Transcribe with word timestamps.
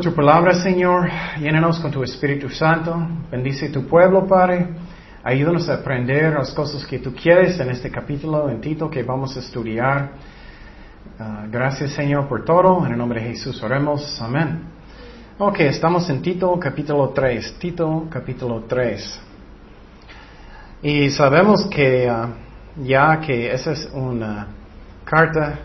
tu 0.00 0.14
palabra, 0.14 0.54
Señor. 0.54 1.10
Llénanos 1.38 1.78
con 1.78 1.90
tu 1.90 2.02
Espíritu 2.02 2.48
Santo. 2.48 2.96
Bendice 3.30 3.68
tu 3.68 3.86
pueblo, 3.86 4.26
Padre. 4.26 4.68
Ayúdanos 5.22 5.68
a 5.68 5.74
aprender 5.74 6.32
las 6.32 6.52
cosas 6.54 6.86
que 6.86 7.00
tú 7.00 7.14
quieres 7.14 7.60
en 7.60 7.68
este 7.70 7.90
capítulo 7.90 8.48
en 8.48 8.62
Tito 8.62 8.88
que 8.88 9.02
vamos 9.02 9.36
a 9.36 9.40
estudiar. 9.40 10.12
Ah, 11.18 11.44
gracias, 11.50 11.92
Señor, 11.92 12.26
por 12.28 12.46
todo. 12.46 12.86
En 12.86 12.92
el 12.92 12.98
nombre 12.98 13.20
de 13.20 13.28
Jesús 13.28 13.62
oremos. 13.62 14.20
Amén. 14.22 14.62
Ok, 15.38 15.60
estamos 15.60 16.08
en 16.08 16.22
Tito 16.22 16.58
capítulo 16.58 17.10
3. 17.10 17.58
Tito 17.58 18.06
capítulo 18.08 18.64
3. 18.66 19.22
Y 20.82 21.10
sabemos 21.10 21.66
que 21.66 22.08
ah, 22.08 22.28
ya 22.82 23.20
que 23.20 23.52
esa 23.52 23.72
es 23.72 23.90
una 23.92 24.46
carta 25.04 25.58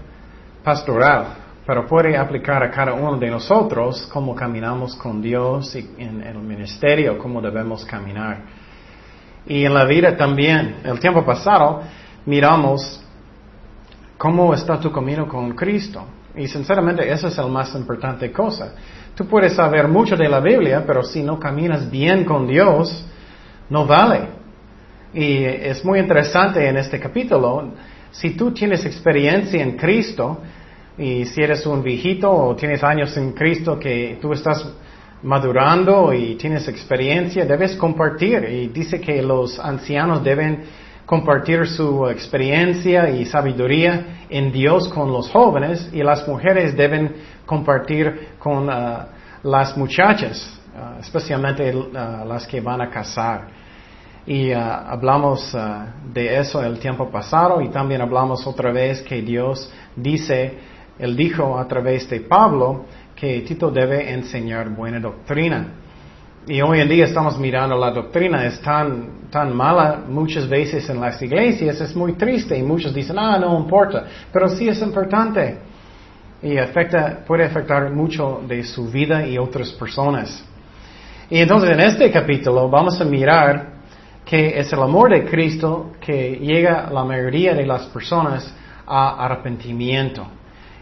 pastoral 0.62 1.45
pero 1.66 1.88
puede 1.88 2.16
aplicar 2.16 2.62
a 2.64 2.70
cada 2.70 2.94
uno 2.94 3.18
de 3.18 3.30
nosotros 3.30 4.08
cómo 4.14 4.36
caminamos 4.36 4.96
con 4.96 5.22
Dios 5.22 5.76
y 5.76 5.90
en 5.98 6.22
el 6.22 6.38
ministerio, 6.38 7.18
cómo 7.18 7.42
debemos 7.42 7.84
caminar. 7.86 8.44
Y 9.48 9.66
en 9.66 9.74
la 9.74 9.86
vida 9.86 10.16
también, 10.16 10.78
el 10.84 11.00
tiempo 11.00 11.26
pasado, 11.26 11.82
miramos 12.26 13.04
cómo 14.18 14.54
está 14.54 14.80
tu 14.80 14.92
camino 14.92 15.28
con 15.28 15.52
Cristo. 15.56 16.06
Y 16.36 16.48
sinceramente, 16.48 17.10
esa 17.12 17.30
es 17.30 17.38
la 17.38 17.48
más 17.48 17.74
importante 17.76 18.32
cosa. 18.32 18.74
Tú 19.16 19.26
puedes 19.26 19.54
saber 19.54 19.88
mucho 19.88 20.16
de 20.16 20.28
la 20.28 20.40
Biblia, 20.40 20.84
pero 20.86 21.02
si 21.02 21.24
no 21.24 21.40
caminas 21.40 21.90
bien 21.90 22.26
con 22.26 22.46
Dios, 22.46 23.06
no 23.70 23.88
vale. 23.88 24.30
Y 25.14 25.44
es 25.44 25.84
muy 25.84 26.00
interesante 26.00 26.68
en 26.68 26.78
este 26.78 27.00
capítulo, 27.00 27.72
si 28.12 28.32
tú 28.32 28.52
tienes 28.52 28.86
experiencia 28.86 29.64
en 29.64 29.78
Cristo, 29.78 30.42
y 30.98 31.26
si 31.26 31.42
eres 31.42 31.66
un 31.66 31.84
viejito 31.84 32.32
o 32.32 32.56
tienes 32.56 32.84
años 32.84 33.16
en 33.18 33.34
Cristo 33.34 33.78
que 33.78 34.18
tú 34.22 34.32
estás 34.32 34.66
madurando 35.24 36.14
y 36.14 36.36
tienes 36.36 36.68
experiencia, 36.68 37.46
debes 37.46 37.76
compartir. 37.76 38.46
Y 38.46 38.68
dice 38.68 39.02
que 39.02 39.22
los 39.22 39.60
ancianos 39.60 40.24
deben 40.24 40.64
compartir 41.06 41.68
su 41.68 42.08
experiencia 42.08 43.10
y 43.10 43.26
sabiduría 43.26 44.26
en 44.30 44.52
Dios 44.52 44.88
con 44.90 45.12
los 45.12 45.30
jóvenes 45.30 45.90
y 45.94 46.02
las 46.02 46.28
mujeres 46.28 46.76
deben 46.76 47.16
compartir 47.46 48.30
con 48.40 48.70
uh, 48.70 49.06
las 49.44 49.78
muchachas, 49.78 50.60
uh, 50.74 51.00
especialmente 51.00 51.76
uh, 51.76 52.26
las 52.26 52.48
que 52.48 52.62
van 52.62 52.82
a 52.82 52.90
casar. 52.90 53.66
Y 54.28 54.52
hablamos 54.52 55.56
de 56.12 56.40
eso 56.40 56.64
el 56.64 56.80
tiempo 56.80 57.12
pasado 57.12 57.62
y 57.62 57.70
también 57.70 58.02
hablamos 58.02 58.48
otra 58.48 58.72
vez 58.72 59.04
que 59.04 59.22
Dios 59.22 59.72
dice 59.96 60.58
él 60.98 61.16
dijo 61.16 61.58
a 61.58 61.68
través 61.68 62.10
de 62.10 62.22
Pablo 62.22 62.86
que 63.16 63.42
Tito 63.42 63.72
debe 63.72 64.12
enseñar 64.12 64.70
buena 64.70 65.00
doctrina. 65.00 65.68
Y 66.48 66.62
hoy 66.62 66.80
en 66.80 66.88
día 66.88 67.06
estamos 67.06 67.40
mirando 67.40 67.76
la 67.76 67.90
doctrina, 67.90 68.46
es 68.46 68.62
tan, 68.62 69.30
tan 69.32 69.56
mala 69.56 70.04
muchas 70.08 70.48
veces 70.48 70.88
en 70.90 71.02
las 71.02 71.20
iglesias, 71.22 71.82
es 71.82 71.96
muy 71.96 72.14
triste 72.14 72.56
y 72.56 72.62
muchos 72.62 72.94
dicen, 72.94 73.18
ah, 73.18 73.40
no 73.40 73.58
importa, 73.58 74.06
pero 74.32 74.48
sí 74.50 74.68
es 74.70 74.80
importante. 74.82 75.58
Y 76.44 76.58
afecta, 76.58 77.24
puede 77.26 77.46
afectar 77.46 77.90
mucho 77.92 78.42
de 78.48 78.64
su 78.64 78.92
vida 78.92 79.26
y 79.26 79.40
otras 79.40 79.72
personas. 79.72 80.46
Y 81.30 81.40
entonces 81.40 81.72
en 81.72 81.80
este 81.80 82.12
capítulo 82.12 82.70
vamos 82.70 83.02
a 83.02 83.06
mirar 83.06 83.74
que 84.24 84.60
es 84.60 84.72
el 84.72 84.82
amor 84.82 85.10
de 85.12 85.26
Cristo 85.26 85.94
que 86.00 86.38
llega 86.40 86.86
a 86.86 86.92
la 86.92 87.04
mayoría 87.04 87.56
de 87.56 87.66
las 87.66 87.86
personas 87.86 88.54
a 88.86 89.26
arrepentimiento. 89.26 90.28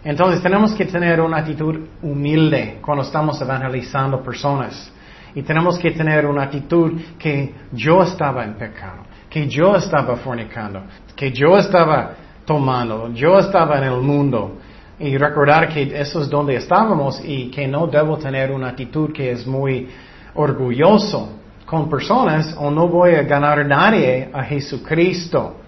Entonces 0.03 0.41
tenemos 0.41 0.73
que 0.73 0.85
tener 0.85 1.21
una 1.21 1.37
actitud 1.37 1.79
humilde 2.01 2.79
cuando 2.81 3.03
estamos 3.03 3.41
evangelizando 3.41 4.21
personas. 4.21 4.91
Y 5.35 5.41
tenemos 5.41 5.79
que 5.79 5.91
tener 5.91 6.25
una 6.25 6.43
actitud 6.43 6.99
que 7.17 7.53
yo 7.71 8.03
estaba 8.03 8.43
en 8.43 8.53
pecado, 8.53 9.03
que 9.29 9.47
yo 9.47 9.75
estaba 9.75 10.17
fornicando, 10.17 10.83
que 11.15 11.31
yo 11.31 11.57
estaba 11.57 12.11
tomando, 12.45 13.11
yo 13.13 13.39
estaba 13.39 13.77
en 13.77 13.85
el 13.85 14.01
mundo. 14.01 14.57
Y 14.99 15.17
recordar 15.17 15.69
que 15.69 15.99
eso 15.99 16.21
es 16.21 16.29
donde 16.29 16.55
estábamos 16.55 17.19
y 17.23 17.49
que 17.49 17.67
no 17.67 17.87
debo 17.87 18.17
tener 18.17 18.51
una 18.51 18.69
actitud 18.69 19.11
que 19.11 19.31
es 19.31 19.47
muy 19.47 19.89
orgulloso 20.35 21.39
con 21.65 21.89
personas 21.89 22.55
o 22.59 22.69
no 22.69 22.87
voy 22.87 23.15
a 23.15 23.23
ganar 23.23 23.59
a 23.59 23.63
nadie 23.63 24.29
a 24.31 24.43
Jesucristo. 24.43 25.62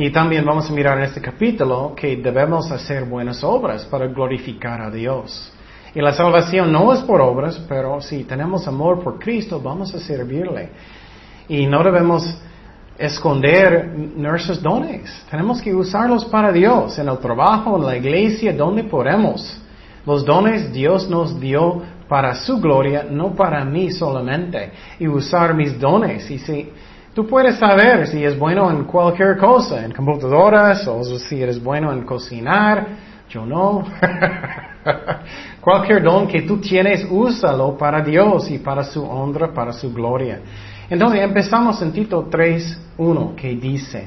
Y 0.00 0.10
también 0.10 0.44
vamos 0.44 0.70
a 0.70 0.72
mirar 0.72 0.96
en 0.98 1.06
este 1.06 1.20
capítulo 1.20 1.92
que 1.96 2.16
debemos 2.18 2.70
hacer 2.70 3.04
buenas 3.04 3.42
obras 3.42 3.84
para 3.86 4.06
glorificar 4.06 4.80
a 4.80 4.92
Dios. 4.92 5.50
Y 5.92 6.00
la 6.00 6.12
salvación 6.12 6.70
no 6.70 6.92
es 6.92 7.00
por 7.00 7.20
obras, 7.20 7.60
pero 7.68 8.00
si 8.00 8.22
tenemos 8.22 8.68
amor 8.68 9.02
por 9.02 9.18
Cristo, 9.18 9.60
vamos 9.60 9.92
a 9.96 9.98
servirle. 9.98 10.70
Y 11.48 11.66
no 11.66 11.82
debemos 11.82 12.40
esconder 12.96 13.88
nuestros 13.88 14.62
dones. 14.62 15.26
Tenemos 15.32 15.60
que 15.60 15.74
usarlos 15.74 16.26
para 16.26 16.52
Dios, 16.52 16.96
en 17.00 17.08
el 17.08 17.18
trabajo, 17.18 17.76
en 17.76 17.84
la 17.84 17.96
iglesia, 17.96 18.52
donde 18.52 18.84
podemos. 18.84 19.60
Los 20.06 20.24
dones 20.24 20.72
Dios 20.72 21.10
nos 21.10 21.40
dio 21.40 21.82
para 22.08 22.36
su 22.36 22.60
gloria, 22.60 23.04
no 23.10 23.34
para 23.34 23.64
mí 23.64 23.90
solamente. 23.90 24.70
Y 25.00 25.08
usar 25.08 25.54
mis 25.54 25.76
dones. 25.76 26.30
Y 26.30 26.38
si 26.38 26.70
Tú 27.18 27.26
puedes 27.26 27.56
saber 27.56 28.06
si 28.06 28.24
es 28.24 28.38
bueno 28.38 28.70
en 28.70 28.84
cualquier 28.84 29.36
cosa, 29.38 29.84
en 29.84 29.90
computadoras, 29.90 30.86
o 30.86 31.02
si 31.18 31.42
eres 31.42 31.60
bueno 31.60 31.92
en 31.92 32.04
cocinar. 32.04 32.86
Yo 33.28 33.44
no. 33.44 33.84
cualquier 35.60 36.00
don 36.00 36.28
que 36.28 36.42
tú 36.42 36.60
tienes, 36.60 37.04
úsalo 37.10 37.76
para 37.76 38.02
Dios 38.02 38.48
y 38.52 38.58
para 38.58 38.84
su 38.84 39.02
honra, 39.02 39.52
para 39.52 39.72
su 39.72 39.92
gloria. 39.92 40.38
Entonces 40.88 41.20
empezamos 41.22 41.82
en 41.82 41.90
Tito 41.90 42.30
3.1 42.30 43.34
que 43.34 43.48
dice, 43.56 44.04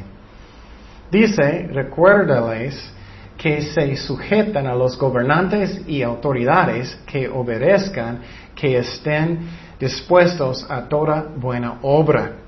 dice, 1.12 1.68
recuérdales 1.70 2.94
que 3.36 3.62
se 3.62 3.94
sujetan 3.98 4.68
a 4.68 4.74
los 4.74 4.98
gobernantes 4.98 5.82
y 5.86 6.02
autoridades, 6.02 6.98
que 7.06 7.28
obedezcan, 7.28 8.22
que 8.56 8.78
estén 8.78 9.50
dispuestos 9.78 10.66
a 10.70 10.88
toda 10.88 11.26
buena 11.36 11.80
obra 11.82 12.41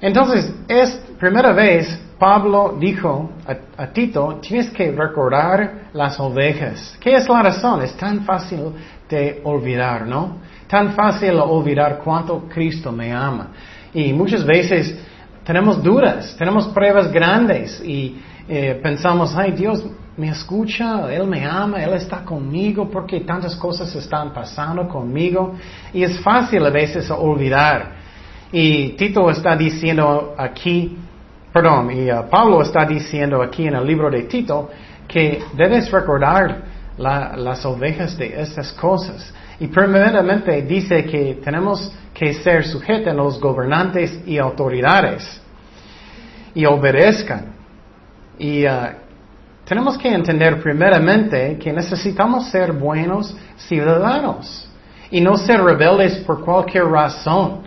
entonces, 0.00 0.52
es 0.68 0.90
primera 1.18 1.52
vez 1.52 2.00
Pablo 2.20 2.76
dijo 2.78 3.30
a, 3.78 3.86
Tito, 3.86 4.38
tienes 4.42 4.68
que 4.70 4.92
recordar 4.92 5.88
las 5.94 6.20
ovejas. 6.20 6.98
¿Qué 7.00 7.16
es 7.16 7.26
la 7.26 7.42
razón? 7.42 7.82
Es 7.82 7.96
tan 7.96 8.24
fácil 8.24 8.72
de 9.08 9.40
olvidar, 9.42 10.06
¿no? 10.06 10.36
Tan 10.68 10.92
fácil 10.92 11.38
olvidar 11.38 11.98
cuánto 12.04 12.46
Cristo 12.46 12.92
me 12.92 13.10
ama. 13.10 13.48
Y 13.94 14.12
muchas 14.12 14.44
veces 14.44 14.98
tenemos 15.44 15.82
dudas, 15.82 16.36
tenemos 16.38 16.68
pruebas 16.68 17.10
grandes 17.10 17.82
y 17.82 18.20
eh, 18.46 18.78
pensamos, 18.82 19.34
ay 19.34 19.52
Dios 19.52 19.82
me 20.16 20.28
escucha, 20.28 21.10
Él 21.10 21.26
me 21.26 21.46
ama, 21.46 21.82
Él 21.82 21.94
está 21.94 22.22
conmigo 22.22 22.90
porque 22.90 23.20
tantas 23.20 23.56
cosas 23.56 23.94
están 23.94 24.34
pasando 24.34 24.86
conmigo. 24.86 25.54
Y 25.94 26.02
es 26.04 26.20
fácil 26.20 26.66
a 26.66 26.70
veces 26.70 27.10
olvidar. 27.10 27.99
Y 28.52 28.90
Tito 28.90 29.30
está 29.30 29.56
diciendo 29.56 30.34
aquí, 30.36 30.96
perdón, 31.52 31.90
y 31.92 32.10
uh, 32.10 32.28
Pablo 32.28 32.62
está 32.62 32.84
diciendo 32.84 33.42
aquí 33.42 33.66
en 33.66 33.74
el 33.74 33.86
libro 33.86 34.10
de 34.10 34.24
Tito 34.24 34.70
que 35.06 35.42
debes 35.54 35.90
recordar 35.90 36.80
las 36.98 37.64
ovejas 37.64 38.18
de 38.18 38.40
estas 38.40 38.72
cosas. 38.72 39.32
Y 39.58 39.68
primeramente 39.68 40.62
dice 40.62 41.04
que 41.04 41.38
tenemos 41.42 41.92
que 42.12 42.34
ser 42.34 42.66
sujetos 42.66 43.08
a 43.08 43.14
los 43.14 43.40
gobernantes 43.40 44.20
y 44.26 44.36
autoridades 44.38 45.40
y 46.54 46.64
obedezcan. 46.66 47.54
Y 48.38 48.66
uh, 48.66 48.70
tenemos 49.64 49.96
que 49.96 50.12
entender 50.12 50.60
primeramente 50.60 51.56
que 51.56 51.72
necesitamos 51.72 52.50
ser 52.50 52.72
buenos 52.72 53.36
ciudadanos 53.56 54.68
y 55.10 55.20
no 55.20 55.36
ser 55.36 55.62
rebeldes 55.62 56.16
por 56.18 56.44
cualquier 56.44 56.86
razón 56.86 57.62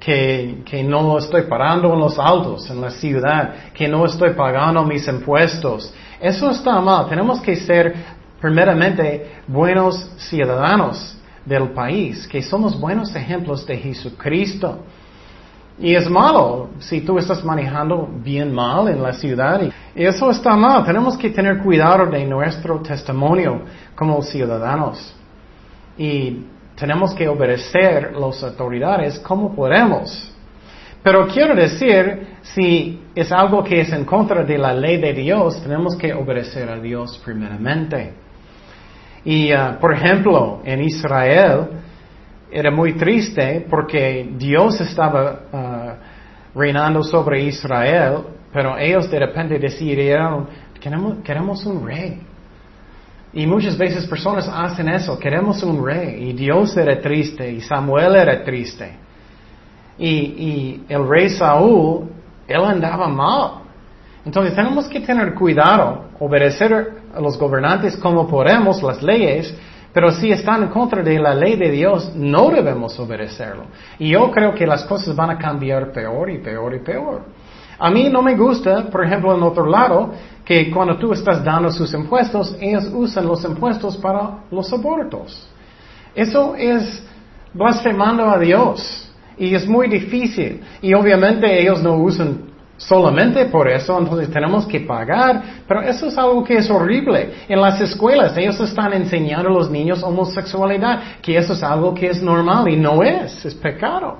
que, 0.00 0.62
que 0.64 0.82
no 0.82 1.18
estoy 1.18 1.42
parando 1.42 1.92
en 1.92 2.00
los 2.00 2.18
autos 2.18 2.68
en 2.70 2.80
la 2.80 2.90
ciudad, 2.90 3.72
que 3.74 3.86
no 3.86 4.06
estoy 4.06 4.30
pagando 4.30 4.82
mis 4.84 5.06
impuestos. 5.06 5.92
Eso 6.18 6.50
está 6.50 6.80
mal. 6.80 7.06
Tenemos 7.08 7.40
que 7.40 7.54
ser 7.54 7.94
primeramente 8.40 9.42
buenos 9.46 10.10
ciudadanos 10.16 11.18
del 11.44 11.70
país, 11.70 12.26
que 12.26 12.42
somos 12.42 12.80
buenos 12.80 13.14
ejemplos 13.14 13.66
de 13.66 13.76
Jesucristo. 13.76 14.78
Y 15.78 15.94
es 15.94 16.08
malo 16.10 16.70
si 16.78 17.00
tú 17.00 17.18
estás 17.18 17.42
manejando 17.44 18.08
bien 18.22 18.52
mal 18.52 18.88
en 18.88 19.02
la 19.02 19.12
ciudad. 19.12 19.60
Y 19.94 20.04
eso 20.04 20.30
está 20.30 20.56
mal. 20.56 20.84
Tenemos 20.84 21.16
que 21.16 21.30
tener 21.30 21.58
cuidado 21.58 22.06
de 22.06 22.24
nuestro 22.26 22.80
testimonio 22.80 23.62
como 23.94 24.22
ciudadanos. 24.22 25.14
Y 25.96 26.44
tenemos 26.80 27.14
que 27.14 27.28
obedecer 27.28 28.16
las 28.16 28.42
autoridades 28.42 29.18
como 29.20 29.54
podemos. 29.54 30.34
Pero 31.02 31.28
quiero 31.28 31.54
decir, 31.54 32.26
si 32.40 33.02
es 33.14 33.30
algo 33.30 33.62
que 33.62 33.82
es 33.82 33.92
en 33.92 34.04
contra 34.04 34.44
de 34.44 34.56
la 34.56 34.72
ley 34.72 34.96
de 34.96 35.12
Dios, 35.12 35.62
tenemos 35.62 35.94
que 35.96 36.14
obedecer 36.14 36.70
a 36.70 36.80
Dios 36.80 37.20
primeramente. 37.22 38.14
Y, 39.24 39.52
uh, 39.52 39.78
por 39.78 39.92
ejemplo, 39.92 40.62
en 40.64 40.82
Israel 40.82 41.68
era 42.50 42.70
muy 42.70 42.94
triste 42.94 43.66
porque 43.68 44.30
Dios 44.38 44.80
estaba 44.80 45.40
uh, 45.52 46.58
reinando 46.58 47.02
sobre 47.02 47.42
Israel, 47.44 48.22
pero 48.52 48.78
ellos 48.78 49.10
de 49.10 49.18
repente 49.18 49.58
decidieron, 49.58 50.48
queremos, 50.80 51.18
queremos 51.22 51.64
un 51.66 51.86
rey. 51.86 52.29
Y 53.32 53.46
muchas 53.46 53.78
veces 53.78 54.06
personas 54.06 54.48
hacen 54.48 54.88
eso, 54.88 55.18
queremos 55.18 55.62
un 55.62 55.84
rey. 55.84 56.30
Y 56.30 56.32
Dios 56.32 56.76
era 56.76 57.00
triste 57.00 57.50
y 57.50 57.60
Samuel 57.60 58.16
era 58.16 58.42
triste. 58.42 58.92
Y, 59.98 60.08
y 60.08 60.84
el 60.88 61.08
rey 61.08 61.28
Saúl, 61.30 62.08
él 62.48 62.64
andaba 62.64 63.08
mal. 63.08 63.62
Entonces 64.24 64.54
tenemos 64.54 64.86
que 64.88 65.00
tener 65.00 65.34
cuidado, 65.34 66.10
obedecer 66.18 67.02
a 67.14 67.20
los 67.20 67.38
gobernantes 67.38 67.96
como 67.96 68.26
podemos, 68.28 68.82
las 68.82 69.02
leyes, 69.02 69.54
pero 69.92 70.12
si 70.12 70.30
están 70.30 70.64
en 70.64 70.68
contra 70.68 71.02
de 71.02 71.18
la 71.18 71.34
ley 71.34 71.56
de 71.56 71.70
Dios, 71.70 72.12
no 72.14 72.50
debemos 72.50 72.98
obedecerlo. 72.98 73.64
Y 73.98 74.10
yo 74.10 74.30
creo 74.30 74.54
que 74.54 74.66
las 74.66 74.84
cosas 74.84 75.16
van 75.16 75.30
a 75.30 75.38
cambiar 75.38 75.90
peor 75.92 76.30
y 76.30 76.38
peor 76.38 76.74
y 76.74 76.78
peor. 76.80 77.22
A 77.80 77.90
mí 77.90 78.08
no 78.08 78.22
me 78.22 78.36
gusta, 78.36 78.84
por 78.90 79.04
ejemplo, 79.04 79.34
en 79.34 79.42
otro 79.42 79.66
lado, 79.66 80.12
que 80.44 80.70
cuando 80.70 80.96
tú 80.98 81.12
estás 81.12 81.42
dando 81.42 81.70
sus 81.70 81.92
impuestos, 81.94 82.56
ellos 82.60 82.90
usan 82.92 83.26
los 83.26 83.42
impuestos 83.44 83.96
para 83.96 84.44
los 84.50 84.72
abortos. 84.72 85.48
Eso 86.14 86.54
es 86.56 87.02
blasfemando 87.54 88.28
a 88.28 88.38
Dios. 88.38 89.10
Y 89.38 89.54
es 89.54 89.66
muy 89.66 89.88
difícil. 89.88 90.60
Y 90.82 90.92
obviamente 90.92 91.60
ellos 91.60 91.82
no 91.82 91.94
usan 91.96 92.50
solamente 92.76 93.44
por 93.46 93.68
eso, 93.68 93.98
entonces 93.98 94.30
tenemos 94.30 94.66
que 94.66 94.80
pagar, 94.80 95.42
pero 95.68 95.82
eso 95.82 96.06
es 96.06 96.16
algo 96.16 96.42
que 96.42 96.56
es 96.56 96.70
horrible. 96.70 97.30
En 97.46 97.60
las 97.60 97.78
escuelas 97.80 98.36
ellos 98.38 98.58
están 98.60 98.94
enseñando 98.94 99.48
a 99.48 99.52
los 99.52 99.70
niños 99.70 100.02
homosexualidad, 100.02 101.20
que 101.20 101.36
eso 101.36 101.52
es 101.52 101.62
algo 101.62 101.92
que 101.92 102.06
es 102.08 102.22
normal 102.22 102.68
y 102.68 102.76
no 102.76 103.02
es, 103.02 103.44
es 103.44 103.54
pecado. 103.54 104.18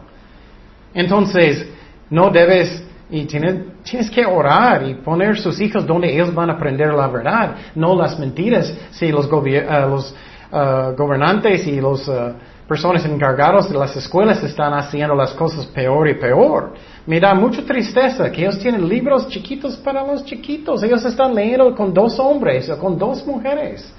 Entonces, 0.92 1.66
no 2.10 2.30
debes, 2.30 2.84
y 3.10 3.24
tienes, 3.24 3.82
tienes 3.82 4.10
que 4.10 4.24
orar 4.24 4.86
y 4.88 4.94
poner 4.94 5.38
sus 5.38 5.60
hijos 5.60 5.86
donde 5.86 6.12
ellos 6.12 6.34
van 6.34 6.50
a 6.50 6.54
aprender 6.54 6.92
la 6.92 7.08
verdad, 7.08 7.56
no 7.74 7.96
las 7.96 8.18
mentiras. 8.18 8.72
Si 8.90 9.08
los, 9.08 9.26
eh, 9.46 9.66
los 9.88 10.14
uh, 10.52 10.94
gobernantes 10.96 11.66
y 11.66 11.80
los 11.80 12.06
uh, 12.08 12.32
personas 12.68 13.04
encargadas 13.04 13.68
de 13.68 13.76
las 13.76 13.96
escuelas 13.96 14.42
están 14.44 14.72
haciendo 14.74 15.14
las 15.14 15.32
cosas 15.32 15.66
peor 15.66 16.08
y 16.08 16.14
peor. 16.14 16.74
Me 17.04 17.18
da 17.18 17.34
mucha 17.34 17.62
tristeza 17.62 18.30
que 18.30 18.42
ellos 18.42 18.60
tienen 18.60 18.88
libros 18.88 19.28
chiquitos 19.28 19.76
para 19.78 20.06
los 20.06 20.24
chiquitos. 20.24 20.82
Ellos 20.84 21.04
están 21.04 21.34
leyendo 21.34 21.74
con 21.74 21.92
dos 21.92 22.18
hombres 22.20 22.70
o 22.70 22.78
con 22.78 22.96
dos 22.96 23.26
mujeres. 23.26 23.92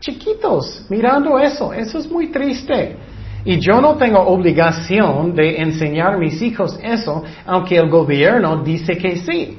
Chiquitos, 0.00 0.84
mirando 0.90 1.38
eso. 1.38 1.72
Eso 1.72 1.98
es 1.98 2.10
muy 2.10 2.30
triste. 2.30 2.96
Y 3.44 3.58
yo 3.58 3.80
no 3.80 3.96
tengo 3.96 4.20
obligación 4.20 5.34
de 5.34 5.60
enseñar 5.60 6.14
a 6.14 6.18
mis 6.18 6.40
hijos 6.42 6.78
eso, 6.82 7.24
aunque 7.46 7.76
el 7.76 7.88
gobierno 7.88 8.62
dice 8.62 8.96
que 8.96 9.16
sí. 9.16 9.58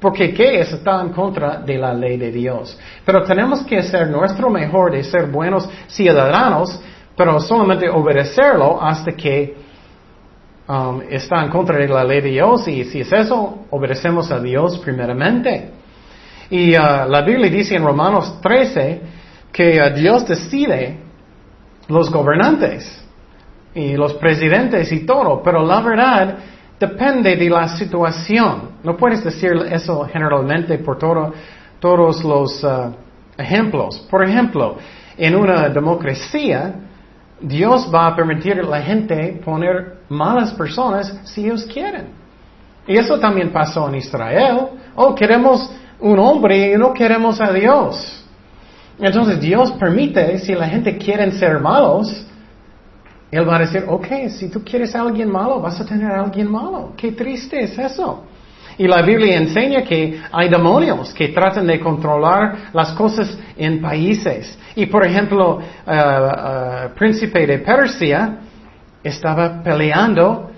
Porque 0.00 0.32
¿qué 0.32 0.60
es? 0.60 0.72
Está 0.72 1.00
en 1.02 1.10
contra 1.10 1.58
de 1.58 1.76
la 1.76 1.92
ley 1.92 2.16
de 2.16 2.30
Dios. 2.30 2.78
Pero 3.04 3.22
tenemos 3.24 3.62
que 3.64 3.78
hacer 3.78 4.08
nuestro 4.08 4.48
mejor 4.48 4.92
de 4.92 5.02
ser 5.02 5.26
buenos 5.26 5.68
ciudadanos 5.88 6.80
pero 7.18 7.40
solamente 7.40 7.88
obedecerlo 7.88 8.80
hasta 8.80 9.10
que 9.10 9.56
um, 10.68 11.02
está 11.10 11.42
en 11.42 11.50
contra 11.50 11.76
de 11.76 11.88
la 11.88 12.04
ley 12.04 12.20
de 12.20 12.30
Dios 12.30 12.68
y 12.68 12.84
si 12.84 13.00
es 13.00 13.12
eso, 13.12 13.66
obedecemos 13.70 14.30
a 14.30 14.38
Dios 14.38 14.78
primeramente. 14.78 15.72
Y 16.48 16.76
uh, 16.76 17.08
la 17.08 17.22
Biblia 17.22 17.50
dice 17.50 17.74
en 17.74 17.84
Romanos 17.84 18.40
13 18.40 19.00
que 19.50 19.80
uh, 19.80 19.98
Dios 19.98 20.28
decide 20.28 21.00
los 21.88 22.08
gobernantes 22.12 23.04
y 23.78 23.96
los 23.96 24.14
presidentes 24.14 24.90
y 24.90 25.06
todo, 25.06 25.40
pero 25.40 25.64
la 25.64 25.80
verdad 25.80 26.36
depende 26.80 27.36
de 27.36 27.48
la 27.48 27.68
situación. 27.68 28.70
No 28.82 28.96
puedes 28.96 29.22
decir 29.22 29.52
eso 29.70 30.04
generalmente 30.12 30.78
por 30.78 30.98
todos 30.98 32.24
los 32.24 32.64
uh, 32.64 32.92
ejemplos. 33.36 34.04
Por 34.10 34.24
ejemplo, 34.24 34.78
en 35.16 35.36
una 35.36 35.68
democracia, 35.68 36.74
Dios 37.40 37.88
va 37.94 38.08
a 38.08 38.16
permitir 38.16 38.58
a 38.58 38.64
la 38.64 38.82
gente 38.82 39.40
poner 39.44 39.98
malas 40.08 40.52
personas 40.54 41.20
si 41.22 41.44
ellos 41.44 41.64
quieren. 41.72 42.08
Y 42.84 42.96
eso 42.96 43.16
también 43.20 43.52
pasó 43.52 43.88
en 43.88 43.94
Israel. 43.94 44.58
Oh, 44.96 45.14
queremos 45.14 45.70
un 46.00 46.18
hombre 46.18 46.72
y 46.72 46.76
no 46.76 46.92
queremos 46.92 47.40
a 47.40 47.52
Dios. 47.52 48.24
Entonces 48.98 49.40
Dios 49.40 49.70
permite, 49.78 50.36
si 50.40 50.52
la 50.56 50.68
gente 50.68 50.98
quiere 50.98 51.30
ser 51.30 51.60
malos, 51.60 52.24
Él 53.30 53.48
va 53.48 53.56
a 53.56 53.58
decir, 53.60 53.84
ok, 53.86 54.06
si 54.30 54.48
tú 54.48 54.64
quieres 54.64 54.94
a 54.94 55.02
alguien 55.02 55.30
malo, 55.30 55.60
vas 55.60 55.80
a 55.80 55.84
tener 55.84 56.10
a 56.10 56.22
alguien 56.22 56.50
malo. 56.50 56.94
Qué 56.96 57.12
triste 57.12 57.62
es 57.62 57.78
eso. 57.78 58.24
Y 58.78 58.86
la 58.86 59.02
Biblia 59.02 59.36
enseña 59.36 59.82
que 59.82 60.20
hay 60.30 60.48
demonios 60.48 61.12
que 61.12 61.28
tratan 61.28 61.66
de 61.66 61.80
controlar 61.80 62.70
las 62.72 62.92
cosas 62.92 63.36
en 63.56 63.82
países. 63.82 64.56
Y 64.76 64.86
por 64.86 65.04
ejemplo, 65.04 65.58
uh, 65.58 65.90
uh, 65.90 66.94
príncipe 66.94 67.44
de 67.44 67.58
Persia 67.58 68.38
estaba 69.02 69.62
peleando 69.62 70.50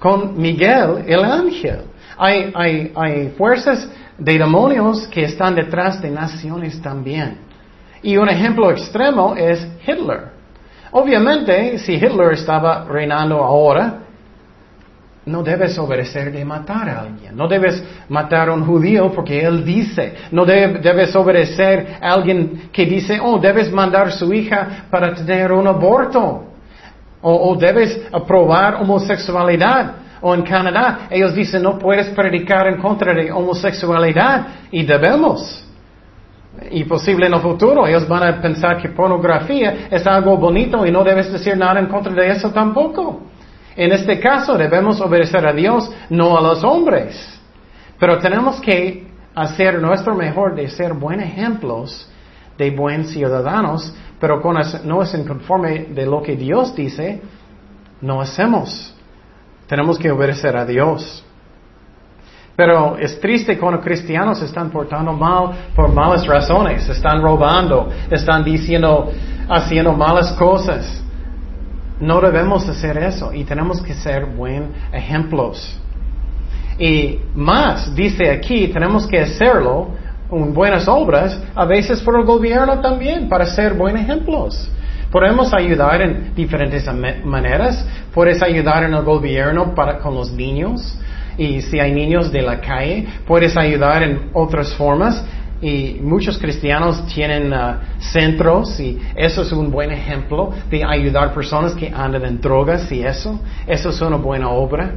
con 0.00 0.36
Miguel 0.36 1.04
el 1.06 1.24
ángel. 1.24 1.82
Hay 2.18 3.32
fuerzas 3.38 3.88
de 4.18 4.38
demonios 4.38 5.06
que 5.06 5.24
están 5.24 5.54
detrás 5.54 6.02
de 6.02 6.10
naciones 6.10 6.82
también. 6.82 7.38
Y 8.02 8.16
un 8.16 8.28
ejemplo 8.28 8.70
extremo 8.70 9.36
es 9.36 9.66
Hitler. 9.86 10.31
Obviamente, 10.92 11.78
si 11.78 11.94
Hitler 11.94 12.34
estaba 12.34 12.84
reinando 12.84 13.42
ahora, 13.42 14.00
no 15.24 15.42
debes 15.42 15.78
obedecer 15.78 16.32
de 16.32 16.44
matar 16.44 16.88
a 16.88 17.00
alguien. 17.00 17.36
No 17.36 17.46
debes 17.46 17.82
matar 18.08 18.48
a 18.48 18.54
un 18.54 18.66
judío 18.66 19.12
porque 19.12 19.40
él 19.40 19.64
dice. 19.64 20.14
No 20.32 20.44
debes 20.44 21.14
obedecer 21.14 21.98
a 22.00 22.12
alguien 22.12 22.70
que 22.72 22.84
dice, 22.84 23.18
oh, 23.22 23.38
debes 23.38 23.72
mandar 23.72 24.08
a 24.08 24.10
su 24.10 24.32
hija 24.34 24.86
para 24.90 25.14
tener 25.14 25.52
un 25.52 25.66
aborto. 25.66 26.48
O, 27.22 27.56
debes 27.56 28.00
aprobar 28.12 28.74
homosexualidad. 28.74 29.94
O 30.20 30.34
en 30.34 30.42
Canadá, 30.42 31.06
ellos 31.08 31.34
dicen, 31.34 31.62
no 31.62 31.78
puedes 31.78 32.08
predicar 32.10 32.66
en 32.66 32.78
contra 32.78 33.14
de 33.14 33.30
homosexualidad. 33.30 34.46
Y 34.72 34.84
debemos. 34.84 35.64
Y 36.70 36.84
posible 36.84 37.26
en 37.26 37.34
el 37.34 37.40
futuro, 37.40 37.86
ellos 37.86 38.06
van 38.06 38.22
a 38.22 38.40
pensar 38.40 38.80
que 38.80 38.90
pornografía 38.90 39.88
es 39.90 40.06
algo 40.06 40.36
bonito 40.36 40.86
y 40.86 40.90
no 40.90 41.02
debes 41.02 41.32
decir 41.32 41.56
nada 41.56 41.80
en 41.80 41.86
contra 41.86 42.12
de 42.12 42.30
eso 42.30 42.50
tampoco. 42.50 43.22
En 43.74 43.90
este 43.92 44.20
caso 44.20 44.56
debemos 44.56 45.00
obedecer 45.00 45.46
a 45.46 45.52
Dios, 45.52 45.90
no 46.10 46.36
a 46.36 46.42
los 46.42 46.62
hombres. 46.62 47.40
Pero 47.98 48.18
tenemos 48.18 48.60
que 48.60 49.06
hacer 49.34 49.80
nuestro 49.80 50.14
mejor 50.14 50.54
de 50.54 50.68
ser 50.68 50.92
buenos 50.92 51.26
ejemplos 51.26 52.08
de 52.58 52.70
buenos 52.70 53.10
ciudadanos, 53.10 53.94
pero 54.20 54.40
no 54.84 55.02
es 55.02 55.14
en 55.14 55.24
conforme 55.24 55.86
de 55.86 56.06
lo 56.06 56.22
que 56.22 56.36
Dios 56.36 56.74
dice, 56.74 57.20
no 58.00 58.20
hacemos. 58.20 58.94
Tenemos 59.66 59.98
que 59.98 60.10
obedecer 60.10 60.56
a 60.56 60.64
Dios. 60.64 61.24
Pero 62.56 62.98
es 62.98 63.18
triste 63.20 63.58
cuando 63.58 63.80
cristianos 63.80 64.38
se 64.38 64.44
están 64.44 64.70
portando 64.70 65.12
mal 65.12 65.52
por 65.74 65.92
malas 65.92 66.26
razones, 66.26 66.88
están 66.88 67.22
robando, 67.22 67.90
están 68.10 68.44
diciendo, 68.44 69.10
haciendo 69.48 69.92
malas 69.92 70.32
cosas. 70.32 71.02
No 71.98 72.20
debemos 72.20 72.68
hacer 72.68 72.98
eso 72.98 73.32
y 73.32 73.44
tenemos 73.44 73.80
que 73.80 73.94
ser 73.94 74.26
buenos 74.26 74.70
ejemplos. 74.92 75.78
Y 76.78 77.20
más, 77.34 77.94
dice 77.94 78.30
aquí, 78.30 78.68
tenemos 78.68 79.06
que 79.06 79.20
hacerlo 79.20 79.88
en 80.30 80.52
buenas 80.52 80.88
obras, 80.88 81.38
a 81.54 81.64
veces 81.64 82.00
por 82.00 82.18
el 82.18 82.24
gobierno 82.24 82.80
también, 82.80 83.28
para 83.28 83.46
ser 83.46 83.74
buenos 83.74 84.02
ejemplos. 84.02 84.70
Podemos 85.12 85.52
ayudar 85.52 86.00
en 86.00 86.34
diferentes 86.34 86.86
maneras. 87.22 87.86
Puedes 88.14 88.42
ayudar 88.42 88.84
en 88.84 88.94
el 88.94 89.02
gobierno 89.02 89.74
para, 89.74 89.98
con 89.98 90.14
los 90.14 90.32
niños. 90.32 90.98
Y 91.38 91.62
si 91.62 91.78
hay 91.80 91.92
niños 91.92 92.30
de 92.30 92.42
la 92.42 92.60
calle, 92.60 93.06
puedes 93.26 93.56
ayudar 93.56 94.02
en 94.02 94.30
otras 94.32 94.74
formas 94.74 95.24
y 95.62 96.00
muchos 96.02 96.38
cristianos 96.38 97.06
tienen 97.06 97.52
uh, 97.52 97.76
centros 98.00 98.80
y 98.80 99.00
eso 99.14 99.42
es 99.42 99.52
un 99.52 99.70
buen 99.70 99.92
ejemplo 99.92 100.50
de 100.68 100.84
ayudar 100.84 101.32
personas 101.32 101.72
que 101.74 101.88
andan 101.88 102.24
en 102.24 102.40
drogas 102.40 102.90
y 102.90 103.02
eso. 103.02 103.40
Eso 103.66 103.90
es 103.90 104.00
una 104.00 104.16
buena 104.16 104.48
obra. 104.50 104.92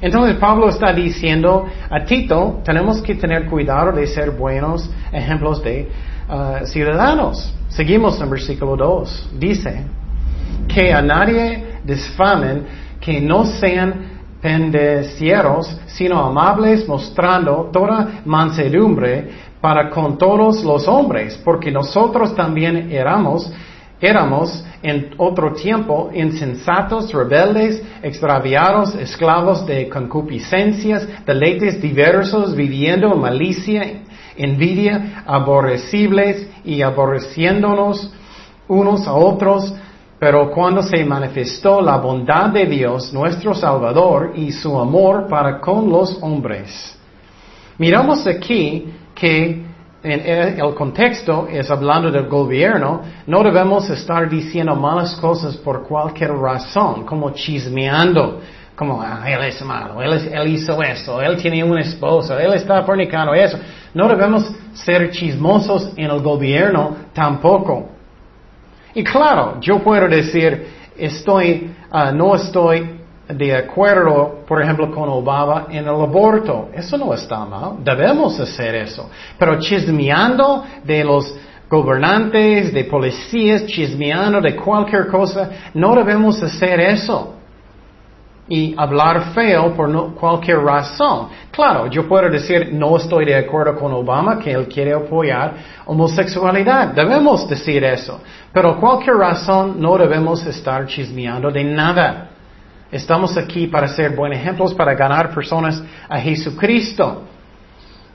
Entonces 0.00 0.36
Pablo 0.36 0.70
está 0.70 0.92
diciendo 0.92 1.66
a 1.90 2.04
Tito, 2.04 2.62
tenemos 2.64 3.02
que 3.02 3.16
tener 3.16 3.46
cuidado 3.46 3.92
de 3.92 4.06
ser 4.06 4.30
buenos 4.30 4.88
ejemplos 5.12 5.62
de 5.62 5.88
uh, 6.28 6.64
ciudadanos. 6.66 7.54
Seguimos 7.68 8.18
en 8.20 8.30
versículo 8.30 8.76
2. 8.76 9.30
Dice 9.38 9.84
que 10.68 10.92
a 10.92 11.02
nadie 11.02 11.80
desfamen, 11.84 12.64
que 12.98 13.20
no 13.20 13.44
sean 13.44 14.17
pendecieros, 14.40 15.78
sino 15.86 16.18
amables, 16.24 16.86
mostrando 16.86 17.70
toda 17.72 18.22
mansedumbre 18.24 19.30
para 19.60 19.90
con 19.90 20.16
todos 20.16 20.62
los 20.62 20.86
hombres, 20.86 21.40
porque 21.44 21.70
nosotros 21.70 22.34
también 22.34 22.92
éramos, 22.92 23.50
éramos 24.00 24.64
en 24.82 25.10
otro 25.16 25.52
tiempo 25.52 26.10
insensatos, 26.14 27.12
rebeldes, 27.12 27.82
extraviados, 28.02 28.94
esclavos 28.94 29.66
de 29.66 29.88
concupiscencias, 29.88 31.08
deleites 31.26 31.82
diversos, 31.82 32.54
viviendo 32.54 33.12
en 33.12 33.20
malicia, 33.20 34.02
envidia, 34.36 35.24
aborrecibles 35.26 36.48
y 36.64 36.82
aborreciéndonos 36.82 38.12
unos 38.68 39.08
a 39.08 39.14
otros, 39.14 39.74
pero 40.18 40.50
cuando 40.50 40.82
se 40.82 41.04
manifestó 41.04 41.80
la 41.80 41.96
bondad 41.98 42.50
de 42.50 42.66
Dios, 42.66 43.12
nuestro 43.12 43.54
Salvador, 43.54 44.32
y 44.34 44.50
su 44.50 44.78
amor 44.78 45.28
para 45.28 45.60
con 45.60 45.88
los 45.88 46.18
hombres. 46.22 46.98
Miramos 47.78 48.26
aquí 48.26 48.92
que 49.14 49.64
en 50.02 50.60
el 50.60 50.74
contexto 50.74 51.48
es 51.50 51.70
hablando 51.70 52.10
del 52.10 52.28
gobierno, 52.28 53.02
no 53.26 53.42
debemos 53.42 53.88
estar 53.90 54.28
diciendo 54.28 54.74
malas 54.74 55.16
cosas 55.16 55.56
por 55.56 55.86
cualquier 55.86 56.32
razón, 56.32 57.04
como 57.04 57.30
chismeando, 57.30 58.40
como 58.74 59.02
ah, 59.02 59.24
él 59.26 59.44
es 59.44 59.60
malo, 59.62 60.00
él, 60.00 60.12
él 60.32 60.48
hizo 60.48 60.80
eso, 60.82 61.20
él 61.20 61.36
tiene 61.36 61.64
una 61.64 61.80
esposa, 61.80 62.40
él 62.40 62.54
está 62.54 62.82
fornicando 62.82 63.34
eso. 63.34 63.58
No 63.94 64.08
debemos 64.08 64.52
ser 64.72 65.10
chismosos 65.10 65.92
en 65.96 66.10
el 66.10 66.20
gobierno 66.20 66.96
tampoco. 67.12 67.97
Y 68.94 69.04
claro, 69.04 69.58
yo 69.60 69.78
puedo 69.80 70.08
decir, 70.08 70.66
estoy, 70.96 71.70
ah, 71.90 72.12
no 72.12 72.34
estoy 72.34 72.98
de 73.28 73.54
acuerdo, 73.54 74.40
por 74.46 74.62
ejemplo, 74.62 74.90
con 74.90 75.08
Obama 75.08 75.66
en 75.68 75.84
el 75.84 75.88
aborto. 75.88 76.70
Eso 76.72 76.96
no 76.96 77.12
está 77.12 77.44
mal. 77.44 77.84
Debemos 77.84 78.40
hacer 78.40 78.74
eso. 78.74 79.10
Pero 79.38 79.58
chismeando 79.58 80.64
de 80.84 81.04
los 81.04 81.34
gobernantes, 81.68 82.72
de 82.72 82.84
policías, 82.84 83.66
chismeando 83.66 84.40
de 84.40 84.56
cualquier 84.56 85.08
cosa, 85.08 85.50
no 85.74 85.94
debemos 85.94 86.42
hacer 86.42 86.80
eso. 86.80 87.34
Y 88.50 88.74
hablar 88.78 89.32
feo 89.34 89.74
por 89.74 90.14
cualquier 90.14 90.58
razón. 90.60 91.28
Claro, 91.50 91.86
yo 91.88 92.08
puedo 92.08 92.30
decir, 92.30 92.70
no 92.72 92.96
estoy 92.96 93.26
de 93.26 93.36
acuerdo 93.36 93.76
con 93.76 93.92
Obama, 93.92 94.38
que 94.38 94.52
él 94.52 94.66
quiere 94.66 94.94
apoyar 94.94 95.54
homosexualidad. 95.84 96.88
Debemos 96.88 97.46
decir 97.46 97.84
eso. 97.84 98.20
Pero 98.52 98.80
cualquier 98.80 99.16
razón 99.16 99.78
no 99.78 99.98
debemos 99.98 100.44
estar 100.46 100.86
chismeando 100.86 101.50
de 101.50 101.64
nada. 101.64 102.30
Estamos 102.90 103.36
aquí 103.36 103.66
para 103.66 103.86
ser 103.88 104.16
buenos 104.16 104.38
ejemplos, 104.38 104.72
para 104.72 104.94
ganar 104.94 105.34
personas 105.34 105.82
a 106.08 106.18
Jesucristo. 106.18 107.24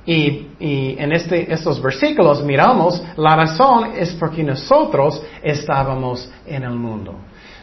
Y, 0.05 0.47
en 0.59 1.13
este, 1.13 1.51
estos 1.53 1.81
versículos 1.81 2.43
miramos, 2.43 3.01
la 3.15 3.35
razón 3.35 3.91
es 3.95 4.13
porque 4.13 4.43
nosotros 4.43 5.21
estábamos 5.41 6.29
en 6.45 6.63
el 6.63 6.73
mundo. 6.73 7.15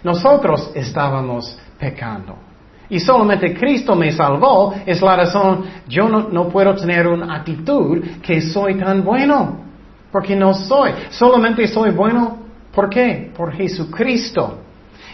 Nosotros 0.02 0.70
estábamos 0.74 1.58
pecando. 1.78 2.49
Y 2.90 2.98
solamente 2.98 3.54
Cristo 3.54 3.94
me 3.94 4.10
salvó, 4.10 4.74
es 4.84 5.00
la 5.00 5.16
razón, 5.16 5.64
yo 5.88 6.08
no, 6.08 6.28
no 6.28 6.48
puedo 6.48 6.74
tener 6.74 7.06
una 7.06 7.36
actitud 7.36 8.04
que 8.20 8.40
soy 8.40 8.74
tan 8.74 9.04
bueno. 9.04 9.64
Porque 10.10 10.34
no 10.34 10.52
soy. 10.54 10.90
Solamente 11.10 11.66
soy 11.68 11.92
bueno, 11.92 12.38
¿por 12.74 12.90
qué? 12.90 13.30
Por 13.36 13.52
Jesucristo. 13.52 14.58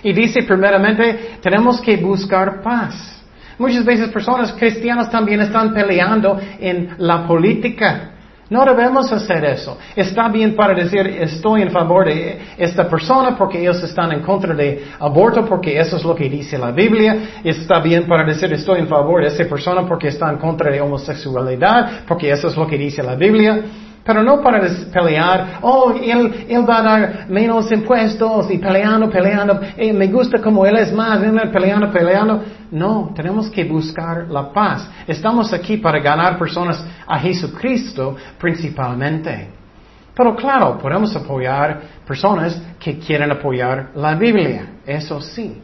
Y 0.03 0.13
dice 0.13 0.43
primeramente, 0.43 1.39
tenemos 1.43 1.81
que 1.81 1.97
buscar 1.99 2.63
paz. 2.63 3.25
Muchas 3.59 3.85
veces 3.85 4.09
personas 4.11 4.53
cristianas 4.53 5.11
también 5.11 5.41
están 5.41 5.73
peleando 5.73 6.39
en 6.59 6.95
la 6.99 7.27
política. 7.27 8.13
No 8.49 8.65
debemos 8.65 9.11
hacer 9.11 9.45
eso. 9.45 9.77
Está 9.97 10.29
bien 10.29 10.55
para 10.55 10.73
decir 10.73 11.05
estoy 11.05 11.63
en 11.63 11.71
favor 11.73 12.07
de 12.07 12.39
esta 12.57 12.89
persona 12.89 13.37
porque 13.37 13.61
ellos 13.61 13.83
están 13.83 14.13
en 14.13 14.23
contra 14.23 14.55
de 14.55 14.85
aborto 15.01 15.45
porque 15.45 15.77
eso 15.81 15.97
es 15.97 16.05
lo 16.05 16.15
que 16.15 16.29
dice 16.29 16.57
la 16.57 16.71
Biblia. 16.71 17.41
Está 17.43 17.81
bien 17.81 18.07
para 18.07 18.25
decir 18.25 18.53
estoy 18.53 18.81
en 18.81 18.89
favor 18.89 19.23
de 19.23 19.29
esta 19.29 19.45
persona 19.49 19.85
porque 19.85 20.09
está 20.09 20.31
en 20.31 20.39
contra 20.39 20.71
de 20.71 20.81
homosexualidad 20.81 22.05
porque 22.07 22.31
eso 22.31 22.47
es 22.47 22.57
lo 22.57 22.69
que 22.69 22.79
dice 22.79 23.03
la 23.03 23.17
Biblia. 23.17 23.65
Pero 24.07 24.23
no 24.23 24.41
para 24.41 24.61
pelear, 24.93 25.59
oh, 25.63 25.93
él, 26.01 26.65
va 26.69 26.79
a 26.79 26.83
dar 26.83 27.27
menos 27.29 27.71
impuestos 27.73 28.49
y 28.53 28.59
peleando, 28.59 29.11
peleando, 29.11 29.61
eh, 29.77 29.93
me 29.93 30.07
gusta 30.07 30.41
como 30.41 30.65
él 30.65 30.77
es 30.77 30.93
más, 30.93 31.19
peleando, 31.53 31.91
peleando. 31.91 32.41
No, 32.71 33.13
tenemos 33.17 33.51
que 33.51 33.65
buscar 33.65 34.29
la 34.31 34.53
paz. 34.53 34.89
Estamos 35.09 35.53
aquí 35.53 35.79
para 35.79 35.99
ganar 35.99 36.39
personas 36.39 36.85
a 37.05 37.19
Jesucristo 37.19 38.15
principalmente. 38.39 39.49
Pero 40.15 40.37
claro, 40.37 40.79
podemos 40.79 41.15
apoyar 41.17 41.83
personas 42.07 42.63
que 42.79 42.99
quieren 42.99 43.33
apoyar 43.33 43.91
la 43.97 44.15
Biblia, 44.15 44.67
eso 44.87 45.21
sí. 45.21 45.61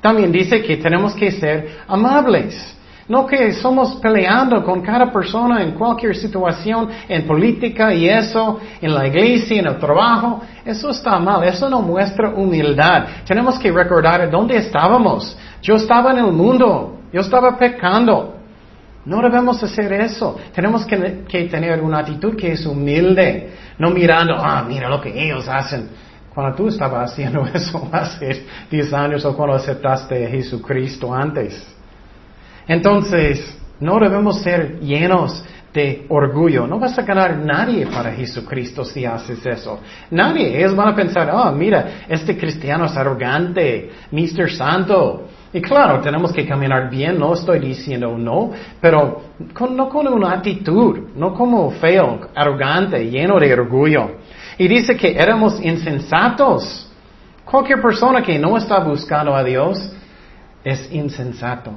También 0.00 0.32
dice 0.32 0.60
que 0.62 0.78
tenemos 0.78 1.14
que 1.14 1.30
ser 1.30 1.78
amables. 1.86 2.76
No 3.06 3.26
que 3.26 3.52
somos 3.52 3.96
peleando 3.96 4.64
con 4.64 4.80
cada 4.80 5.12
persona 5.12 5.62
en 5.62 5.72
cualquier 5.72 6.16
situación, 6.16 6.88
en 7.06 7.26
política 7.26 7.92
y 7.92 8.08
eso, 8.08 8.58
en 8.80 8.94
la 8.94 9.06
iglesia, 9.06 9.60
en 9.60 9.66
el 9.66 9.78
trabajo. 9.78 10.40
Eso 10.64 10.88
está 10.88 11.18
mal, 11.18 11.44
eso 11.44 11.68
no 11.68 11.82
muestra 11.82 12.30
humildad. 12.30 13.06
Tenemos 13.26 13.58
que 13.58 13.70
recordar 13.70 14.30
dónde 14.30 14.56
estábamos. 14.56 15.36
Yo 15.60 15.74
estaba 15.74 16.12
en 16.12 16.18
el 16.18 16.32
mundo, 16.32 17.00
yo 17.12 17.20
estaba 17.20 17.58
pecando. 17.58 18.36
No 19.04 19.20
debemos 19.20 19.62
hacer 19.62 19.92
eso. 19.92 20.38
Tenemos 20.54 20.86
que, 20.86 20.96
tener 21.50 21.82
una 21.82 21.98
actitud 21.98 22.34
que 22.34 22.52
es 22.52 22.64
humilde, 22.64 23.52
no 23.78 23.90
mirando, 23.90 24.34
ah, 24.34 24.64
mira 24.66 24.88
lo 24.88 25.02
que 25.02 25.10
ellos 25.10 25.46
hacen. 25.46 25.90
Cuando 26.34 26.56
tú 26.56 26.68
estabas 26.68 27.12
haciendo 27.12 27.46
eso 27.54 27.86
hace 27.92 28.46
10 28.70 28.92
años 28.94 29.24
o 29.26 29.36
cuando 29.36 29.56
aceptaste 29.56 30.26
a 30.26 30.30
Jesucristo 30.30 31.12
antes. 31.12 31.73
Entonces, 32.66 33.56
no 33.80 33.98
debemos 33.98 34.40
ser 34.40 34.80
llenos 34.80 35.44
de 35.74 36.06
orgullo. 36.08 36.66
No 36.66 36.78
vas 36.78 36.96
a 36.98 37.02
ganar 37.02 37.36
nadie 37.36 37.86
para 37.86 38.12
Jesucristo 38.12 38.84
si 38.84 39.04
haces 39.04 39.44
eso. 39.44 39.80
Nadie. 40.10 40.56
Ellos 40.56 40.74
van 40.76 40.88
a 40.88 40.94
pensar, 40.94 41.28
oh, 41.34 41.50
mira, 41.50 42.04
este 42.08 42.38
cristiano 42.38 42.86
es 42.86 42.96
arrogante, 42.96 43.90
Mr. 44.12 44.50
Santo. 44.50 45.26
Y 45.52 45.60
claro, 45.60 46.00
tenemos 46.00 46.32
que 46.32 46.46
caminar 46.46 46.88
bien, 46.88 47.18
no 47.18 47.34
estoy 47.34 47.58
diciendo 47.58 48.16
no, 48.16 48.50
pero 48.80 49.22
no 49.70 49.88
con 49.88 50.08
una 50.08 50.32
actitud, 50.32 51.10
no 51.16 51.34
como 51.34 51.70
feo, 51.72 52.28
arrogante, 52.34 53.10
lleno 53.10 53.38
de 53.38 53.52
orgullo. 53.52 54.16
Y 54.58 54.68
dice 54.68 54.96
que 54.96 55.16
éramos 55.16 55.60
insensatos. 55.60 56.90
Cualquier 57.44 57.80
persona 57.80 58.22
que 58.22 58.38
no 58.38 58.56
está 58.56 58.78
buscando 58.80 59.34
a 59.34 59.42
Dios 59.42 59.92
es 60.64 60.90
insensato. 60.92 61.72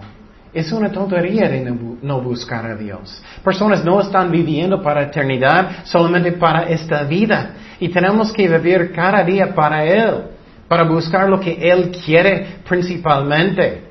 Es 0.53 0.71
una 0.71 0.91
tontería 0.91 1.49
de 1.49 1.73
no 2.01 2.21
buscar 2.21 2.65
a 2.65 2.75
Dios. 2.75 3.21
Personas 3.43 3.83
no 3.83 3.99
están 4.01 4.31
viviendo 4.31 4.81
para 4.81 5.03
eternidad, 5.03 5.85
solamente 5.85 6.31
para 6.33 6.63
esta 6.69 7.03
vida. 7.03 7.51
Y 7.79 7.89
tenemos 7.89 8.31
que 8.31 8.47
vivir 8.47 8.91
cada 8.91 9.23
día 9.23 9.53
para 9.53 9.85
Él, 9.85 10.23
para 10.67 10.83
buscar 10.83 11.29
lo 11.29 11.39
que 11.39 11.53
Él 11.53 11.91
quiere 12.03 12.59
principalmente. 12.67 13.87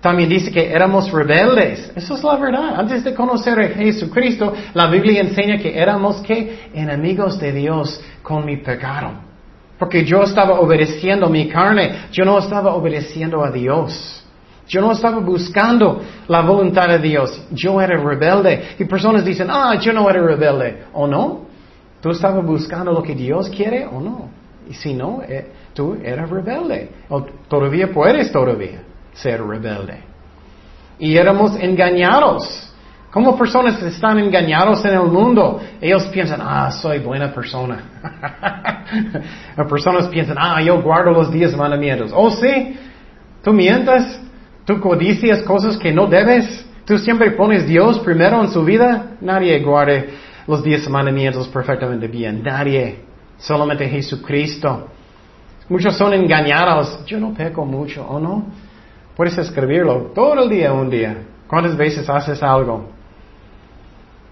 También 0.00 0.28
dice 0.28 0.52
que 0.52 0.70
éramos 0.70 1.10
rebeldes. 1.10 1.90
Eso 1.96 2.14
es 2.14 2.22
la 2.22 2.36
verdad. 2.36 2.78
Antes 2.78 3.04
de 3.04 3.14
conocer 3.14 3.58
a 3.58 3.68
Jesucristo, 3.68 4.52
la 4.74 4.88
Biblia 4.88 5.22
enseña 5.22 5.56
que 5.56 5.78
éramos 5.78 6.20
que 6.20 6.68
enemigos 6.74 7.40
de 7.40 7.52
Dios 7.52 8.02
con 8.22 8.44
mi 8.44 8.58
pecado. 8.58 9.12
Porque 9.78 10.04
yo 10.04 10.22
estaba 10.22 10.60
obedeciendo 10.60 11.30
mi 11.30 11.48
carne, 11.48 12.06
yo 12.12 12.24
no 12.24 12.38
estaba 12.38 12.74
obedeciendo 12.74 13.42
a 13.42 13.50
Dios. 13.50 14.23
Yo 14.66 14.80
no 14.80 14.92
estaba 14.92 15.18
buscando 15.18 16.00
la 16.28 16.40
voluntad 16.40 16.88
de 16.88 16.98
Dios. 16.98 17.46
Yo 17.50 17.80
era 17.80 17.96
rebelde. 17.96 18.76
Y 18.78 18.84
personas 18.84 19.24
dicen, 19.24 19.48
ah, 19.50 19.74
yo 19.78 19.92
no 19.92 20.08
era 20.08 20.22
rebelde. 20.22 20.84
¿O 20.92 21.06
no? 21.06 21.42
¿Tú 22.00 22.10
estabas 22.10 22.44
buscando 22.44 22.92
lo 22.92 23.02
que 23.02 23.14
Dios 23.14 23.50
quiere 23.50 23.86
o 23.86 24.00
no? 24.00 24.28
Y 24.68 24.74
si 24.74 24.94
no, 24.94 25.22
eh, 25.26 25.52
tú 25.74 25.96
eras 26.02 26.30
rebelde. 26.30 26.90
O 27.08 27.22
todavía 27.48 27.92
puedes 27.92 28.32
todavía 28.32 28.82
ser 29.12 29.42
rebelde. 29.42 30.00
Y 30.98 31.16
éramos 31.16 31.56
engañados. 31.60 32.70
¿Cómo 33.10 33.36
personas 33.36 33.80
están 33.82 34.18
engañados 34.18 34.84
en 34.84 34.94
el 34.94 35.04
mundo? 35.04 35.60
Ellos 35.80 36.04
piensan, 36.06 36.40
ah, 36.42 36.70
soy 36.70 36.98
buena 36.98 37.32
persona. 37.32 37.78
personas 39.68 40.08
piensan, 40.08 40.36
ah, 40.38 40.60
yo 40.60 40.82
guardo 40.82 41.12
los 41.12 41.30
diez 41.30 41.56
mandamientos. 41.56 42.10
Oh, 42.12 42.30
sí, 42.30 42.76
tú 43.42 43.52
mientas. 43.52 44.20
Tú 44.64 44.80
codicias 44.80 45.42
cosas 45.42 45.76
que 45.76 45.92
no 45.92 46.06
debes. 46.06 46.66
Tú 46.84 46.98
siempre 46.98 47.30
pones 47.32 47.66
Dios 47.66 47.98
primero 48.00 48.42
en 48.42 48.50
su 48.50 48.64
vida. 48.64 49.16
Nadie 49.20 49.60
guarde 49.60 50.10
los 50.46 50.62
diez 50.62 50.88
mandamientos 50.88 51.48
perfectamente 51.48 52.08
bien. 52.08 52.42
Nadie. 52.42 53.00
Solamente 53.38 53.88
Jesucristo. 53.88 54.88
Muchos 55.68 55.96
son 55.96 56.14
engañados. 56.14 57.04
Yo 57.06 57.18
no 57.18 57.34
peco 57.34 57.64
mucho, 57.64 58.06
¿o 58.06 58.18
no? 58.18 58.46
Puedes 59.16 59.36
escribirlo 59.38 60.12
todo 60.14 60.42
el 60.42 60.48
día, 60.48 60.72
un 60.72 60.90
día. 60.90 61.16
¿Cuántas 61.46 61.76
veces 61.76 62.08
haces 62.08 62.42
algo? 62.42 62.90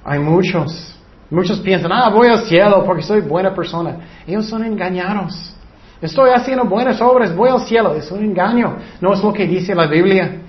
Hay 0.05 0.19
muchos. 0.19 0.99
Muchos 1.31 1.61
piensan, 1.61 1.93
ah, 1.93 2.11
voy 2.11 2.29
al 2.29 2.41
cielo 2.41 2.83
porque 2.85 3.03
soy 3.03 3.21
buena 3.21 3.55
persona. 3.55 3.97
Ellos 4.27 4.47
son 4.47 4.65
engañados. 4.65 5.55
Estoy 6.03 6.31
haciendo 6.31 6.65
buenas 6.65 7.01
obras, 7.01 7.35
voy 7.35 7.49
al 7.49 7.61
cielo. 7.61 7.95
Es 7.95 8.11
un 8.11 8.25
engaño. 8.25 8.77
No 9.01 9.15
es 9.15 9.23
lo 9.23 9.33
que 9.33 9.47
dice 9.47 9.73
la 9.73 9.87
Biblia. 9.87 10.41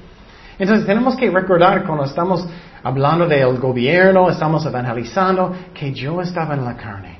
Entonces 0.57 0.85
tenemos 0.85 1.15
que 1.15 1.29
recordar 1.29 1.85
cuando 1.85 2.05
estamos 2.05 2.45
hablando 2.81 3.27
del 3.27 3.59
gobierno, 3.59 4.29
estamos 4.29 4.65
evangelizando, 4.65 5.53
que 5.73 5.93
yo 5.93 6.21
estaba 6.21 6.55
en 6.55 6.65
la 6.65 6.75
carne. 6.75 7.19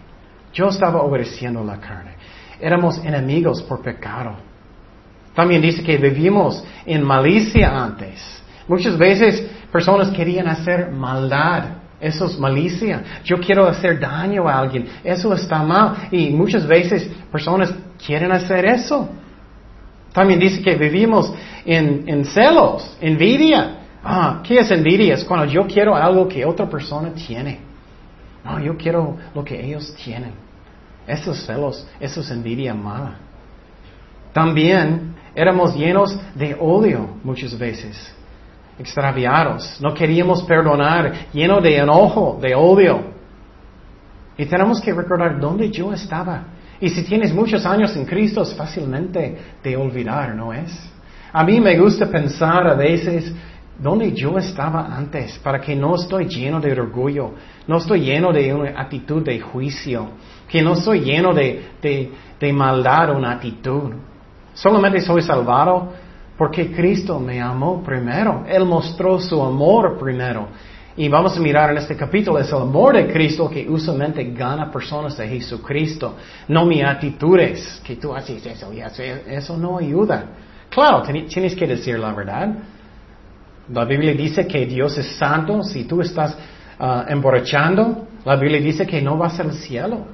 Yo 0.52 0.68
estaba 0.70 1.02
obedeciendo 1.02 1.64
la 1.64 1.78
carne. 1.78 2.16
Éramos 2.60 2.98
enemigos 3.06 3.62
por 3.62 3.82
pecado. 3.82 4.36
También 5.36 5.62
dice 5.62 5.84
que 5.84 5.98
vivimos 5.98 6.64
en 6.86 7.04
malicia 7.04 7.84
antes. 7.84 8.44
Muchas 8.68 8.98
veces 8.98 9.48
personas 9.72 10.10
querían 10.10 10.48
hacer 10.48 10.92
maldad. 10.92 11.83
Eso 12.04 12.26
es 12.26 12.38
malicia. 12.38 13.02
Yo 13.24 13.38
quiero 13.38 13.66
hacer 13.66 13.98
daño 13.98 14.50
a 14.50 14.60
alguien. 14.60 14.90
Eso 15.06 15.34
está 15.34 15.64
mal. 15.64 16.10
Y 16.12 16.32
muchas 16.32 16.68
veces 16.68 17.10
personas 17.32 17.74
quieren 18.06 18.30
hacer 18.34 18.66
eso. 18.66 19.08
También 20.12 20.38
dice 20.38 20.62
que 20.62 20.76
vivimos 20.76 21.34
en, 21.64 22.26
celos, 22.26 22.98
envidia. 23.00 23.78
Ah, 24.04 24.42
¿qué 24.44 24.60
es 24.60 24.70
envidia? 24.70 25.14
Es 25.14 25.24
cuando 25.24 25.46
yo 25.46 25.66
quiero 25.66 25.96
algo 25.96 26.28
que 26.28 26.44
otra 26.44 26.70
persona 26.70 27.14
tiene. 27.14 27.60
No, 28.44 28.60
yo 28.60 28.76
quiero 28.76 29.18
lo 29.34 29.42
que 29.46 29.66
ellos 29.66 29.96
tienen. 30.04 30.34
Esos 31.08 31.46
celos, 31.46 31.88
eso 32.02 32.20
es 32.20 32.30
envidia 32.32 32.74
mala. 32.74 33.16
También 34.34 35.16
éramos 35.34 35.74
llenos 35.74 36.20
de 36.36 36.54
odio 36.60 37.08
muchas 37.24 37.58
veces, 37.58 38.14
extraviados. 38.80 39.80
No 39.82 39.94
queríamos 39.94 40.44
perdonar, 40.44 41.28
lleno 41.34 41.62
de 41.62 41.78
enojo, 41.78 42.40
de 42.42 42.56
odio. 42.56 43.02
Y 44.38 44.46
tenemos 44.46 44.82
que 44.82 44.94
recordar 44.94 45.40
dónde 45.40 45.70
yo 45.70 45.94
estaba. 45.94 46.44
Y 46.80 46.90
si 46.90 47.04
tienes 47.04 47.34
muchos 47.34 47.66
años 47.66 47.96
en 47.96 48.06
Cristo 48.06 48.42
es 48.42 48.54
fácilmente 48.56 49.38
de 49.64 49.78
olvidar, 49.78 50.36
¿no 50.36 50.52
es? 50.52 50.92
A 51.32 51.44
mí 51.44 51.60
me 51.60 51.78
gusta 51.78 52.08
pensar 52.08 52.68
a 52.68 52.76
veces 52.76 53.34
dónde 53.78 54.12
yo 54.12 54.38
estaba 54.38 54.96
antes, 54.96 55.40
para 55.40 55.60
que 55.60 55.76
no 55.76 55.96
estoy 55.96 56.26
lleno 56.26 56.60
de 56.60 56.72
orgullo, 56.72 57.32
no 57.68 57.78
estoy 57.78 58.02
lleno 58.02 58.32
de 58.32 58.54
una 58.54 58.80
actitud 58.80 59.24
de 59.24 59.40
juicio, 59.40 60.10
que 60.48 60.62
no 60.62 60.74
estoy 60.74 61.02
lleno 61.02 61.34
de, 61.34 61.70
de, 61.82 62.12
de 62.40 62.54
maldad, 62.54 63.16
una 63.16 63.32
actitud. 63.32 63.94
Solamente 64.54 65.02
soy 65.02 65.22
salvado 65.22 65.94
porque 66.38 66.72
Cristo 66.72 67.20
me 67.20 67.42
amó 67.42 67.84
primero. 67.84 68.44
Él 68.48 68.66
mostró 68.66 69.20
su 69.20 69.42
amor 69.42 69.98
primero. 70.00 70.48
Y 70.96 71.08
vamos 71.10 71.36
a 71.36 71.40
mirar 71.40 71.72
en 71.72 71.78
este 71.78 71.96
capítulo, 71.96 72.38
es 72.38 72.50
el 72.50 72.62
amor 72.62 72.96
de 72.96 73.12
Cristo 73.12 73.50
que 73.50 73.68
usualmente 73.68 74.24
gana 74.26 74.72
personas 74.72 75.18
de 75.18 75.28
Jesucristo, 75.28 76.16
no 76.48 76.66
mis 76.68 76.84
actitudes, 76.84 77.82
que 77.84 77.96
tú 77.96 78.14
haces 78.14 78.46
eso 78.46 78.72
y 78.72 78.82
eso 78.82 79.58
no 79.58 79.80
ayuda. 79.80 80.26
Claro, 80.70 81.02
tienes 81.02 81.56
que 81.56 81.66
decir 81.66 81.98
la 81.98 82.14
verdad. 82.14 82.50
La 83.72 83.86
Biblia 83.86 84.14
dice 84.14 84.46
que 84.46 84.68
Dios 84.68 84.96
es 84.98 85.16
santo, 85.16 85.64
si 85.64 85.86
tú 85.86 86.02
estás 86.02 86.38
uh, 86.80 87.12
emborrachando, 87.12 88.08
la 88.24 88.36
Biblia 88.36 88.62
dice 88.62 88.86
que 88.86 89.02
no 89.02 89.18
vas 89.18 89.40
al 89.40 89.54
cielo. 89.54 90.06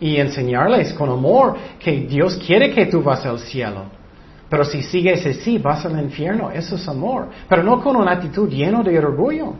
Y 0.00 0.18
enseñarles 0.18 0.92
con 0.92 1.10
amor 1.10 1.56
que 1.80 1.90
Dios 2.02 2.36
quiere 2.46 2.72
que 2.72 2.86
tú 2.86 3.02
vas 3.02 3.26
al 3.26 3.40
cielo. 3.40 3.97
Pero 4.48 4.64
si 4.64 4.82
sigues 4.82 5.24
así, 5.26 5.58
vas 5.58 5.84
al 5.84 5.98
infierno. 6.00 6.50
Eso 6.50 6.76
es 6.76 6.88
amor. 6.88 7.28
Pero 7.48 7.62
no 7.62 7.82
con 7.82 7.96
una 7.96 8.12
actitud 8.12 8.48
llena 8.48 8.82
de 8.82 8.98
orgullo. 8.98 9.54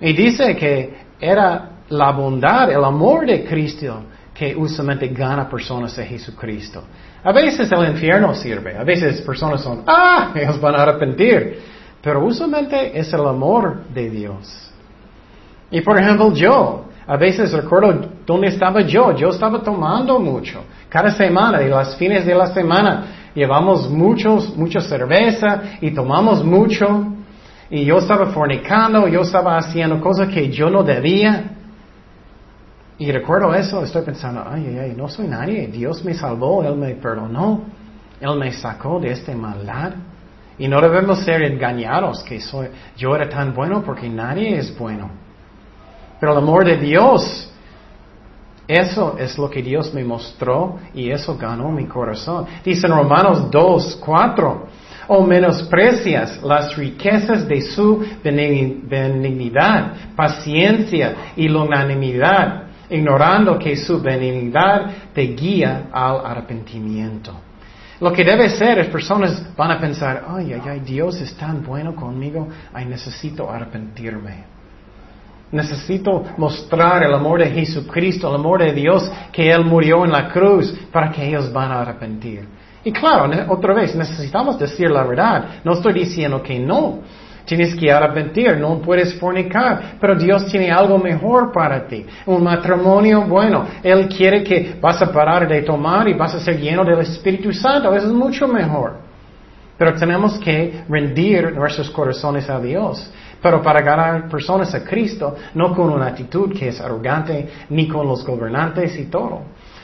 Y 0.00 0.12
dice 0.12 0.56
que 0.56 0.96
era 1.20 1.70
la 1.88 2.12
bondad, 2.12 2.70
el 2.70 2.84
amor 2.84 3.26
de 3.26 3.44
Cristo 3.44 4.02
que 4.38 4.54
usualmente 4.54 5.08
gana 5.08 5.48
personas 5.48 5.96
de 5.96 6.06
Jesucristo. 6.06 6.84
A 7.24 7.32
veces 7.32 7.70
el 7.72 7.90
infierno 7.90 8.32
sirve, 8.34 8.76
a 8.76 8.84
veces 8.84 9.20
personas 9.22 9.60
son, 9.60 9.82
ah, 9.84 10.30
ellos 10.32 10.60
van 10.60 10.76
a 10.76 10.82
arrepentir, 10.82 11.58
pero 12.00 12.24
usualmente 12.24 12.96
es 12.96 13.12
el 13.12 13.26
amor 13.26 13.82
de 13.92 14.08
Dios. 14.08 14.70
Y 15.72 15.80
por 15.80 15.98
ejemplo 15.98 16.32
yo, 16.32 16.84
a 17.04 17.16
veces 17.16 17.52
recuerdo 17.52 18.08
dónde 18.24 18.46
estaba 18.46 18.80
yo, 18.82 19.12
yo 19.16 19.30
estaba 19.30 19.60
tomando 19.60 20.20
mucho, 20.20 20.62
cada 20.88 21.10
semana, 21.10 21.60
y 21.60 21.68
las 21.68 21.96
fines 21.96 22.24
de 22.24 22.34
la 22.36 22.46
semana, 22.46 23.27
llevamos 23.34 23.90
muchos, 23.90 24.56
mucha 24.56 24.80
cerveza 24.80 25.62
y 25.80 25.90
tomamos 25.92 26.44
mucho. 26.44 27.14
Y 27.70 27.84
yo 27.84 27.98
estaba 27.98 28.26
fornicando, 28.26 29.08
yo 29.08 29.22
estaba 29.22 29.58
haciendo 29.58 30.00
cosas 30.00 30.28
que 30.28 30.50
yo 30.50 30.70
no 30.70 30.82
debía. 30.82 31.56
Y 32.98 33.12
recuerdo 33.12 33.54
eso, 33.54 33.84
estoy 33.84 34.02
pensando, 34.02 34.44
ay, 34.48 34.66
ay, 34.68 34.78
ay, 34.78 34.94
no 34.96 35.08
soy 35.08 35.28
nadie, 35.28 35.68
Dios 35.68 36.04
me 36.04 36.14
salvó, 36.14 36.64
Él 36.64 36.74
me 36.74 36.94
perdonó, 36.94 37.62
Él 38.20 38.36
me 38.36 38.52
sacó 38.52 38.98
de 38.98 39.12
este 39.12 39.34
maldad. 39.34 39.92
Y 40.58 40.66
no 40.66 40.80
debemos 40.80 41.20
ser 41.20 41.42
engañados 41.42 42.24
que 42.24 42.40
soy, 42.40 42.68
yo 42.96 43.14
era 43.14 43.28
tan 43.28 43.54
bueno 43.54 43.82
porque 43.82 44.08
nadie 44.08 44.58
es 44.58 44.76
bueno. 44.76 45.10
Pero 46.18 46.32
el 46.32 46.38
amor 46.38 46.64
de 46.64 46.76
Dios, 46.78 47.47
eso 48.68 49.16
es 49.18 49.38
lo 49.38 49.48
que 49.48 49.62
Dios 49.62 49.94
me 49.94 50.04
mostró 50.04 50.78
y 50.92 51.10
eso 51.10 51.38
ganó 51.38 51.72
mi 51.72 51.86
corazón. 51.86 52.44
Dice 52.62 52.86
en 52.86 52.92
Romanos 52.92 53.50
2, 53.50 53.98
4, 54.04 54.66
o 55.08 55.22
menosprecias 55.22 56.42
las 56.42 56.76
riquezas 56.76 57.48
de 57.48 57.62
su 57.62 58.04
benignidad, 58.22 59.94
paciencia 60.14 61.32
y 61.34 61.48
longanimidad, 61.48 62.64
ignorando 62.90 63.58
que 63.58 63.74
su 63.74 64.02
benignidad 64.02 64.90
te 65.14 65.22
guía 65.22 65.88
al 65.90 66.26
arrepentimiento. 66.26 67.32
Lo 68.00 68.12
que 68.12 68.22
debe 68.22 68.50
ser 68.50 68.78
es 68.80 68.88
personas 68.88 69.56
van 69.56 69.70
a 69.70 69.80
pensar, 69.80 70.24
ay, 70.28 70.52
ay, 70.52 70.62
ay, 70.64 70.80
Dios 70.80 71.20
es 71.22 71.34
tan 71.36 71.64
bueno 71.64 71.96
conmigo, 71.96 72.46
ay, 72.72 72.84
necesito 72.84 73.50
arrepentirme. 73.50 74.57
Necesito 75.50 76.24
mostrar 76.36 77.02
el 77.02 77.14
amor 77.14 77.40
de 77.40 77.50
Jesucristo, 77.50 78.28
el 78.28 78.34
amor 78.34 78.62
de 78.62 78.72
Dios, 78.72 79.10
que 79.32 79.50
Él 79.50 79.64
murió 79.64 80.04
en 80.04 80.12
la 80.12 80.28
cruz 80.28 80.74
para 80.92 81.10
que 81.10 81.26
ellos 81.26 81.52
van 81.52 81.72
a 81.72 81.80
arrepentir. 81.80 82.46
Y 82.84 82.92
claro, 82.92 83.30
otra 83.48 83.74
vez, 83.74 83.94
necesitamos 83.94 84.58
decir 84.58 84.90
la 84.90 85.04
verdad. 85.04 85.60
No 85.64 85.72
estoy 85.72 85.92
diciendo 85.94 86.42
que 86.42 86.58
no. 86.58 87.00
Tienes 87.44 87.74
que 87.74 87.90
arrepentir, 87.90 88.58
no 88.58 88.78
puedes 88.78 89.14
fornicar, 89.18 89.96
pero 89.98 90.14
Dios 90.14 90.46
tiene 90.46 90.70
algo 90.70 90.98
mejor 90.98 91.50
para 91.50 91.86
ti. 91.86 92.04
Un 92.26 92.44
matrimonio 92.44 93.22
bueno. 93.22 93.64
Él 93.82 94.06
quiere 94.06 94.44
que 94.44 94.76
vas 94.78 95.00
a 95.00 95.10
parar 95.10 95.48
de 95.48 95.62
tomar 95.62 96.06
y 96.08 96.12
vas 96.12 96.34
a 96.34 96.40
ser 96.40 96.60
lleno 96.60 96.84
del 96.84 97.00
Espíritu 97.00 97.50
Santo. 97.52 97.94
Eso 97.94 98.06
es 98.06 98.12
mucho 98.12 98.46
mejor. 98.46 98.98
Pero 99.78 99.94
tenemos 99.94 100.38
que 100.38 100.82
rendir 100.88 101.54
nuestros 101.54 101.88
corazones 101.88 102.50
a 102.50 102.60
Dios. 102.60 103.10
Pero 103.40 103.62
para 103.62 103.80
ganar 103.82 104.28
personas 104.28 104.74
a 104.74 104.84
Cristo, 104.84 105.36
no 105.54 105.74
con 105.74 105.90
una 105.90 106.08
actitud 106.08 106.52
que 106.52 106.68
es 106.68 106.80
arrogante, 106.80 107.48
ni 107.70 107.86
con 107.86 108.06
los 108.06 108.24
gobernantes 108.24 108.98
y 108.98 109.04
todo. 109.04 109.42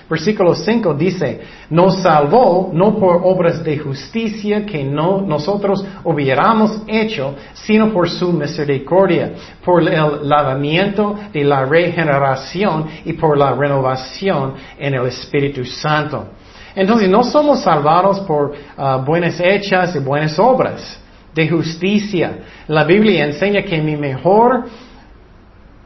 Versículo 0.09 0.55
5 0.55 0.93
dice, 0.95 1.41
nos 1.71 2.03
salvó 2.03 2.71
no 2.75 2.99
por 2.99 3.21
obras 3.25 3.65
de 3.65 3.79
justicia 3.79 4.67
que 4.67 4.85
no 4.85 5.23
nosotros 5.23 5.83
hubiéramos 6.05 6.83
hecho, 6.87 7.35
sino 7.55 7.91
por 7.91 8.11
su 8.11 8.31
misericordia, 8.33 9.33
por 9.65 9.81
el 9.81 10.29
lavamiento 10.29 11.17
de 11.33 11.45
la 11.45 11.65
regeneración 11.65 12.87
y 13.07 13.15
por 13.15 13.39
la 13.39 13.55
renovación 13.55 14.55
en 14.79 14.93
el 14.93 15.07
Espíritu 15.07 15.65
Santo. 15.65 16.27
Entonces 16.75 17.09
no 17.09 17.23
somos 17.25 17.61
salvados 17.63 18.21
por 18.21 18.53
ah, 18.77 18.97
buenas 18.97 19.41
hechas 19.41 19.97
y 19.97 20.01
buenas 20.01 20.39
obras 20.39 21.01
de 21.35 21.49
justicia. 21.49 22.39
La 22.69 22.85
Biblia 22.85 23.25
enseña 23.25 23.63
que 23.63 23.81
mi 23.81 23.97
mejor 23.97 24.65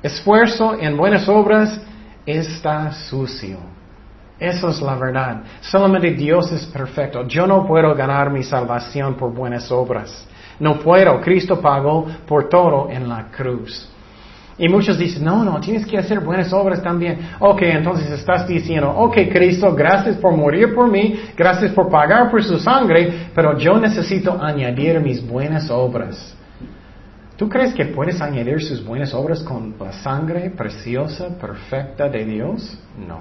esfuerzo 0.02 0.76
en 0.78 0.96
buenas 0.96 1.28
obras 1.28 1.80
está 2.26 2.92
sucio. 2.92 3.58
Eso 4.38 4.68
es 4.68 4.80
la 4.80 4.94
verdad. 4.94 5.42
Solamente 5.60 6.12
Dios 6.12 6.52
es 6.52 6.66
perfecto. 6.66 7.26
Yo 7.26 7.46
no 7.46 7.66
puedo 7.66 7.94
ganar 7.94 8.30
mi 8.30 8.42
salvación 8.42 9.14
por 9.14 9.32
buenas 9.32 9.70
obras. 9.72 10.26
No 10.60 10.78
puedo. 10.78 11.20
Cristo 11.20 11.60
pagó 11.60 12.06
por 12.26 12.48
todo 12.48 12.88
en 12.90 13.08
la 13.08 13.26
cruz. 13.30 13.88
Y 14.58 14.68
muchos 14.68 14.98
dicen, 14.98 15.24
no, 15.24 15.44
no, 15.44 15.60
tienes 15.60 15.86
que 15.86 15.96
hacer 15.96 16.18
buenas 16.18 16.52
obras 16.52 16.82
también. 16.82 17.30
Ok, 17.38 17.62
entonces 17.62 18.10
estás 18.10 18.46
diciendo, 18.48 18.90
ok, 18.90 19.16
Cristo, 19.30 19.72
gracias 19.72 20.16
por 20.16 20.36
morir 20.36 20.74
por 20.74 20.90
mí, 20.90 21.14
gracias 21.36 21.70
por 21.72 21.88
pagar 21.88 22.28
por 22.28 22.42
su 22.42 22.58
sangre, 22.58 23.28
pero 23.34 23.56
yo 23.56 23.78
necesito 23.78 24.36
añadir 24.42 25.00
mis 25.00 25.24
buenas 25.24 25.70
obras. 25.70 26.36
¿Tú 27.36 27.48
crees 27.48 27.72
que 27.72 27.84
puedes 27.84 28.20
añadir 28.20 28.60
sus 28.60 28.84
buenas 28.84 29.14
obras 29.14 29.44
con 29.44 29.76
la 29.78 29.92
sangre 29.92 30.50
preciosa, 30.50 31.28
perfecta 31.38 32.08
de 32.08 32.24
Dios? 32.24 32.76
No. 33.06 33.20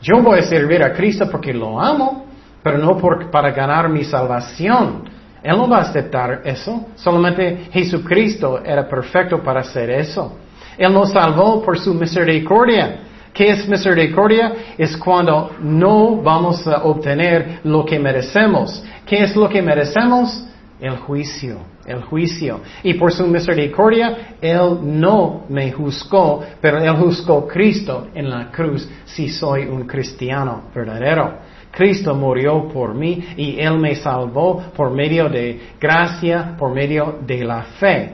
Yo 0.00 0.22
voy 0.22 0.38
a 0.38 0.42
servir 0.42 0.82
a 0.82 0.94
Cristo 0.94 1.28
porque 1.30 1.52
lo 1.52 1.78
amo, 1.78 2.24
pero 2.62 2.78
no 2.78 2.98
para 3.30 3.50
ganar 3.50 3.90
mi 3.90 4.02
salvación. 4.02 5.04
Él 5.42 5.56
no 5.56 5.68
va 5.68 5.78
a 5.78 5.82
aceptar 5.82 6.42
eso. 6.44 6.86
Solamente 6.96 7.68
Jesucristo 7.72 8.60
era 8.64 8.88
perfecto 8.88 9.42
para 9.42 9.60
hacer 9.60 9.90
eso. 9.90 10.36
Él 10.76 10.92
nos 10.92 11.12
salvó 11.12 11.62
por 11.62 11.78
su 11.78 11.94
misericordia. 11.94 13.00
¿Qué 13.32 13.50
es 13.50 13.68
misericordia? 13.68 14.52
Es 14.78 14.96
cuando 14.96 15.50
no 15.60 16.16
vamos 16.22 16.66
a 16.66 16.84
obtener 16.84 17.60
lo 17.64 17.84
que 17.84 17.98
merecemos. 17.98 18.82
¿Qué 19.04 19.22
es 19.22 19.36
lo 19.36 19.48
que 19.48 19.60
merecemos? 19.60 20.46
El 20.80 20.96
juicio, 20.96 21.58
el 21.86 22.02
juicio. 22.02 22.60
Y 22.82 22.94
por 22.94 23.12
su 23.12 23.26
misericordia, 23.26 24.36
Él 24.40 24.78
no 24.82 25.44
me 25.48 25.70
juzgó, 25.72 26.44
pero 26.60 26.78
Él 26.78 26.96
juzgó 26.96 27.46
Cristo 27.46 28.08
en 28.14 28.30
la 28.30 28.50
cruz 28.50 28.88
si 29.04 29.28
soy 29.28 29.66
un 29.66 29.86
cristiano 29.86 30.64
verdadero. 30.74 31.45
Cristo 31.76 32.14
murió 32.14 32.68
por 32.68 32.94
mí 32.94 33.22
y 33.36 33.60
Él 33.60 33.78
me 33.78 33.94
salvó 33.96 34.62
por 34.74 34.90
medio 34.90 35.28
de 35.28 35.60
gracia, 35.78 36.56
por 36.58 36.72
medio 36.72 37.18
de 37.26 37.44
la 37.44 37.64
fe. 37.78 38.12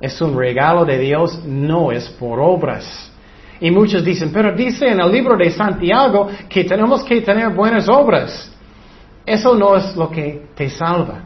Es 0.00 0.18
un 0.22 0.34
regalo 0.34 0.86
de 0.86 0.98
Dios, 0.98 1.44
no 1.44 1.92
es 1.92 2.08
por 2.08 2.40
obras. 2.40 3.12
Y 3.60 3.70
muchos 3.70 4.02
dicen, 4.02 4.30
pero 4.32 4.56
dice 4.56 4.88
en 4.88 5.00
el 5.00 5.12
libro 5.12 5.36
de 5.36 5.50
Santiago 5.50 6.28
que 6.48 6.64
tenemos 6.64 7.04
que 7.04 7.20
tener 7.20 7.50
buenas 7.50 7.90
obras. 7.90 8.50
Eso 9.26 9.54
no 9.54 9.76
es 9.76 9.94
lo 9.94 10.10
que 10.10 10.46
te 10.54 10.70
salva. 10.70 11.24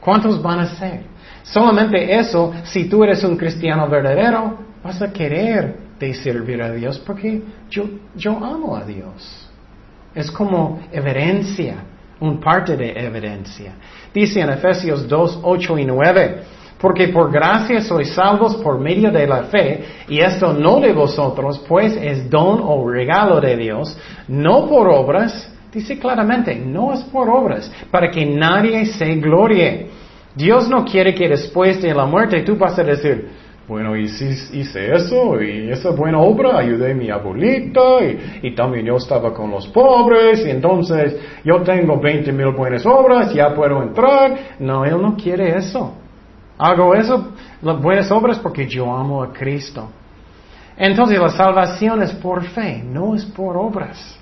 ¿Cuántos 0.00 0.42
van 0.42 0.60
a 0.60 0.66
ser? 0.66 1.04
Solamente 1.42 2.14
eso, 2.14 2.52
si 2.64 2.90
tú 2.90 3.04
eres 3.04 3.24
un 3.24 3.38
cristiano 3.38 3.88
verdadero, 3.88 4.58
vas 4.84 5.00
a 5.00 5.10
querer 5.10 5.78
de 5.98 6.12
servir 6.12 6.60
a 6.60 6.70
Dios 6.70 6.98
porque 6.98 7.42
yo, 7.70 7.84
yo 8.14 8.32
amo 8.44 8.76
a 8.76 8.84
Dios. 8.84 9.49
Es 10.14 10.30
como 10.30 10.80
evidencia, 10.90 11.76
un 12.20 12.40
parte 12.40 12.76
de 12.76 12.92
evidencia. 12.92 13.72
Dice 14.12 14.40
en 14.40 14.50
Efesios 14.50 15.08
2, 15.08 15.40
8 15.42 15.78
y 15.78 15.84
9, 15.84 16.42
porque 16.80 17.08
por 17.08 17.30
gracia 17.30 17.82
sois 17.82 18.14
salvos 18.14 18.56
por 18.56 18.80
medio 18.80 19.10
de 19.10 19.26
la 19.26 19.44
fe, 19.44 19.84
y 20.08 20.20
esto 20.20 20.52
no 20.52 20.80
de 20.80 20.92
vosotros, 20.92 21.62
pues 21.68 21.96
es 21.96 22.28
don 22.28 22.60
o 22.62 22.88
regalo 22.88 23.40
de 23.40 23.56
Dios, 23.56 23.96
no 24.28 24.66
por 24.66 24.88
obras, 24.88 25.52
dice 25.70 25.98
claramente, 25.98 26.54
no 26.54 26.92
es 26.92 27.00
por 27.04 27.28
obras, 27.28 27.70
para 27.90 28.10
que 28.10 28.24
nadie 28.24 28.86
se 28.86 29.14
glorie. 29.16 29.90
Dios 30.34 30.68
no 30.68 30.84
quiere 30.84 31.14
que 31.14 31.28
después 31.28 31.82
de 31.82 31.94
la 31.94 32.06
muerte 32.06 32.42
tú 32.42 32.56
vas 32.56 32.78
a 32.78 32.82
decir, 32.82 33.28
bueno, 33.68 33.96
hice, 33.96 34.30
hice 34.52 34.94
eso 34.94 35.40
y 35.40 35.70
esa 35.70 35.90
buena 35.90 36.18
obra, 36.18 36.58
ayudé 36.58 36.90
a 36.92 36.94
mi 36.94 37.08
abuelita 37.08 38.02
y, 38.02 38.48
y, 38.48 38.54
también 38.54 38.86
yo 38.86 38.96
estaba 38.96 39.32
con 39.32 39.50
los 39.50 39.68
pobres 39.68 40.44
y 40.44 40.50
entonces 40.50 41.16
yo 41.44 41.62
tengo 41.62 42.00
20 42.00 42.32
mil 42.32 42.52
buenas 42.52 42.84
obras, 42.84 43.32
ya 43.32 43.54
puedo 43.54 43.82
entrar. 43.82 44.56
No, 44.58 44.84
Él 44.84 45.00
no 45.00 45.16
quiere 45.16 45.56
eso. 45.56 45.94
Hago 46.58 46.94
eso, 46.94 47.32
las 47.62 47.80
buenas 47.80 48.10
obras 48.10 48.38
porque 48.38 48.66
yo 48.66 48.92
amo 48.92 49.22
a 49.22 49.32
Cristo. 49.32 49.88
Entonces 50.76 51.18
la 51.18 51.28
salvación 51.28 52.02
es 52.02 52.12
por 52.12 52.42
fe, 52.42 52.82
no 52.82 53.14
es 53.14 53.24
por 53.24 53.56
obras. 53.56 54.18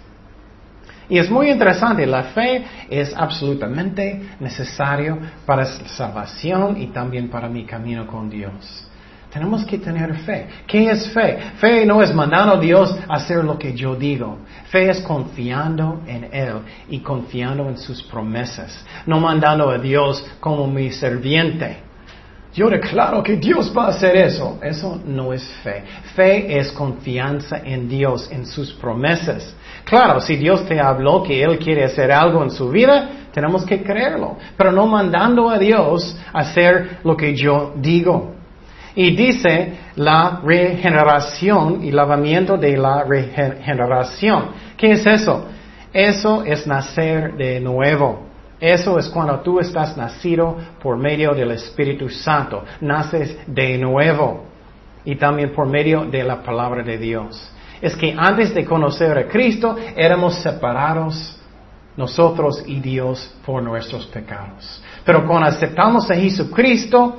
Y 1.09 1.19
es 1.19 1.31
muy 1.31 1.51
interesante, 1.51 2.07
la 2.07 2.25
fe 2.25 2.65
es 2.91 3.15
absolutamente 3.17 4.29
necesario 4.41 5.19
para 5.47 5.65
salvación 5.65 6.81
y 6.81 6.89
también 6.89 7.31
para 7.31 7.49
mi 7.49 7.65
camino 7.65 8.07
con 8.07 8.29
Dios. 8.29 8.88
Tenemos 9.33 9.65
que 9.67 9.79
tener 9.79 10.15
fe. 10.21 10.47
¿Qué 10.67 10.91
es 10.91 11.13
fe? 11.13 11.39
Fe 11.61 11.85
no 11.85 12.03
es 12.03 12.15
mandando 12.15 12.55
a 12.55 12.61
Dios 12.61 12.97
a 13.09 13.17
hacer 13.17 13.45
lo 13.45 13.59
que 13.59 13.75
yo 13.75 13.95
digo. 13.95 14.39
Fe 14.71 14.89
es 14.89 15.01
confiando 15.01 16.01
en 16.07 16.29
Él 16.33 16.55
y 16.89 17.01
confiando 17.01 17.69
en 17.69 17.77
sus 17.77 18.03
promesas. 18.03 18.87
No 19.07 19.21
mandando 19.21 19.69
a 19.69 19.79
Dios 19.79 20.25
como 20.41 20.67
mi 20.67 20.91
serviente. 20.91 21.89
Yo 22.55 22.71
declaro 22.71 23.23
que 23.23 23.37
Dios 23.37 23.73
va 23.77 23.85
a 23.85 23.89
hacer 23.89 24.17
eso. 24.17 24.59
Eso 24.63 24.99
no 25.05 25.35
es 25.35 25.47
fe. 25.63 25.85
Fe 26.17 26.59
es 26.59 26.73
confianza 26.73 27.61
en 27.63 27.87
Dios, 27.87 28.31
en 28.33 28.47
sus 28.47 28.73
promesas. 28.73 29.55
Claro, 29.85 30.23
si 30.23 30.37
Dios 30.37 30.67
te 30.67 30.81
habló 30.81 31.23
que 31.23 31.43
Él 31.43 31.59
quiere 31.59 31.85
hacer 31.85 32.11
algo 32.11 32.43
en 32.43 32.51
su 32.51 32.71
vida, 32.71 33.11
tenemos 33.33 33.65
que 33.67 33.83
creerlo. 33.83 34.39
Pero 34.57 34.73
no 34.73 34.87
mandando 34.87 35.51
a 35.51 35.59
Dios 35.59 36.19
a 36.33 36.41
hacer 36.41 37.01
lo 37.05 37.15
que 37.15 37.35
yo 37.37 37.75
digo. 37.77 38.38
Y 38.99 39.15
dice 39.15 39.75
la 39.95 40.41
regeneración 40.43 41.85
y 41.85 41.93
lavamiento 41.93 42.57
de 42.57 42.77
la 42.77 43.05
regeneración. 43.05 44.47
¿Qué 44.77 44.91
es 44.91 45.07
eso? 45.07 45.45
Eso 45.93 46.43
es 46.45 46.67
nacer 46.67 47.37
de 47.37 47.61
nuevo. 47.61 48.27
Eso 48.59 48.99
es 48.99 49.09
cuando 49.09 49.39
tú 49.39 49.61
estás 49.61 49.97
nacido 49.97 50.57
por 50.83 50.97
medio 50.97 51.33
del 51.33 51.53
Espíritu 51.53 52.09
Santo. 52.09 52.65
Naces 52.81 53.39
de 53.47 53.79
nuevo. 53.79 54.47
Y 55.05 55.15
también 55.15 55.53
por 55.53 55.69
medio 55.69 56.05
de 56.05 56.25
la 56.25 56.43
palabra 56.43 56.83
de 56.83 56.99
Dios. 56.99 57.53
Es 57.81 57.95
que 57.95 58.17
antes 58.19 58.53
de 58.53 58.65
conocer 58.65 59.17
a 59.17 59.29
Cristo 59.29 59.77
éramos 59.95 60.35
separados 60.43 61.39
nosotros 61.97 62.65
y 62.67 62.81
Dios 62.81 63.33
por 63.47 63.63
nuestros 63.63 64.07
pecados. 64.07 64.83
Pero 65.05 65.25
cuando 65.25 65.47
aceptamos 65.47 66.11
a 66.11 66.17
Jesucristo, 66.17 67.19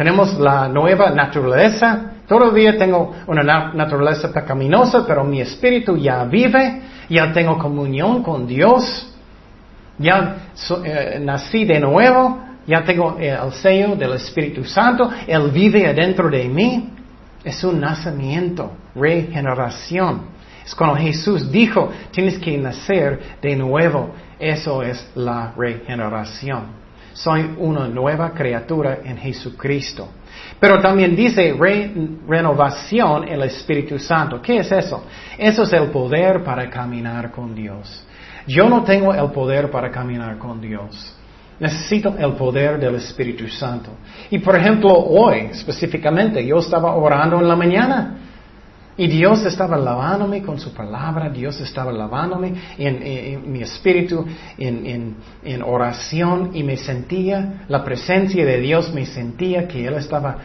tenemos 0.00 0.38
la 0.38 0.66
nueva 0.66 1.10
naturaleza. 1.10 2.12
Todavía 2.26 2.78
tengo 2.78 3.14
una 3.26 3.70
naturaleza 3.74 4.32
pecaminosa, 4.32 5.04
pero 5.06 5.24
mi 5.24 5.42
espíritu 5.42 5.94
ya 5.94 6.24
vive, 6.24 6.80
ya 7.10 7.30
tengo 7.34 7.58
comunión 7.58 8.22
con 8.22 8.46
Dios, 8.46 9.14
ya 9.98 10.36
eh, 10.84 11.20
nací 11.20 11.66
de 11.66 11.80
nuevo, 11.80 12.42
ya 12.66 12.82
tengo 12.82 13.18
eh, 13.20 13.36
el 13.44 13.52
sello 13.52 13.94
del 13.94 14.14
Espíritu 14.14 14.64
Santo, 14.64 15.10
Él 15.26 15.50
vive 15.50 15.86
adentro 15.86 16.30
de 16.30 16.44
mí. 16.48 16.94
Es 17.44 17.62
un 17.62 17.78
nacimiento, 17.78 18.72
regeneración. 18.94 20.22
Es 20.64 20.74
cuando 20.74 20.96
Jesús 20.96 21.52
dijo, 21.52 21.90
tienes 22.10 22.38
que 22.38 22.56
nacer 22.56 23.36
de 23.42 23.54
nuevo. 23.54 24.14
Eso 24.38 24.82
es 24.82 25.10
la 25.14 25.52
regeneración. 25.54 26.79
Soy 27.12 27.54
una 27.58 27.88
nueva 27.88 28.32
criatura 28.32 28.98
en 29.04 29.16
Jesucristo. 29.16 30.08
Pero 30.58 30.80
también 30.80 31.16
dice 31.16 31.54
renovación 32.28 33.24
en 33.24 33.34
el 33.34 33.42
Espíritu 33.42 33.98
Santo. 33.98 34.40
¿Qué 34.40 34.58
es 34.58 34.70
eso? 34.70 35.04
Eso 35.38 35.62
es 35.62 35.72
el 35.72 35.88
poder 35.88 36.44
para 36.44 36.68
caminar 36.68 37.30
con 37.30 37.54
Dios. 37.54 38.04
Yo 38.46 38.68
no 38.68 38.82
tengo 38.82 39.14
el 39.14 39.30
poder 39.30 39.70
para 39.70 39.90
caminar 39.90 40.38
con 40.38 40.60
Dios. 40.60 41.16
Necesito 41.58 42.14
el 42.18 42.32
poder 42.32 42.80
del 42.80 42.94
Espíritu 42.94 43.46
Santo. 43.48 43.90
Y 44.30 44.38
por 44.38 44.56
ejemplo, 44.56 44.92
hoy 44.94 45.48
específicamente, 45.50 46.44
yo 46.44 46.58
estaba 46.58 46.94
orando 46.94 47.38
en 47.38 47.48
la 47.48 47.56
mañana. 47.56 48.16
Y 49.00 49.06
Dios 49.06 49.46
estaba 49.46 49.78
lavándome 49.78 50.42
con 50.42 50.60
su 50.60 50.74
palabra, 50.74 51.30
Dios 51.30 51.58
estaba 51.62 51.90
lavándome 51.90 52.52
en, 52.76 53.50
mi 53.50 53.62
espíritu, 53.62 54.26
en, 54.58 55.16
en, 55.42 55.62
oración, 55.62 56.50
y 56.52 56.62
me 56.62 56.76
sentía 56.76 57.64
la 57.68 57.82
presencia 57.82 58.44
de 58.44 58.60
Dios, 58.60 58.92
me 58.92 59.06
sentía 59.06 59.66
que 59.66 59.86
Él 59.86 59.94
estaba 59.94 60.36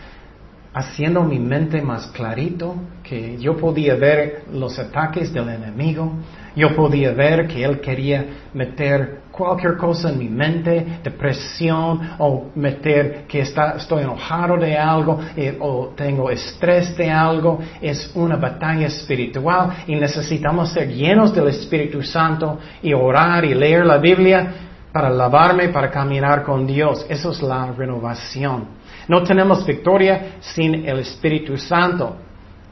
haciendo 0.73 1.23
mi 1.23 1.37
mente 1.37 1.81
más 1.81 2.07
clarito, 2.07 2.77
que 3.03 3.37
yo 3.39 3.57
podía 3.57 3.95
ver 3.95 4.45
los 4.53 4.79
ataques 4.79 5.33
del 5.33 5.49
enemigo, 5.49 6.13
yo 6.55 6.73
podía 6.77 7.11
ver 7.11 7.47
que 7.47 7.61
él 7.61 7.81
quería 7.81 8.25
meter 8.53 9.19
cualquier 9.35 9.77
cosa 9.77 10.09
en 10.09 10.19
mi 10.19 10.29
mente, 10.29 10.99
depresión, 11.03 12.15
o 12.19 12.51
meter 12.55 13.25
que 13.27 13.41
estoy 13.41 14.03
enojado 14.03 14.57
de 14.57 14.77
algo, 14.77 15.19
eh, 15.35 15.57
o 15.59 15.93
tengo 15.95 16.29
estrés 16.29 16.95
de 16.95 17.11
algo. 17.11 17.59
Es 17.81 18.11
una 18.15 18.37
batalla 18.37 18.87
espiritual 18.87 19.83
y 19.87 19.95
necesitamos 19.95 20.71
ser 20.71 20.87
llenos 20.87 21.33
del 21.33 21.49
Espíritu 21.49 22.01
Santo 22.01 22.59
y 22.81 22.93
orar 22.93 23.43
y 23.45 23.53
leer 23.53 23.85
la 23.85 23.97
Biblia 23.97 24.53
para 24.91 25.09
lavarme, 25.09 25.69
para 25.69 25.91
caminar 25.91 26.43
con 26.43 26.65
Dios. 26.65 27.05
Eso 27.09 27.31
es 27.31 27.41
la 27.41 27.71
renovación. 27.71 28.67
No 29.07 29.23
tenemos 29.23 29.65
victoria 29.65 30.37
sin 30.39 30.87
el 30.87 30.99
Espíritu 30.99 31.57
Santo. 31.57 32.15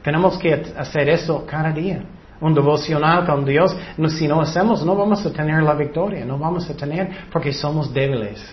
Tenemos 0.02 0.38
que 0.38 0.52
hacer 0.76 1.08
eso 1.08 1.44
cada 1.46 1.70
día 1.70 2.02
un 2.40 2.54
devocional 2.54 3.24
con 3.26 3.44
Dios, 3.44 3.76
si 4.08 4.28
no 4.28 4.40
hacemos, 4.40 4.84
no 4.84 4.94
vamos 4.96 5.24
a 5.24 5.32
tener 5.32 5.62
la 5.62 5.74
victoria, 5.74 6.24
no 6.24 6.38
vamos 6.38 6.68
a 6.68 6.76
tener 6.76 7.10
porque 7.32 7.52
somos 7.52 7.92
débiles. 7.92 8.44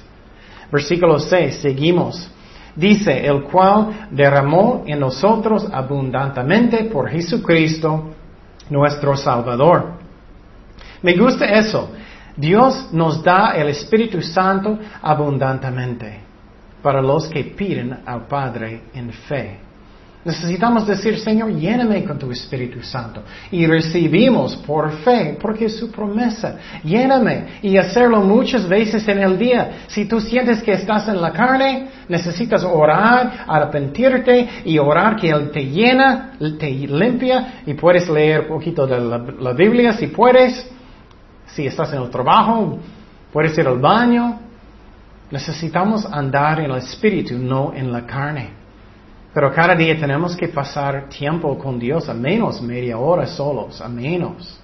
Versículo 0.72 1.20
6, 1.20 1.56
seguimos. 1.56 2.32
Dice, 2.76 3.26
el 3.26 3.44
cual 3.44 4.08
derramó 4.12 4.84
en 4.86 5.00
nosotros 5.00 5.68
abundantemente 5.72 6.86
por 6.86 7.10
Jesucristo, 7.10 8.12
nuestro 8.70 9.18
Salvador. 9.18 9.94
Me 11.02 11.16
gusta 11.18 11.46
eso. 11.46 11.90
Dios 12.38 12.90
nos 12.94 13.22
da 13.22 13.52
el 13.56 13.68
Espíritu 13.70 14.22
Santo 14.22 14.80
abundantemente 15.02 16.22
para 16.82 17.02
los 17.02 17.28
que 17.28 17.44
piden 17.44 18.00
al 18.06 18.26
Padre 18.28 18.84
en 18.94 19.12
fe. 19.12 19.60
Necesitamos 20.24 20.86
decir, 20.86 21.18
Señor, 21.18 21.52
lléname 21.56 22.04
con 22.04 22.20
tu 22.20 22.30
Espíritu 22.32 22.84
Santo. 22.84 23.24
Y 23.50 23.66
recibimos 23.66 24.56
por 24.56 24.92
fe, 24.98 25.36
porque 25.42 25.66
es 25.66 25.78
su 25.78 25.90
promesa. 25.92 26.58
Lléname 26.84 27.60
y 27.64 27.76
hacerlo 27.78 28.22
muchas 28.22 28.70
veces 28.70 29.08
en 29.08 29.18
el 29.18 29.40
día. 29.40 29.86
Si 29.88 30.06
tú 30.06 30.22
sientes 30.22 30.62
que 30.62 30.74
estás 30.74 31.08
en 31.08 31.20
la 31.20 31.32
carne, 31.32 31.88
necesitas 32.08 32.64
orar, 32.64 33.46
arrepentirte 33.48 34.48
y 34.64 34.78
orar 34.78 35.16
que 35.16 35.30
Él 35.30 35.50
te 35.50 35.66
llena, 35.66 36.34
te 36.60 36.70
limpia 36.70 37.64
y 37.66 37.74
puedes 37.74 38.08
leer 38.08 38.42
un 38.42 38.60
poquito 38.60 38.86
de 38.86 39.02
la, 39.02 39.18
la 39.18 39.54
Biblia 39.54 39.94
si 39.94 40.08
puedes. 40.08 40.70
Si 41.48 41.66
estás 41.66 41.92
en 41.94 42.02
el 42.04 42.12
trabajo, 42.12 42.78
puedes 43.34 43.58
ir 43.58 43.68
al 43.68 43.80
baño. 43.80 44.40
Necesitamos 45.32 46.06
andar 46.06 46.60
en 46.60 46.70
el 46.70 46.78
Espíritu, 46.78 47.40
no 47.40 47.74
en 47.74 47.92
la 47.92 48.06
carne. 48.06 48.61
Pero 49.34 49.54
cada 49.54 49.76
día 49.76 49.98
tenemos 49.98 50.36
que 50.36 50.50
pasar 50.50 51.08
tiempo 51.08 51.58
con 51.58 51.80
Dios, 51.80 52.10
a 52.10 52.14
menos 52.14 52.62
media 52.62 52.98
hora 52.98 53.26
solos, 53.26 53.80
a 53.80 53.88
menos. 53.88 54.60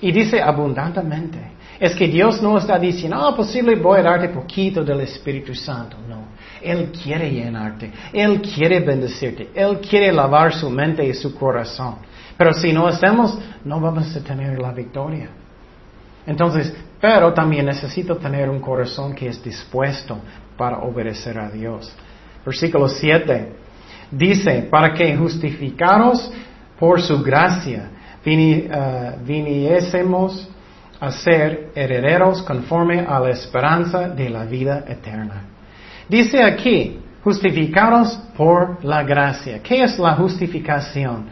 Y 0.00 0.10
dice 0.10 0.42
abundantemente. 0.42 1.52
Es 1.78 1.94
que 1.94 2.08
Dios 2.08 2.42
no 2.42 2.58
está 2.58 2.78
diciendo, 2.78 3.16
ah, 3.16 3.34
posible 3.34 3.76
voy 3.76 4.00
a 4.00 4.02
darte 4.02 4.28
poquito 4.28 4.84
del 4.84 5.00
Espíritu 5.00 5.54
Santo. 5.54 5.96
No. 6.08 6.26
Él 6.60 6.92
quiere 6.92 7.30
llenarte. 7.30 7.92
Él 8.12 8.40
quiere 8.40 8.80
bendecirte. 8.80 9.50
Él 9.54 9.78
quiere 9.80 10.12
lavar 10.12 10.52
su 10.52 10.68
mente 10.70 11.04
y 11.04 11.14
su 11.14 11.34
corazón. 11.34 11.96
Pero 12.36 12.52
si 12.52 12.72
no 12.72 12.86
hacemos, 12.86 13.38
no 13.64 13.80
vamos 13.80 14.14
a 14.14 14.20
tener 14.20 14.58
la 14.60 14.72
victoria. 14.72 15.28
Entonces, 16.26 16.72
pero 17.00 17.32
también 17.32 17.66
necesito 17.66 18.16
tener 18.16 18.48
un 18.48 18.60
corazón 18.60 19.14
que 19.14 19.28
es 19.28 19.42
dispuesto 19.42 20.18
para 20.56 20.78
obedecer 20.78 21.38
a 21.38 21.50
Dios. 21.50 21.92
Versículo 22.44 22.88
7. 22.88 23.61
Dice, 24.12 24.68
para 24.70 24.92
que 24.92 25.16
justificaros 25.16 26.30
por 26.78 27.00
su 27.00 27.22
gracia, 27.22 27.88
eh, 28.24 29.18
viniésemos 29.24 30.48
a 31.00 31.10
ser 31.10 31.70
herederos 31.74 32.42
conforme 32.42 33.00
a 33.00 33.18
la 33.18 33.30
esperanza 33.30 34.08
de 34.10 34.28
la 34.28 34.44
vida 34.44 34.84
eterna. 34.86 35.44
Dice 36.08 36.42
aquí, 36.42 37.00
justificaros 37.24 38.16
por 38.36 38.84
la 38.84 39.02
gracia. 39.02 39.60
¿Qué 39.62 39.82
es 39.82 39.98
la 39.98 40.14
justificación? 40.14 41.26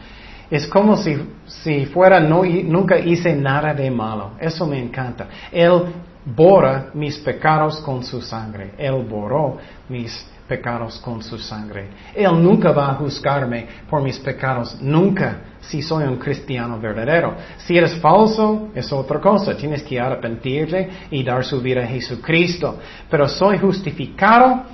Es 0.51 0.67
como 0.67 0.97
si, 0.97 1.17
si 1.47 1.87
fuera, 1.87 2.19
nunca 2.19 2.99
hice 2.99 3.37
nada 3.37 3.75
de 3.75 3.91
malo. 3.91 4.33
Eso 4.41 4.67
me 4.67 4.79
encanta. 4.81 5.29
Él 5.53 5.85
borra 6.25 6.87
mis 6.95 7.19
pecados 7.19 7.81
con 7.81 8.03
su 8.03 8.21
sangre. 8.21 8.73
Él 8.79 9.05
borró 9.09 9.59
mis 9.89 10.27
pecados 10.51 10.99
con 10.99 11.23
su 11.23 11.39
sangre. 11.39 11.91
Él 12.13 12.43
nunca 12.43 12.73
va 12.73 12.91
a 12.91 12.95
juzgarme 12.95 13.69
por 13.89 14.03
mis 14.03 14.19
pecados, 14.19 14.77
nunca, 14.81 15.37
si 15.61 15.81
soy 15.81 16.03
un 16.05 16.17
cristiano 16.17 16.81
verdadero. 16.81 17.37
Si 17.59 17.77
eres 17.77 17.95
falso, 18.01 18.71
es 18.75 18.93
otra 18.93 19.21
cosa. 19.21 19.57
Tienes 19.57 19.85
que 19.85 20.01
arrepentirte 20.01 20.91
y 21.13 21.23
dar 21.23 21.45
su 21.45 21.61
vida 21.61 21.85
a 21.85 21.87
Jesucristo. 21.87 22.79
Pero 23.09 23.29
soy 23.29 23.59
justificado 23.59 24.65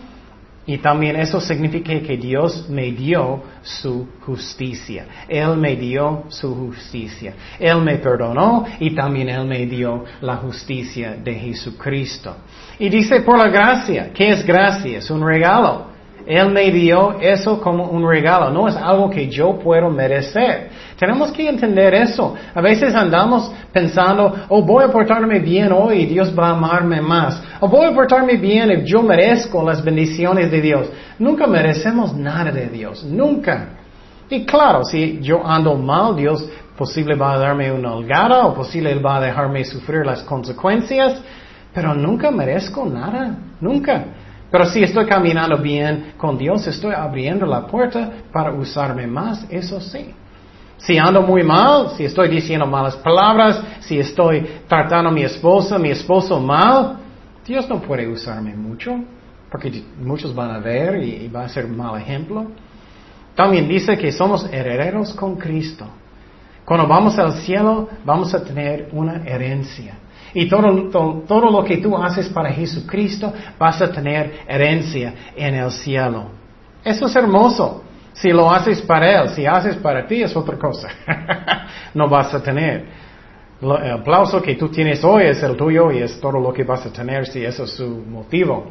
y 0.66 0.78
también 0.78 1.14
eso 1.16 1.40
significa 1.40 2.00
que 2.00 2.16
Dios 2.16 2.68
me 2.68 2.90
dio 2.90 3.42
su 3.62 4.08
justicia. 4.22 5.06
Él 5.28 5.56
me 5.56 5.76
dio 5.76 6.24
su 6.28 6.54
justicia. 6.54 7.34
Él 7.58 7.80
me 7.82 7.98
perdonó 7.98 8.64
y 8.80 8.92
también 8.92 9.28
Él 9.28 9.44
me 9.46 9.64
dio 9.66 10.04
la 10.20 10.36
justicia 10.36 11.16
de 11.22 11.34
Jesucristo. 11.34 12.36
Y 12.80 12.88
dice 12.88 13.20
por 13.20 13.38
la 13.38 13.48
gracia. 13.48 14.10
¿Qué 14.12 14.30
es 14.30 14.44
gracia? 14.44 14.98
Es 14.98 15.08
un 15.08 15.24
regalo. 15.24 15.95
Él 16.26 16.50
me 16.50 16.72
dio 16.72 17.20
eso 17.20 17.60
como 17.60 17.84
un 17.84 18.06
regalo, 18.06 18.50
no 18.50 18.66
es 18.66 18.74
algo 18.74 19.08
que 19.08 19.28
yo 19.28 19.58
puedo 19.58 19.88
merecer. 19.90 20.70
Tenemos 20.98 21.30
que 21.30 21.48
entender 21.48 21.94
eso. 21.94 22.34
A 22.52 22.60
veces 22.60 22.94
andamos 22.94 23.52
pensando, 23.72 24.34
oh, 24.48 24.62
voy 24.62 24.84
a 24.84 24.88
portarme 24.88 25.38
bien 25.38 25.70
hoy 25.72 26.00
y 26.00 26.06
Dios 26.06 26.36
va 26.36 26.48
a 26.48 26.56
amarme 26.56 27.00
más. 27.00 27.40
O 27.60 27.68
voy 27.68 27.86
a 27.86 27.94
portarme 27.94 28.36
bien 28.36 28.70
y 28.72 28.84
yo 28.84 29.02
merezco 29.02 29.62
las 29.62 29.84
bendiciones 29.84 30.50
de 30.50 30.60
Dios. 30.60 30.88
Nunca 31.18 31.46
merecemos 31.46 32.12
nada 32.14 32.50
de 32.50 32.66
Dios, 32.68 33.04
nunca. 33.04 33.68
Y 34.28 34.44
claro, 34.44 34.84
si 34.84 35.20
yo 35.20 35.46
ando 35.46 35.76
mal, 35.76 36.16
Dios 36.16 36.44
posible 36.76 37.14
va 37.14 37.34
a 37.34 37.38
darme 37.38 37.70
una 37.70 37.94
holgada 37.94 38.46
o 38.46 38.54
posible 38.54 38.90
Él 38.90 39.04
va 39.04 39.18
a 39.18 39.20
dejarme 39.20 39.64
sufrir 39.64 40.04
las 40.04 40.22
consecuencias, 40.22 41.20
pero 41.72 41.94
nunca 41.94 42.30
merezco 42.30 42.84
nada, 42.84 43.36
nunca. 43.60 44.04
Pero 44.50 44.66
si 44.66 44.82
estoy 44.82 45.06
caminando 45.06 45.58
bien 45.58 46.14
con 46.16 46.38
Dios, 46.38 46.66
estoy 46.66 46.94
abriendo 46.94 47.46
la 47.46 47.66
puerta 47.66 48.10
para 48.32 48.52
usarme 48.52 49.06
más, 49.06 49.44
eso 49.50 49.80
sí. 49.80 50.14
Si 50.78 50.98
ando 50.98 51.22
muy 51.22 51.42
mal, 51.42 51.90
si 51.96 52.04
estoy 52.04 52.28
diciendo 52.28 52.66
malas 52.66 52.96
palabras, 52.96 53.60
si 53.80 53.98
estoy 53.98 54.46
tratando 54.68 55.08
a 55.08 55.12
mi 55.12 55.22
esposa, 55.22 55.78
mi 55.78 55.90
esposo 55.90 56.38
mal, 56.38 56.98
Dios 57.46 57.68
no 57.68 57.80
puede 57.80 58.06
usarme 58.06 58.54
mucho, 58.54 58.92
porque 59.50 59.82
muchos 60.00 60.34
van 60.34 60.50
a 60.50 60.58
ver 60.58 61.02
y, 61.02 61.28
va 61.28 61.44
a 61.44 61.48
ser 61.48 61.66
mal 61.66 62.00
ejemplo. 62.00 62.46
También 63.34 63.68
dice 63.68 63.96
que 63.96 64.12
somos 64.12 64.46
herederos 64.52 65.14
con 65.14 65.36
Cristo. 65.36 65.86
Cuando 66.64 66.86
vamos 66.86 67.18
al 67.18 67.32
cielo, 67.34 67.88
vamos 68.04 68.34
a 68.34 68.42
tener 68.42 68.88
una 68.92 69.24
herencia. 69.24 69.94
Y 70.38 70.50
todo, 70.50 70.90
todo, 71.26 71.50
lo 71.50 71.64
que 71.64 71.78
tú 71.78 71.96
haces 71.96 72.28
para 72.28 72.50
Jesucristo 72.50 73.32
vas 73.58 73.80
a 73.80 73.90
tener 73.90 74.40
herencia 74.46 75.14
en 75.34 75.54
el 75.54 75.70
cielo. 75.70 76.26
Eso 76.84 77.06
es 77.06 77.16
hermoso. 77.16 77.82
Si 78.12 78.28
lo 78.28 78.52
haces 78.52 78.82
para 78.82 79.22
Él, 79.22 79.30
si 79.30 79.46
haces 79.46 79.76
para 79.76 80.06
ti 80.06 80.22
es 80.22 80.36
otra 80.36 80.58
cosa. 80.58 80.90
no 81.94 82.06
vas 82.06 82.34
a 82.34 82.42
tener. 82.42 82.84
El 83.62 83.92
aplauso 83.92 84.42
que 84.42 84.56
tú 84.56 84.68
tienes 84.68 85.02
hoy 85.04 85.22
es 85.24 85.42
el 85.42 85.56
tuyo 85.56 85.90
y 85.90 86.02
es 86.02 86.20
todo 86.20 86.38
lo 86.38 86.52
que 86.52 86.64
vas 86.64 86.84
a 86.84 86.92
tener 86.92 87.26
si 87.26 87.42
eso 87.42 87.64
es 87.64 87.70
su 87.70 87.88
motivo. 87.88 88.66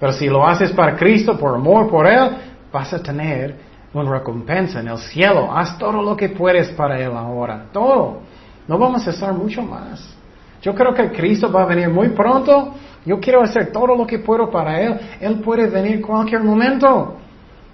Pero 0.00 0.12
si 0.12 0.26
lo 0.26 0.44
haces 0.44 0.72
para 0.72 0.96
Cristo, 0.96 1.38
por 1.38 1.54
amor 1.54 1.88
por 1.88 2.08
Él, 2.08 2.28
vas 2.72 2.92
a 2.92 3.00
tener 3.00 3.54
una 3.92 4.10
recompensa 4.10 4.80
en 4.80 4.88
el 4.88 4.98
cielo. 4.98 5.56
Haz 5.56 5.78
todo 5.78 6.02
lo 6.02 6.16
que 6.16 6.30
puedes 6.30 6.70
para 6.70 6.98
Él 6.98 7.12
ahora. 7.12 7.66
Todo. 7.72 8.18
No 8.66 8.78
vamos 8.78 9.06
a 9.06 9.10
estar 9.10 9.32
mucho 9.32 9.62
más. 9.62 10.23
Yo 10.64 10.74
creo 10.74 10.94
que 10.94 11.10
Cristo 11.10 11.52
va 11.52 11.64
a 11.64 11.66
venir 11.66 11.90
muy 11.90 12.08
pronto. 12.08 12.72
Yo 13.04 13.20
quiero 13.20 13.42
hacer 13.42 13.70
todo 13.70 13.94
lo 13.94 14.06
que 14.06 14.18
puedo 14.20 14.50
para 14.50 14.80
Él. 14.80 14.98
Él 15.20 15.40
puede 15.40 15.68
venir 15.68 16.00
cualquier 16.00 16.42
momento. 16.42 17.18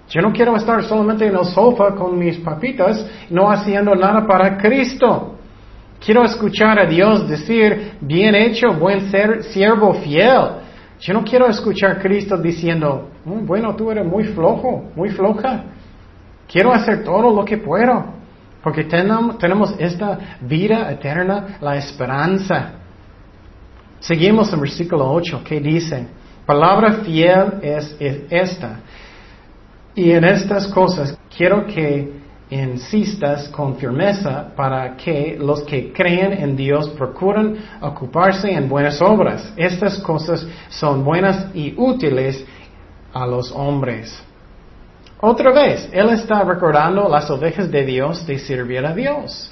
Yo 0.09 0.21
no 0.21 0.33
quiero 0.33 0.57
estar 0.57 0.83
solamente 0.83 1.25
en 1.25 1.37
el 1.37 1.45
sofá 1.45 1.95
con 1.95 2.19
mis 2.19 2.37
papitas, 2.39 3.09
no 3.29 3.49
haciendo 3.49 3.95
nada 3.95 4.27
para 4.27 4.57
Cristo. 4.57 5.37
Quiero 6.05 6.25
escuchar 6.25 6.79
a 6.79 6.85
Dios 6.85 7.29
decir, 7.29 7.93
bien 8.01 8.35
hecho, 8.35 8.73
buen 8.73 9.09
ser, 9.09 9.41
siervo 9.43 9.93
fiel. 9.93 10.49
Yo 10.99 11.13
no 11.13 11.23
quiero 11.23 11.47
escuchar 11.47 11.91
a 11.91 11.99
Cristo 11.99 12.35
diciendo, 12.35 13.09
mm, 13.23 13.45
bueno, 13.45 13.73
tú 13.73 13.89
eres 13.89 14.05
muy 14.05 14.25
flojo, 14.25 14.91
muy 14.97 15.11
floja. 15.11 15.63
Quiero 16.45 16.73
hacer 16.73 17.05
todo 17.05 17.33
lo 17.33 17.45
que 17.45 17.57
puedo, 17.57 18.03
porque 18.61 18.83
tenemos 18.83 19.75
esta 19.79 20.37
vida 20.41 20.91
eterna, 20.91 21.57
la 21.61 21.77
esperanza. 21.77 22.80
Seguimos 24.01 24.51
en 24.51 24.61
versículo 24.61 25.11
8, 25.11 25.43
que 25.43 25.59
dice, 25.59 26.07
palabra 26.43 27.03
fiel 27.05 27.59
es, 27.61 27.95
esta. 28.31 28.79
Y 29.93 30.11
en 30.11 30.23
estas 30.23 30.67
cosas 30.67 31.15
quiero 31.37 31.67
que 31.67 32.19
insistas 32.49 33.47
con 33.49 33.75
firmeza 33.75 34.53
para 34.55 34.97
que 34.97 35.37
los 35.39 35.61
que 35.61 35.93
creen 35.93 36.33
en 36.33 36.55
Dios 36.55 36.89
procuren 36.89 37.57
ocuparse 37.79 38.51
en 38.51 38.67
buenas 38.67 38.99
obras. 39.03 39.53
Estas 39.55 39.99
cosas 39.99 40.47
son 40.69 41.03
buenas 41.03 41.45
y 41.53 41.75
útiles 41.77 42.43
a 43.13 43.27
los 43.27 43.51
hombres. 43.51 44.19
Otra 45.19 45.51
vez, 45.51 45.87
Él 45.93 46.09
está 46.09 46.43
recordando 46.43 47.07
las 47.07 47.29
ovejas 47.29 47.69
de 47.69 47.85
Dios 47.85 48.25
de 48.25 48.39
servir 48.39 48.83
a 48.83 48.95
Dios 48.95 49.51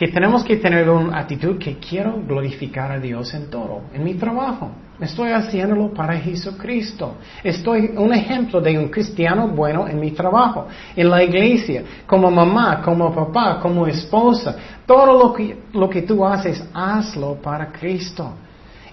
que 0.00 0.08
tenemos 0.08 0.42
que 0.42 0.56
tener 0.56 0.88
una 0.88 1.18
actitud 1.18 1.58
que 1.58 1.76
quiero 1.76 2.22
glorificar 2.26 2.90
a 2.90 2.98
Dios 2.98 3.34
en 3.34 3.50
todo, 3.50 3.82
en 3.92 4.02
mi 4.02 4.14
trabajo. 4.14 4.70
Estoy 4.98 5.30
haciéndolo 5.30 5.92
para 5.92 6.16
Jesucristo. 6.16 7.16
Estoy 7.44 7.92
un 7.94 8.10
ejemplo 8.14 8.62
de 8.62 8.78
un 8.78 8.88
cristiano 8.88 9.48
bueno 9.48 9.86
en 9.86 10.00
mi 10.00 10.12
trabajo, 10.12 10.68
en 10.96 11.10
la 11.10 11.22
iglesia, 11.22 11.84
como 12.06 12.30
mamá, 12.30 12.80
como 12.80 13.14
papá, 13.14 13.60
como 13.60 13.86
esposa. 13.86 14.56
Todo 14.86 15.18
lo 15.18 15.34
que, 15.34 15.64
lo 15.74 15.90
que 15.90 16.00
tú 16.00 16.24
haces, 16.24 16.64
hazlo 16.72 17.34
para 17.34 17.70
Cristo. 17.70 18.32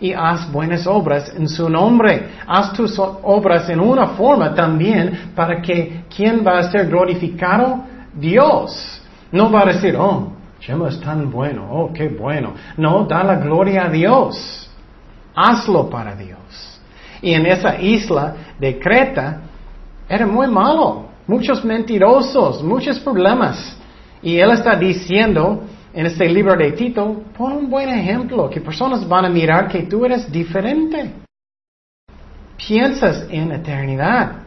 Y 0.01 0.11
haz 0.11 0.51
buenas 0.51 0.85
obras 0.87 1.33
en 1.33 1.47
su 1.47 1.69
nombre. 1.69 2.31
Haz 2.45 2.73
tus 2.73 2.99
obras 2.99 3.69
en 3.69 3.79
una 3.79 4.07
forma 4.07 4.53
también 4.53 5.31
para 5.33 5.61
que 5.61 6.03
¿quién 6.13 6.45
va 6.45 6.59
a 6.59 6.69
ser 6.69 6.87
glorificado? 6.87 7.85
Dios. 8.13 9.01
No 9.31 9.49
va 9.49 9.61
a 9.61 9.65
decir, 9.67 9.95
oh, 9.97 10.36
Chema 10.67 10.89
es 10.89 10.99
tan 10.99 11.31
bueno, 11.31 11.65
oh, 11.71 11.93
qué 11.93 12.09
bueno. 12.09 12.53
No, 12.75 13.05
da 13.05 13.23
la 13.23 13.35
gloria 13.35 13.85
a 13.85 13.89
Dios. 13.89 14.69
Hazlo 15.33 15.89
para 15.89 16.13
Dios. 16.13 16.81
Y 17.21 17.33
en 17.33 17.45
esa 17.45 17.79
isla 17.79 18.35
de 18.59 18.77
Creta 18.77 19.43
era 20.09 20.27
muy 20.27 20.47
malo. 20.47 21.05
muchos 21.25 21.63
mentirosos, 21.63 22.61
muchos 22.63 22.99
problemas. 22.99 23.77
Y 24.21 24.37
él 24.39 24.51
está 24.51 24.75
diciendo 24.75 25.63
en 25.93 26.05
este 26.05 26.27
libro 26.27 26.55
de 26.57 26.73
Tito, 26.73 27.23
pon 27.37 27.53
un 27.53 27.69
buen 27.69 27.87
ejemplo, 27.87 28.49
que 28.49 28.59
personas 28.59 29.07
van 29.07 29.23
a 29.23 29.29
mirar 29.29 29.69
que 29.69 29.83
tú 29.83 30.05
eres 30.05 30.29
diferente. 30.29 31.13
Piensas 32.57 33.25
en 33.29 33.53
eternidad. 33.53 34.43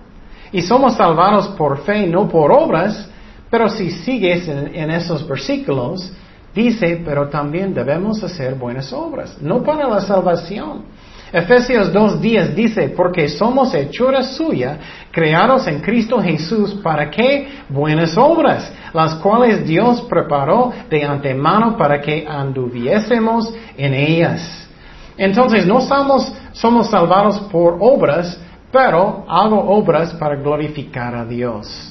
Y 0.53 0.61
somos 0.61 0.97
salvados 0.97 1.49
por 1.49 1.79
fe, 1.79 2.07
no 2.07 2.29
por 2.29 2.53
obras, 2.53 3.09
pero 3.51 3.69
si 3.69 3.91
sigues 3.91 4.47
en, 4.47 4.91
esos 4.91 5.27
versículos, 5.27 6.13
dice, 6.55 7.03
pero 7.05 7.29
también 7.29 7.75
debemos 7.75 8.23
hacer 8.23 8.55
buenas 8.55 8.93
obras, 8.93 9.37
no 9.43 9.63
para 9.63 9.89
la 9.89 10.01
salvación. 10.01 10.85
Efesios 11.33 11.93
2.10 11.93 12.55
dice, 12.55 12.89
porque 12.89 13.29
somos 13.29 13.73
hechura 13.75 14.23
suya, 14.23 14.79
creados 15.13 15.67
en 15.67 15.81
Cristo 15.81 16.21
Jesús, 16.21 16.75
¿para 16.83 17.09
qué? 17.11 17.49
Buenas 17.69 18.17
obras, 18.17 18.73
las 18.93 19.15
cuales 19.17 19.65
Dios 19.65 20.03
preparó 20.03 20.73
de 20.89 21.05
antemano 21.05 21.77
para 21.77 22.01
que 22.01 22.27
anduviésemos 22.27 23.53
en 23.77 23.95
ellas. 23.95 24.69
Entonces, 25.17 25.67
no 25.67 25.81
somos, 25.81 26.33
somos 26.53 26.89
salvados 26.89 27.39
por 27.53 27.77
obras, 27.81 28.41
pero 28.73 29.25
hago 29.29 29.61
obras 29.61 30.13
para 30.15 30.37
glorificar 30.37 31.15
a 31.15 31.25
Dios. 31.25 31.90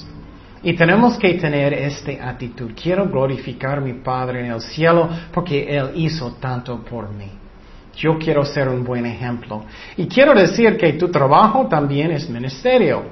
Y 0.62 0.74
tenemos 0.74 1.18
que 1.18 1.36
tener 1.36 1.74
esta 1.74 2.30
actitud. 2.30 2.72
Quiero 2.82 3.08
glorificar 3.08 3.78
a 3.78 3.82
mi 3.82 3.94
Padre 3.94 4.42
en 4.42 4.52
el 4.52 4.62
cielo 4.62 5.10
porque 5.32 5.76
Él 5.78 5.92
hizo 5.96 6.34
tanto 6.34 6.84
por 6.84 7.10
mí. 7.14 7.32
Yo 7.96 8.18
quiero 8.18 8.46
ser 8.46 8.70
un 8.70 8.84
buen 8.84 9.06
ejemplo. 9.06 9.66
Y 9.98 10.08
quiero 10.08 10.34
decir 10.34 10.78
que 10.78 10.94
tu 10.94 11.10
trabajo 11.10 11.68
también 11.68 12.12
es 12.12 12.30
ministerio. 12.30 13.04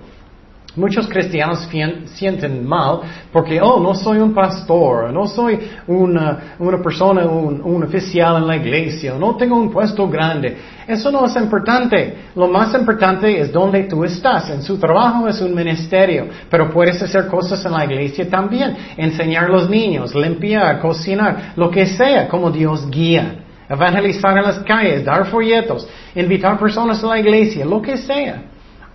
Muchos 0.77 1.07
cristianos 1.07 1.67
sienten 2.13 2.63
mal 2.63 2.99
porque, 3.33 3.59
oh, 3.59 3.79
no 3.79 3.95
soy 3.95 4.19
un 4.19 4.31
pastor, 4.31 5.11
no 5.11 5.25
soy 5.25 5.59
una, 5.87 6.55
persona, 6.83 7.25
un, 7.25 7.61
un, 7.63 7.83
oficial 7.83 8.37
en 8.37 8.47
la 8.47 8.57
iglesia, 8.57 9.15
no 9.19 9.35
tengo 9.35 9.55
un 9.57 9.71
puesto 9.71 10.07
grande. 10.07 10.55
Eso 10.87 11.11
no 11.11 11.25
es 11.25 11.35
importante. 11.35 12.27
Lo 12.35 12.47
más 12.47 12.75
importante 12.75 13.39
es 13.39 13.51
donde 13.51 13.85
tú 13.85 14.03
estás. 14.03 14.51
En 14.51 14.61
su 14.61 14.77
trabajo 14.77 15.27
es 15.27 15.41
un 15.41 15.55
ministerio, 15.55 16.27
pero 16.47 16.69
puedes 16.69 17.01
hacer 17.01 17.25
cosas 17.25 17.65
en 17.65 17.71
la 17.71 17.83
iglesia 17.83 18.29
también. 18.29 18.77
Enseñar 18.95 19.45
a 19.45 19.49
los 19.49 19.67
niños, 19.67 20.13
limpiar, 20.13 20.79
cocinar, 20.79 21.53
lo 21.55 21.71
que 21.71 21.87
sea, 21.87 22.27
como 22.27 22.51
Dios 22.51 22.87
guía. 22.91 23.39
Evangelizar 23.67 24.37
en 24.37 24.43
las 24.43 24.59
calles, 24.59 25.03
dar 25.03 25.25
folletos, 25.25 25.89
invitar 26.15 26.57
personas 26.59 27.03
a 27.03 27.07
la 27.07 27.19
iglesia, 27.19 27.65
lo 27.65 27.81
que 27.81 27.97
sea. 27.97 28.43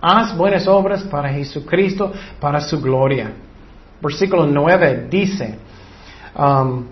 Haz 0.05 0.35
buenas 0.35 0.67
obras 0.67 1.01
para 1.03 1.29
Jesucristo, 1.29 2.11
para 2.37 2.59
su 2.59 2.81
gloria. 2.81 3.31
Versículo 4.01 4.45
9 4.45 5.07
dice, 5.09 5.55
um, 6.37 6.83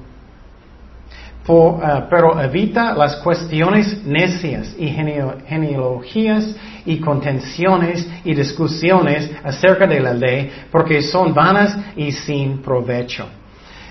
uh, 1.45 1.80
pero 2.10 2.39
evita 2.39 2.93
las 2.93 3.17
cuestiones 3.17 4.02
necias 4.06 4.74
y 4.80 4.88
genealogías 4.88 6.56
y 6.86 7.02
contenciones 7.02 8.10
y 8.24 8.34
discusiones 8.34 9.30
acerca 9.43 9.86
de 9.86 10.00
la 10.00 10.13
ley, 10.13 10.50
porque 10.71 11.02
son 11.02 11.34
vanas 11.34 11.78
y 11.97 12.13
sin 12.13 12.60
provecho. 12.62 13.28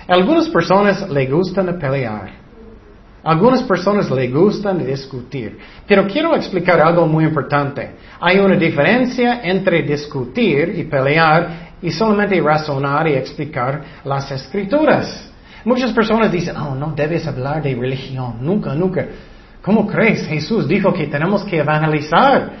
algunas 0.07 0.49
personas 0.49 1.07
le 1.07 1.27
gustan 1.27 1.77
pelear. 1.77 2.40
Algunas 3.23 3.61
personas 3.63 4.09
le 4.09 4.29
gustan 4.29 4.83
discutir, 4.83 5.59
pero 5.87 6.07
quiero 6.07 6.35
explicar 6.35 6.81
algo 6.81 7.05
muy 7.05 7.25
importante. 7.25 7.91
Hay 8.19 8.39
una 8.39 8.55
diferencia 8.55 9.41
entre 9.43 9.83
discutir 9.83 10.73
y 10.75 10.83
pelear 10.85 11.71
y 11.81 11.91
solamente 11.91 12.41
razonar 12.41 13.07
y 13.07 13.13
explicar 13.13 13.81
las 14.03 14.31
escrituras. 14.31 15.31
Muchas 15.63 15.91
personas 15.91 16.31
dicen, 16.31 16.57
oh, 16.57 16.73
no 16.73 16.93
debes 16.95 17.27
hablar 17.27 17.61
de 17.61 17.75
religión, 17.75 18.37
nunca, 18.41 18.73
nunca. 18.73 19.05
¿Cómo 19.61 19.85
crees? 19.85 20.25
Jesús 20.25 20.67
dijo 20.67 20.91
que 20.91 21.05
tenemos 21.05 21.43
que 21.43 21.59
evangelizar. 21.59 22.53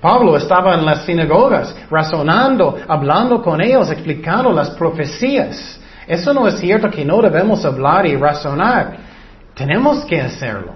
Pablo 0.00 0.36
estaba 0.38 0.74
en 0.74 0.86
las 0.86 1.04
sinagogas, 1.04 1.76
razonando, 1.90 2.78
hablando 2.88 3.42
con 3.42 3.60
ellos, 3.60 3.90
explicando 3.90 4.50
las 4.50 4.70
profecías. 4.70 5.78
Eso 6.06 6.32
no 6.32 6.48
es 6.48 6.58
cierto 6.58 6.88
que 6.88 7.04
no 7.04 7.20
debemos 7.20 7.62
hablar 7.66 8.06
y 8.06 8.16
razonar. 8.16 9.05
Tenemos 9.56 10.04
que 10.04 10.20
hacerlo. 10.20 10.74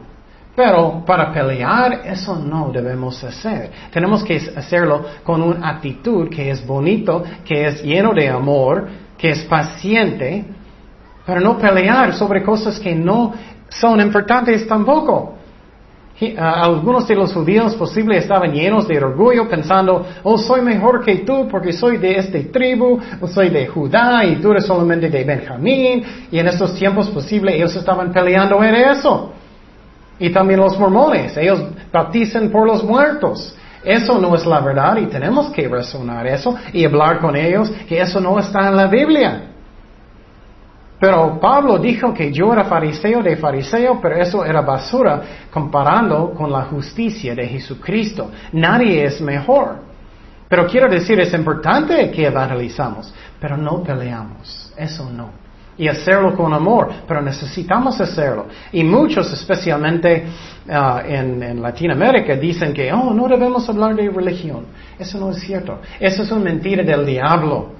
Pero 0.57 1.05
para 1.05 1.33
pelear 1.33 2.01
eso 2.05 2.35
no 2.37 2.71
debemos 2.73 3.23
hacer. 3.23 3.71
Tenemos 3.93 4.25
que 4.25 4.37
hacerlo 4.57 5.05
con 5.23 5.43
una 5.43 5.69
actitud 5.69 6.29
que 6.29 6.51
es 6.51 6.67
bonito, 6.67 7.23
que 7.45 7.67
es 7.67 7.83
lleno 7.83 8.13
de 8.13 8.29
amor, 8.29 8.89
que 9.17 9.31
es 9.31 9.43
paciente, 9.45 10.45
pero 11.25 11.41
no 11.41 11.59
pelear 11.59 12.15
sobre 12.15 12.43
cosas 12.43 12.81
que 12.81 12.95
no 12.95 13.35
son 13.69 14.01
importantes 14.01 14.67
tampoco. 14.67 15.37
Algunos 16.39 17.09
de 17.09 17.15
los 17.15 17.33
judíos 17.33 17.75
posible 17.77 18.19
estaban 18.19 18.53
llenos 18.53 18.87
de 18.87 18.99
orgullo 18.99 19.49
pensando, 19.49 20.07
oh, 20.23 20.37
soy 20.37 20.61
mejor 20.61 21.03
que 21.03 21.17
tú 21.17 21.49
porque 21.51 21.73
soy 21.73 21.97
de 21.97 22.19
este 22.19 22.45
tribu, 22.45 23.01
soy 23.33 23.49
de 23.49 23.67
Judá 23.67 24.25
y 24.27 24.37
tú 24.37 24.51
eres 24.51 24.67
solamente 24.67 25.09
de 25.09 25.25
Benjamín. 25.25 26.05
Y 26.31 26.39
en 26.39 26.49
estos 26.49 26.75
tiempos 26.75 27.09
posible 27.09 27.57
ellos 27.57 27.75
estaban 27.75 28.13
peleando 28.13 28.63
en 28.63 28.75
eso. 28.75 29.33
Y 30.19 30.29
también 30.31 30.61
los 30.61 30.79
mormones, 30.79 31.35
ellos 31.39 31.63
bautizan 31.91 32.51
por 32.51 32.67
los 32.67 32.85
muertos. 32.85 33.57
Eso 33.83 34.19
no 34.19 34.35
es 34.35 34.45
la 34.45 34.61
verdad 34.61 34.99
y 34.99 35.07
tenemos 35.07 35.51
que 35.51 35.67
razonar 35.67 36.27
eso 36.27 36.55
y 36.75 36.85
hablar 36.85 37.19
con 37.21 37.35
ellos 37.35 37.73
que 37.89 37.99
eso 37.99 38.21
no 38.21 38.39
está 38.39 38.69
en 38.69 38.77
la 38.77 38.89
Biblia. 38.89 39.50
Pero 41.01 41.41
Pablo 41.41 41.79
dijo 41.79 42.13
que 42.13 42.31
yo 42.31 42.53
era 42.53 42.65
fariseo 42.65 43.23
de 43.23 43.35
fariseo, 43.39 43.99
pero 44.03 44.17
eso 44.17 44.45
era 44.45 44.61
basura 44.61 45.23
comparando 45.51 46.33
con 46.33 46.53
la 46.53 46.65
justicia 46.65 47.35
de 47.35 47.49
Jesucristo. 47.49 48.31
Nadie 48.53 49.05
es 49.05 49.19
mejor. 49.23 49.77
Pero 50.47 50.67
quiero 50.67 50.91
decir, 50.91 51.19
es 51.19 51.33
importante 51.33 52.11
que 52.11 52.27
evangelizamos, 52.27 53.15
pero 53.41 53.57
no 53.57 53.83
peleamos. 53.83 54.75
Eso 54.77 55.09
no. 55.09 55.31
Y 55.79 55.89
hacerlo 55.89 56.37
con 56.37 56.53
amor, 56.53 56.93
pero 57.09 57.23
necesitamos 57.23 57.99
hacerlo. 57.99 58.49
Y 58.71 58.85
muchos, 58.85 59.33
especialmente 59.33 60.27
uh, 60.69 60.99
en, 61.07 61.43
en, 61.43 61.63
Latinoamérica, 61.63 62.37
dicen 62.37 62.75
que, 62.75 62.93
oh, 62.93 63.15
no 63.15 63.27
debemos 63.27 63.67
hablar 63.71 63.95
de 63.95 64.11
religión. 64.11 64.67
Eso 64.99 65.19
no 65.19 65.31
es 65.31 65.39
cierto. 65.39 65.79
Eso 65.99 66.25
es 66.25 66.31
una 66.31 66.45
mentira 66.45 66.83
del 66.83 67.07
diablo. 67.07 67.71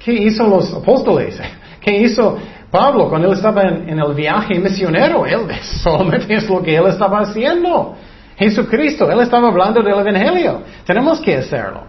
¿Qué 0.00 0.12
hizo 0.14 0.48
los 0.48 0.74
apóstoles? 0.74 1.38
¿Qué 1.80 1.96
hizo 1.96 2.36
Pablo 2.70 3.08
cuando 3.08 3.28
él 3.28 3.34
estaba 3.34 3.62
en, 3.62 3.98
el 3.98 4.14
viaje 4.14 4.58
misionero? 4.58 5.24
Él 5.26 5.46
solamente 5.82 6.34
es 6.34 6.48
lo 6.48 6.62
que 6.62 6.76
él 6.76 6.86
estaba 6.86 7.20
haciendo. 7.20 7.96
Jesucristo, 8.36 9.10
él 9.10 9.20
estaba 9.20 9.48
hablando 9.48 9.82
del 9.82 9.98
Evangelio. 9.98 10.62
Tenemos 10.84 11.20
que 11.20 11.36
hacerlo. 11.36 11.82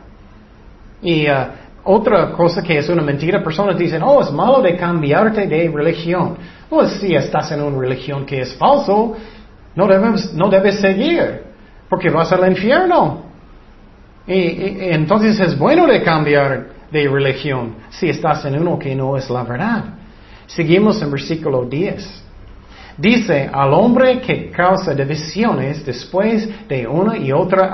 Y 1.01 1.27
uh, 1.27 1.47
otra 1.83 2.31
cosa 2.31 2.61
que 2.61 2.77
es 2.77 2.89
una 2.89 3.01
mentira, 3.01 3.43
personas 3.43 3.77
dicen, 3.77 4.01
oh, 4.03 4.21
es 4.21 4.31
malo 4.31 4.61
de 4.61 4.75
cambiarte 4.75 5.47
de 5.47 5.71
religión. 5.73 6.37
Pues 6.69 6.91
si 6.93 7.15
estás 7.15 7.51
en 7.51 7.61
una 7.61 7.77
religión 7.77 8.25
que 8.25 8.41
es 8.41 8.53
falso, 8.55 9.15
no 9.75 9.87
debes, 9.87 10.33
no 10.33 10.49
debes 10.49 10.79
seguir, 10.79 11.43
porque 11.89 12.09
vas 12.09 12.31
al 12.31 12.49
infierno. 12.49 13.23
y 14.27 14.91
entonces 14.91 15.39
es 15.39 15.57
bueno 15.57 15.87
de 15.87 16.03
cambiar 16.03 16.80
de 16.91 17.07
religión 17.07 17.75
si 17.89 18.09
estás 18.09 18.45
en 18.45 18.59
uno 18.59 18.77
que 18.77 18.95
no 18.95 19.17
es 19.17 19.29
la 19.29 19.43
verdad. 19.43 19.85
Seguimos 20.45 21.01
en 21.01 21.11
versículo 21.11 21.65
10. 21.65 22.23
Dice, 22.97 23.49
al 23.51 23.73
hombre 23.73 24.19
que 24.19 24.51
causa 24.51 24.93
divisiones 24.93 25.85
después 25.85 26.67
de 26.67 26.85
una 26.85 27.17
y 27.17 27.31
otra 27.31 27.71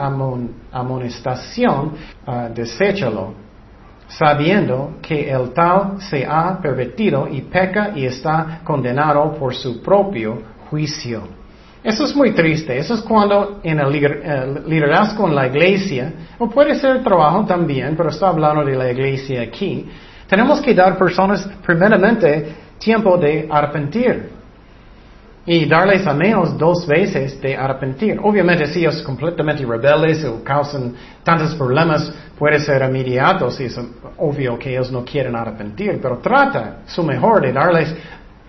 amonestación, 0.71 1.93
uh, 2.25 2.53
deséchalo, 2.53 3.33
sabiendo 4.07 4.97
que 5.01 5.29
el 5.29 5.53
tal 5.53 5.99
se 5.99 6.25
ha 6.25 6.59
pervertido 6.61 7.27
y 7.27 7.41
peca 7.41 7.91
y 7.95 8.05
está 8.05 8.61
condenado 8.63 9.33
por 9.33 9.53
su 9.53 9.81
propio 9.81 10.41
juicio. 10.69 11.36
Eso 11.87 12.03
es 12.03 12.13
muy 12.13 12.31
triste. 12.31 12.77
Eso 12.77 12.95
es 12.95 12.99
cuando 12.99 13.61
en 13.63 13.79
el 13.79 13.89
liderazgo 14.67 15.25
en 15.25 15.33
la 15.33 15.47
iglesia, 15.47 16.11
o 16.37 16.49
puede 16.49 16.75
ser 16.75 16.97
el 16.97 17.01
trabajo 17.01 17.45
también, 17.45 17.95
pero 17.95 18.09
está 18.09 18.27
hablando 18.27 18.65
de 18.65 18.75
la 18.75 18.91
iglesia 18.91 19.41
aquí, 19.43 19.87
tenemos 20.27 20.59
que 20.59 20.73
dar 20.73 20.97
personas 20.97 21.49
primeramente 21.65 22.55
tiempo 22.77 23.17
de 23.17 23.47
arrepentir. 23.49 24.31
Y 25.45 25.65
darles 25.65 26.05
al 26.05 26.17
menos 26.17 26.57
dos 26.57 26.85
veces 26.85 27.39
de 27.39 27.55
arrepentir. 27.55 28.19
Obviamente 28.21 28.67
si 28.67 28.79
ellos 28.79 29.01
completamente 29.01 29.65
rebeldes 29.65 30.25
o 30.25 30.43
causan 30.43 30.93
tantos 31.23 31.55
problemas, 31.55 32.11
puede 32.37 32.59
ser 32.59 32.81
inmediato 32.81 33.49
si 33.49 33.63
es 33.63 33.79
obvio 34.17 34.59
que 34.59 34.71
ellos 34.71 34.91
no 34.91 35.05
quieren 35.05 35.37
arrepentir, 35.37 36.01
pero 36.01 36.17
trata 36.17 36.79
su 36.85 37.01
mejor 37.01 37.43
de 37.43 37.53
darles 37.53 37.95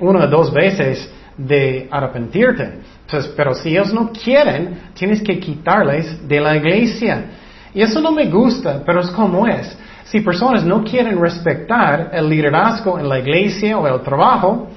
una 0.01 0.25
o 0.25 0.27
dos 0.27 0.53
veces 0.53 1.09
de 1.37 1.87
arrepentirte. 1.89 2.98
Entonces, 3.09 3.33
pero 3.35 3.55
si 3.55 3.71
ellos 3.71 3.91
no 3.91 4.13
quieren, 4.13 4.91
tienes 4.93 5.23
que 5.23 5.41
quitarles 5.41 6.29
de 6.29 6.41
la 6.43 6.55
iglesia. 6.59 7.25
Y 7.73 7.81
eso 7.81 8.03
no 8.03 8.13
me 8.13 8.27
gusta, 8.27 8.83
pero 8.85 9.01
es 9.01 9.11
como 9.13 9.47
es. 9.47 9.79
Si 10.05 10.21
personas 10.21 10.63
no 10.63 10.85
quieren 10.85 11.19
respetar 11.19 12.11
el 12.13 12.29
liderazgo 12.29 12.99
en 12.99 13.09
la 13.09 13.19
iglesia 13.19 13.79
o 13.79 13.89
el 13.89 14.03
trabajo, 14.03 14.69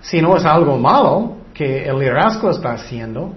si 0.00 0.22
no 0.22 0.34
es 0.34 0.46
algo 0.46 0.78
malo 0.78 1.36
que 1.52 1.84
el 1.84 1.98
liderazgo 1.98 2.48
está 2.48 2.72
haciendo, 2.72 3.34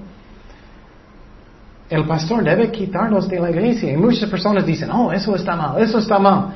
el 1.90 2.06
pastor 2.06 2.42
debe 2.42 2.72
quitarlos 2.72 3.28
de 3.28 3.42
la 3.42 3.50
iglesia. 3.50 3.92
Y 3.92 3.98
muchas 3.98 4.30
personas 4.30 4.66
dicen, 4.66 4.90
oh, 4.92 5.12
eso 5.12 5.36
está 5.36 5.58
mal, 5.58 5.82
eso 5.82 6.00
está 6.00 6.20
mal. 6.20 6.54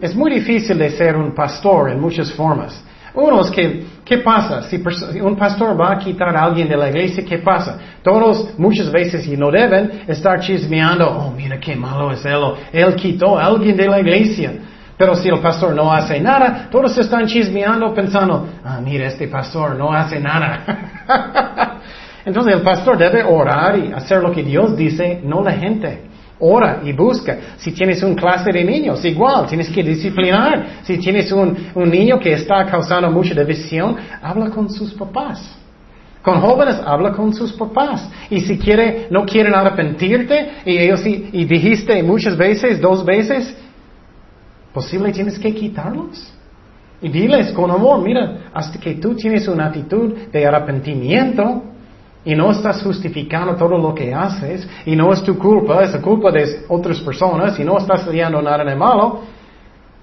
Es 0.00 0.16
muy 0.16 0.30
difícil 0.30 0.78
de 0.78 0.88
ser 0.88 1.14
un 1.16 1.34
pastor 1.34 1.90
en 1.90 2.00
muchas 2.00 2.32
formas. 2.32 2.82
Uno 3.12 3.42
es 3.42 3.50
que, 3.50 3.86
¿qué 4.06 4.18
pasa? 4.18 4.62
Si 4.62 4.80
un 5.20 5.36
pastor 5.36 5.78
va 5.78 5.92
a 5.92 5.98
quitar 5.98 6.34
a 6.36 6.44
alguien 6.44 6.68
de 6.68 6.76
la 6.76 6.88
iglesia, 6.88 7.24
¿qué 7.24 7.38
pasa? 7.38 7.78
Todos 8.02 8.56
muchas 8.56 8.90
veces 8.90 9.26
y 9.26 9.36
no 9.36 9.50
deben 9.50 10.04
estar 10.06 10.38
chismeando, 10.38 11.10
oh, 11.10 11.32
mira 11.32 11.58
qué 11.58 11.74
malo 11.74 12.12
es 12.12 12.24
él, 12.24 12.40
él 12.72 12.94
quitó 12.94 13.36
a 13.36 13.46
alguien 13.46 13.76
de 13.76 13.88
la 13.88 13.98
iglesia. 13.98 14.52
Pero 14.96 15.14
si 15.14 15.28
el 15.28 15.40
pastor 15.40 15.74
no 15.74 15.92
hace 15.92 16.20
nada, 16.20 16.68
todos 16.70 16.96
están 16.96 17.26
chismeando 17.26 17.92
pensando, 17.92 18.48
ah, 18.64 18.80
mira, 18.82 19.08
este 19.08 19.28
pastor 19.28 19.76
no 19.76 19.92
hace 19.92 20.20
nada. 20.20 21.80
Entonces 22.24 22.54
el 22.54 22.62
pastor 22.62 22.96
debe 22.96 23.22
orar 23.22 23.76
y 23.78 23.92
hacer 23.92 24.22
lo 24.22 24.32
que 24.32 24.42
Dios 24.42 24.76
dice, 24.76 25.20
no 25.22 25.42
la 25.42 25.52
gente. 25.52 26.15
Ora 26.38 26.82
y 26.84 26.92
busca. 26.92 27.38
Si 27.56 27.72
tienes 27.72 28.02
un 28.02 28.14
clase 28.14 28.52
de 28.52 28.62
niños, 28.62 29.04
igual, 29.04 29.46
tienes 29.46 29.70
que 29.70 29.82
disciplinar. 29.82 30.82
Si 30.82 30.98
tienes 30.98 31.32
un, 31.32 31.56
un 31.74 31.90
niño 31.90 32.18
que 32.20 32.32
está 32.32 32.66
causando 32.66 33.10
mucha 33.10 33.34
división, 33.34 33.96
habla 34.22 34.50
con 34.50 34.68
sus 34.68 34.92
papás. 34.92 35.56
Con 36.26 36.40
jóvenes, 36.40 36.80
habla 36.84 37.12
con 37.12 37.32
sus 37.32 37.52
papás. 37.52 38.10
Y 38.28 38.40
si 38.40 38.58
quiere, 38.58 39.06
no 39.10 39.24
quieren 39.24 39.54
arrepentirte, 39.54 40.54
y 40.64 40.76
ellos 40.76 41.06
y, 41.06 41.44
dijiste 41.44 42.02
muchas 42.02 42.36
veces, 42.36 42.80
dos 42.80 43.04
veces, 43.04 43.56
posible 44.74 45.12
tienes 45.12 45.38
que 45.38 45.54
quitarlos. 45.54 46.34
Y 47.00 47.10
diles 47.10 47.52
con 47.52 47.70
amor, 47.70 48.02
mira, 48.02 48.50
hasta 48.52 48.80
que 48.80 48.94
tú 48.94 49.14
tienes 49.14 49.46
una 49.46 49.66
actitud 49.66 50.14
de 50.32 50.44
arrepentimiento, 50.44 51.62
y 52.26 52.34
no 52.34 52.50
estás 52.50 52.82
justificando 52.82 53.54
todo 53.54 53.78
lo 53.78 53.94
que 53.94 54.12
haces 54.12 54.68
y 54.84 54.96
no 54.96 55.12
es 55.12 55.22
tu 55.22 55.38
culpa, 55.38 55.82
es 55.84 55.92
la 55.92 56.02
culpa 56.02 56.32
de 56.32 56.64
otras 56.68 57.00
personas 57.00 57.58
y 57.58 57.64
no 57.64 57.78
estás 57.78 58.06
haciendo 58.06 58.42
nada 58.42 58.64
de 58.64 58.74
malo, 58.74 59.20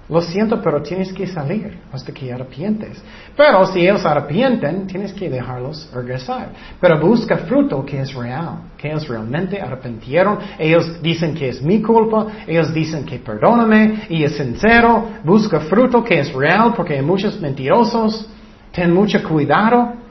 lo 0.08 0.20
siento, 0.20 0.60
pero 0.60 0.82
tienes 0.82 1.12
que 1.12 1.26
salir 1.26 1.78
hasta 1.90 2.12
que 2.12 2.30
arrepientes. 2.32 3.02
Pero 3.36 3.64
si 3.66 3.80
ellos 3.80 4.04
arrepienten, 4.04 4.86
tienes 4.86 5.14
que 5.14 5.30
dejarlos 5.30 5.90
regresar. 5.94 6.48
Pero 6.78 7.00
busca 7.00 7.38
fruto 7.38 7.84
que 7.84 8.00
es 8.00 8.12
real, 8.14 8.70
que 8.76 8.88
ellos 8.88 9.08
realmente 9.08 9.60
arrepentieron. 9.60 10.38
Ellos 10.58 11.00
dicen 11.02 11.34
que 11.34 11.48
es 11.48 11.62
mi 11.62 11.80
culpa, 11.80 12.26
ellos 12.46 12.72
dicen 12.74 13.06
que 13.06 13.18
perdóname 13.18 14.02
y 14.10 14.24
es 14.24 14.36
sincero. 14.36 15.08
Busca 15.24 15.60
fruto 15.60 16.04
que 16.04 16.20
es 16.20 16.34
real 16.34 16.74
porque 16.76 16.94
hay 16.94 17.02
muchos 17.02 17.40
mentirosos. 17.40 18.28
Ten 18.72 18.92
mucho 18.92 19.22
cuidado 19.26 20.03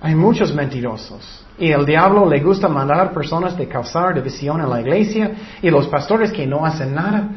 hay 0.00 0.14
muchos 0.14 0.54
mentirosos. 0.54 1.44
Y 1.58 1.72
el 1.72 1.84
diablo 1.84 2.28
le 2.28 2.40
gusta 2.40 2.68
mandar 2.68 3.12
personas 3.12 3.56
de 3.56 3.66
causar 3.66 4.14
división 4.14 4.60
en 4.60 4.70
la 4.70 4.80
iglesia 4.80 5.32
y 5.60 5.70
los 5.70 5.88
pastores 5.88 6.30
que 6.30 6.46
no 6.46 6.64
hacen 6.64 6.94
nada. 6.94 7.28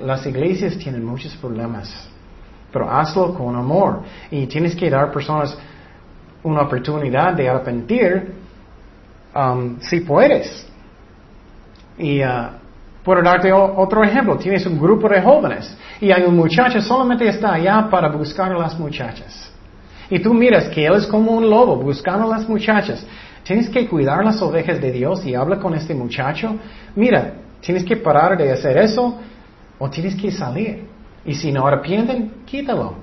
Las 0.00 0.24
iglesias 0.26 0.78
tienen 0.78 1.04
muchos 1.04 1.34
problemas. 1.36 2.08
Pero 2.72 2.90
hazlo 2.90 3.34
con 3.34 3.56
amor. 3.56 4.02
Y 4.30 4.46
tienes 4.46 4.76
que 4.76 4.88
dar 4.88 5.10
personas 5.10 5.58
una 6.44 6.62
oportunidad 6.62 7.34
de 7.34 7.48
arrepentir 7.48 8.34
um, 9.34 9.80
si 9.80 10.00
puedes. 10.00 10.66
Y 11.98 12.22
uh, 12.22 12.50
puedo 13.02 13.20
darte 13.20 13.52
otro 13.52 14.04
ejemplo. 14.04 14.36
Tienes 14.36 14.64
un 14.64 14.78
grupo 14.78 15.08
de 15.08 15.20
jóvenes 15.20 15.76
y 16.00 16.12
hay 16.12 16.22
un 16.22 16.36
muchacho 16.36 16.80
solamente 16.80 17.26
está 17.26 17.54
allá 17.54 17.88
para 17.90 18.08
buscar 18.10 18.52
a 18.52 18.58
las 18.58 18.78
muchachas. 18.78 19.55
Y 20.10 20.20
tú 20.20 20.32
miras 20.32 20.68
que 20.68 20.86
él 20.86 20.94
es 20.94 21.06
como 21.06 21.32
un 21.32 21.48
lobo 21.48 21.76
buscando 21.76 22.26
a 22.32 22.38
las 22.38 22.48
muchachas. 22.48 23.04
Tienes 23.42 23.68
que 23.68 23.86
cuidar 23.86 24.24
las 24.24 24.40
ovejas 24.42 24.80
de 24.80 24.90
Dios 24.92 25.24
y 25.24 25.34
habla 25.34 25.58
con 25.58 25.74
este 25.74 25.94
muchacho. 25.94 26.56
Mira, 26.94 27.34
tienes 27.60 27.84
que 27.84 27.96
parar 27.96 28.36
de 28.36 28.52
hacer 28.52 28.76
eso 28.78 29.18
o 29.78 29.90
tienes 29.90 30.14
que 30.14 30.30
salir. 30.30 30.84
Y 31.24 31.34
si 31.34 31.52
no 31.52 31.66
arrepienten, 31.66 32.42
quítalo. 32.44 32.94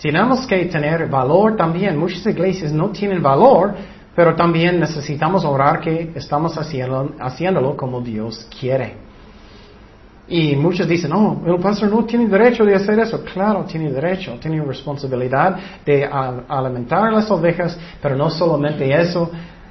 Tenemos 0.00 0.46
que 0.46 0.64
tener 0.66 1.08
valor 1.08 1.56
también. 1.56 1.96
Muchas 1.96 2.26
iglesias 2.26 2.72
no 2.72 2.90
tienen 2.90 3.22
valor, 3.22 3.74
pero 4.16 4.34
también 4.34 4.80
necesitamos 4.80 5.44
orar 5.44 5.80
que 5.80 6.10
estamos 6.14 6.56
haciéndolo 6.56 7.76
como 7.76 8.00
Dios 8.00 8.48
quiere. 8.58 8.96
Y 10.28 10.54
muchos 10.56 10.86
dicen, 10.86 11.10
no, 11.10 11.42
el 11.46 11.58
pastor 11.58 11.90
no 11.90 12.04
tiene 12.04 12.28
derecho 12.28 12.64
de 12.64 12.74
hacer 12.74 12.98
eso. 13.00 13.22
Claro, 13.24 13.64
tiene 13.64 13.90
derecho, 13.90 14.38
tiene 14.40 14.62
responsabilidad 14.64 15.58
de 15.84 16.04
alimentar 16.04 17.12
las 17.12 17.30
ovejas, 17.30 17.78
pero 18.00 18.16
no 18.16 18.30
solamente 18.30 18.88
eso, 18.92 19.30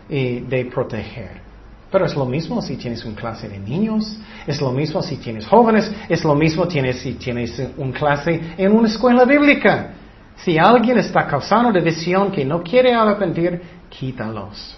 y 0.09 0.41
de 0.41 0.65
proteger. 0.65 1.41
Pero 1.89 2.05
es 2.05 2.15
lo 2.15 2.25
mismo 2.25 2.61
si 2.61 2.77
tienes 2.77 3.03
una 3.05 3.15
clase 3.15 3.49
de 3.49 3.59
niños, 3.59 4.17
es 4.45 4.61
lo 4.61 4.71
mismo 4.71 5.01
si 5.01 5.17
tienes 5.17 5.45
jóvenes, 5.47 5.91
es 6.07 6.23
lo 6.23 6.35
mismo 6.35 6.65
si 6.69 7.13
tienes 7.13 7.61
una 7.77 7.93
clase 7.93 8.53
en 8.57 8.71
una 8.71 8.87
escuela 8.87 9.25
bíblica. 9.25 9.91
Si 10.35 10.57
alguien 10.57 10.97
está 10.97 11.27
causando 11.27 11.71
división 11.71 12.31
que 12.31 12.45
no 12.45 12.61
quiere 12.63 12.93
arrepentir, 12.93 13.61
quítalos. 13.89 14.77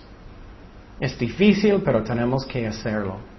Es 0.99 1.17
difícil, 1.17 1.81
pero 1.83 2.03
tenemos 2.03 2.45
que 2.45 2.67
hacerlo. 2.67 3.32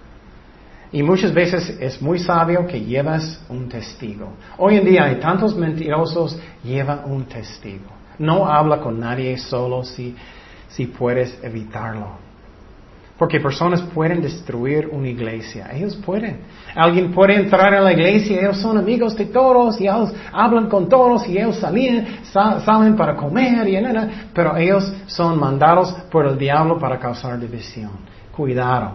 Y 0.95 1.03
muchas 1.03 1.33
veces 1.33 1.77
es 1.81 2.01
muy 2.01 2.19
sabio 2.19 2.65
que 2.65 2.79
llevas 2.79 3.43
un 3.49 3.67
testigo. 3.67 4.29
Hoy 4.57 4.77
en 4.77 4.85
día 4.85 5.03
hay 5.03 5.15
tantos 5.15 5.53
mentirosos, 5.53 6.39
lleva 6.63 7.03
un 7.05 7.25
testigo. 7.25 7.91
No 8.17 8.47
habla 8.47 8.79
con 8.79 8.97
nadie 8.97 9.37
solo 9.37 9.83
si, 9.83 10.15
si 10.69 10.85
puedes 10.85 11.37
evitarlo. 11.43 12.11
Porque 13.17 13.41
personas 13.41 13.81
pueden 13.81 14.21
destruir 14.21 14.87
una 14.89 15.09
iglesia. 15.09 15.69
Ellos 15.73 15.97
pueden. 15.97 16.43
Alguien 16.73 17.11
puede 17.11 17.41
entrar 17.41 17.73
en 17.73 17.83
la 17.83 17.91
iglesia, 17.91 18.39
ellos 18.39 18.59
son 18.59 18.77
amigos 18.77 19.17
de 19.17 19.25
todos 19.25 19.81
y 19.81 19.89
ellos 19.89 20.13
hablan 20.31 20.69
con 20.69 20.87
todos 20.87 21.27
y 21.27 21.37
ellos 21.37 21.57
salen, 21.57 22.19
salen 22.23 22.95
para 22.95 23.17
comer 23.17 23.67
y 23.67 23.81
nada. 23.81 24.29
Pero 24.33 24.55
ellos 24.55 24.93
son 25.07 25.37
mandados 25.37 25.91
por 26.09 26.25
el 26.25 26.37
diablo 26.37 26.79
para 26.79 26.97
causar 26.97 27.37
división. 27.37 27.91
Cuidado, 28.31 28.93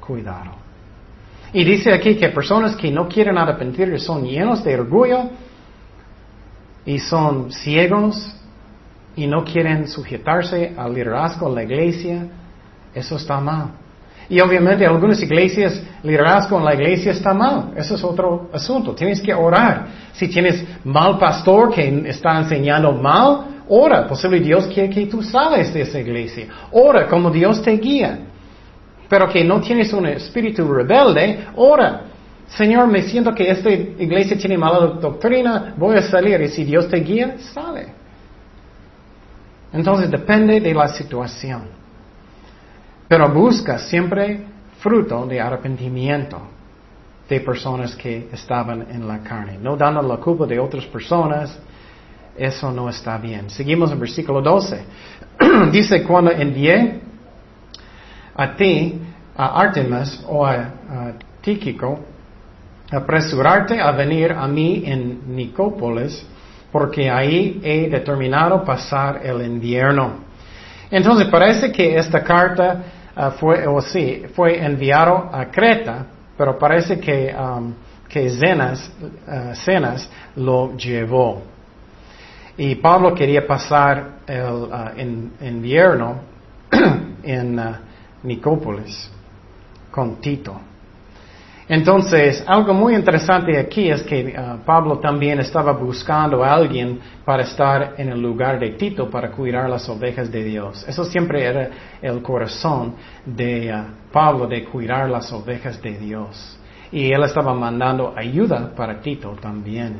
cuidado. 0.00 0.67
Y 1.52 1.64
dice 1.64 1.92
aquí 1.92 2.16
que 2.16 2.28
personas 2.28 2.76
que 2.76 2.90
no 2.90 3.08
quieren 3.08 3.38
arrepentir 3.38 3.98
son 4.00 4.24
llenos 4.24 4.62
de 4.64 4.78
orgullo 4.78 5.30
y 6.84 6.98
son 6.98 7.50
ciegos 7.50 8.34
y 9.16 9.26
no 9.26 9.44
quieren 9.44 9.88
sujetarse 9.88 10.74
al 10.76 10.94
liderazgo 10.94 11.48
de 11.48 11.54
la 11.54 11.62
iglesia. 11.62 12.26
Eso 12.94 13.16
está 13.16 13.40
mal. 13.40 13.70
Y 14.28 14.40
obviamente 14.40 14.84
en 14.84 14.90
algunas 14.90 15.22
iglesias, 15.22 15.82
liderazgo 16.02 16.58
en 16.58 16.64
la 16.66 16.74
iglesia 16.74 17.12
está 17.12 17.32
mal. 17.32 17.72
Eso 17.74 17.94
es 17.94 18.04
otro 18.04 18.50
asunto. 18.52 18.94
Tienes 18.94 19.22
que 19.22 19.32
orar. 19.32 19.86
Si 20.12 20.28
tienes 20.28 20.62
mal 20.84 21.18
pastor 21.18 21.72
que 21.72 22.04
está 22.08 22.38
enseñando 22.38 22.92
mal, 22.92 23.62
ora. 23.68 24.06
Posible 24.06 24.40
Dios 24.40 24.66
quiere 24.66 24.90
que 24.90 25.06
tú 25.06 25.22
sales 25.22 25.72
de 25.72 25.80
esa 25.80 25.98
iglesia. 25.98 26.46
Ora 26.72 27.06
como 27.06 27.30
Dios 27.30 27.62
te 27.62 27.70
guía 27.72 28.27
pero 29.08 29.28
que 29.28 29.42
no 29.42 29.60
tienes 29.60 29.92
un 29.92 30.06
espíritu 30.06 30.70
rebelde, 30.72 31.46
ora. 31.56 32.02
Señor, 32.48 32.86
me 32.88 33.02
siento 33.02 33.34
que 33.34 33.50
esta 33.50 33.70
iglesia 33.70 34.36
tiene 34.38 34.56
mala 34.56 34.86
doctrina, 35.00 35.74
voy 35.76 35.96
a 35.96 36.02
salir 36.02 36.40
y 36.40 36.48
si 36.48 36.64
Dios 36.64 36.88
te 36.88 36.98
guía, 36.98 37.36
sale. 37.38 37.88
Entonces 39.72 40.10
depende 40.10 40.60
de 40.60 40.72
la 40.72 40.88
situación. 40.88 41.64
Pero 43.06 43.28
busca 43.32 43.78
siempre 43.78 44.44
fruto 44.78 45.26
de 45.26 45.40
arrepentimiento 45.40 46.40
de 47.28 47.40
personas 47.40 47.94
que 47.94 48.28
estaban 48.32 48.86
en 48.90 49.06
la 49.06 49.18
carne, 49.18 49.58
no 49.60 49.76
dando 49.76 50.00
la 50.00 50.16
culpa 50.16 50.46
de 50.46 50.58
otras 50.58 50.86
personas. 50.86 51.58
Eso 52.36 52.70
no 52.70 52.88
está 52.88 53.18
bien. 53.18 53.50
Seguimos 53.50 53.90
en 53.90 54.00
versículo 54.00 54.40
12. 54.40 54.84
Dice, 55.72 56.02
cuando 56.04 56.30
envié 56.30 57.07
a 58.38 58.54
ti, 58.54 59.00
a 59.36 59.60
Artemas 59.60 60.24
o 60.28 60.46
a, 60.46 60.70
Tíquico, 61.42 62.00
apresurarte 62.90 63.80
a 63.80 63.90
venir 63.92 64.32
a 64.32 64.46
mí 64.46 64.82
en 64.84 65.34
Nicópolis, 65.34 66.26
porque 66.70 67.10
ahí 67.10 67.60
he 67.62 67.88
determinado 67.88 68.64
pasar 68.64 69.20
el 69.24 69.42
invierno. 69.42 70.18
Entonces 70.90 71.28
parece 71.28 71.72
que 71.72 71.96
esta 71.96 72.22
carta 72.22 72.82
ah, 73.14 73.30
fue, 73.30 73.66
o 73.66 73.80
sí, 73.80 74.24
fue 74.34 74.62
enviado 74.62 75.30
a 75.32 75.46
Creta, 75.46 76.06
pero 76.36 76.58
parece 76.58 76.98
que, 76.98 77.34
um, 77.34 77.72
que 78.08 78.30
Zenas, 78.30 78.90
uh, 79.00 79.54
Cenas 79.54 80.08
lo 80.36 80.76
llevó. 80.76 81.42
Y 82.56 82.74
Pablo 82.76 83.14
quería 83.14 83.46
pasar 83.46 84.18
el 84.26 84.68
ah, 84.72 84.92
invierno 84.96 86.20
en 87.22 87.60
Nicópolis 88.28 89.10
con 89.90 90.20
Tito. 90.20 90.60
Entonces, 91.68 92.42
algo 92.46 92.72
muy 92.72 92.94
interesante 92.94 93.58
aquí 93.58 93.90
es 93.90 94.02
que 94.02 94.34
uh, 94.34 94.64
Pablo 94.64 94.98
también 94.98 95.38
estaba 95.38 95.72
buscando 95.72 96.42
a 96.42 96.54
alguien 96.54 96.98
para 97.26 97.42
estar 97.42 97.94
en 97.98 98.08
el 98.08 98.22
lugar 98.22 98.58
de 98.58 98.70
Tito 98.70 99.10
para 99.10 99.30
cuidar 99.30 99.68
las 99.68 99.86
ovejas 99.88 100.32
de 100.32 100.44
Dios. 100.44 100.86
Eso 100.88 101.04
siempre 101.04 101.44
era 101.44 101.68
el 102.00 102.22
corazón 102.22 102.94
de 103.26 103.70
uh, 103.70 104.10
Pablo, 104.10 104.46
de 104.46 104.64
cuidar 104.64 105.10
las 105.10 105.30
ovejas 105.30 105.80
de 105.82 105.98
Dios. 105.98 106.58
Y 106.90 107.12
él 107.12 107.22
estaba 107.22 107.52
mandando 107.52 108.14
ayuda 108.16 108.72
para 108.74 108.98
Tito 109.00 109.36
también. 109.38 109.96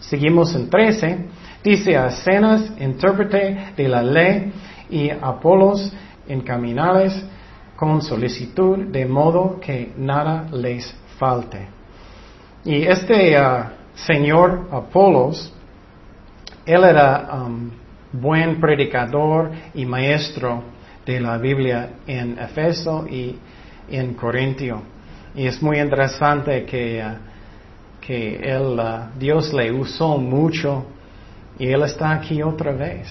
Seguimos 0.00 0.54
en 0.54 0.68
13. 0.68 1.26
Dice 1.64 1.96
a 1.96 2.10
intérprete 2.78 3.72
de 3.74 3.88
la 3.88 4.02
ley, 4.02 4.52
y 4.90 5.10
Apolos, 5.10 5.92
encaminales 6.28 7.24
con 7.76 8.00
solicitud, 8.00 8.86
de 8.86 9.04
modo 9.06 9.60
que 9.60 9.92
nada 9.96 10.48
les 10.50 10.94
falte. 11.18 11.68
Y 12.64 12.82
este 12.82 13.38
uh, 13.38 13.64
señor 13.94 14.68
Apolos, 14.72 15.52
él 16.64 16.82
era 16.84 17.28
um, 17.32 17.70
buen 18.12 18.58
predicador 18.58 19.50
y 19.74 19.84
maestro 19.84 20.64
de 21.04 21.20
la 21.20 21.38
Biblia 21.38 21.90
en 22.06 22.38
Efeso 22.38 23.06
y 23.08 23.38
en 23.88 24.14
Corintio. 24.14 24.82
Y 25.34 25.46
es 25.46 25.62
muy 25.62 25.78
interesante 25.78 26.64
que, 26.64 27.04
uh, 27.04 28.00
que 28.00 28.36
él, 28.36 28.80
uh, 28.80 29.18
Dios 29.18 29.52
le 29.52 29.70
usó 29.70 30.16
mucho 30.16 30.86
y 31.58 31.68
él 31.68 31.82
está 31.82 32.12
aquí 32.12 32.42
otra 32.42 32.72
vez. 32.72 33.06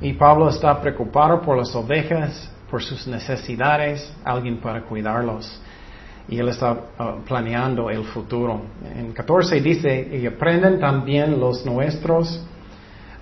Y 0.00 0.12
Pablo 0.12 0.50
está 0.50 0.78
preocupado 0.80 1.40
por 1.40 1.56
las 1.56 1.74
ovejas, 1.74 2.53
por 2.74 2.82
sus 2.82 3.06
necesidades, 3.06 4.12
alguien 4.24 4.56
para 4.56 4.82
cuidarlos 4.82 5.60
y 6.26 6.40
él 6.40 6.48
está 6.48 6.72
uh, 6.72 7.24
planeando 7.24 7.88
el 7.88 8.02
futuro. 8.02 8.62
En 8.96 9.12
14 9.12 9.60
dice, 9.60 10.18
y 10.20 10.26
aprenden 10.26 10.80
también 10.80 11.38
los 11.38 11.64
nuestros 11.64 12.42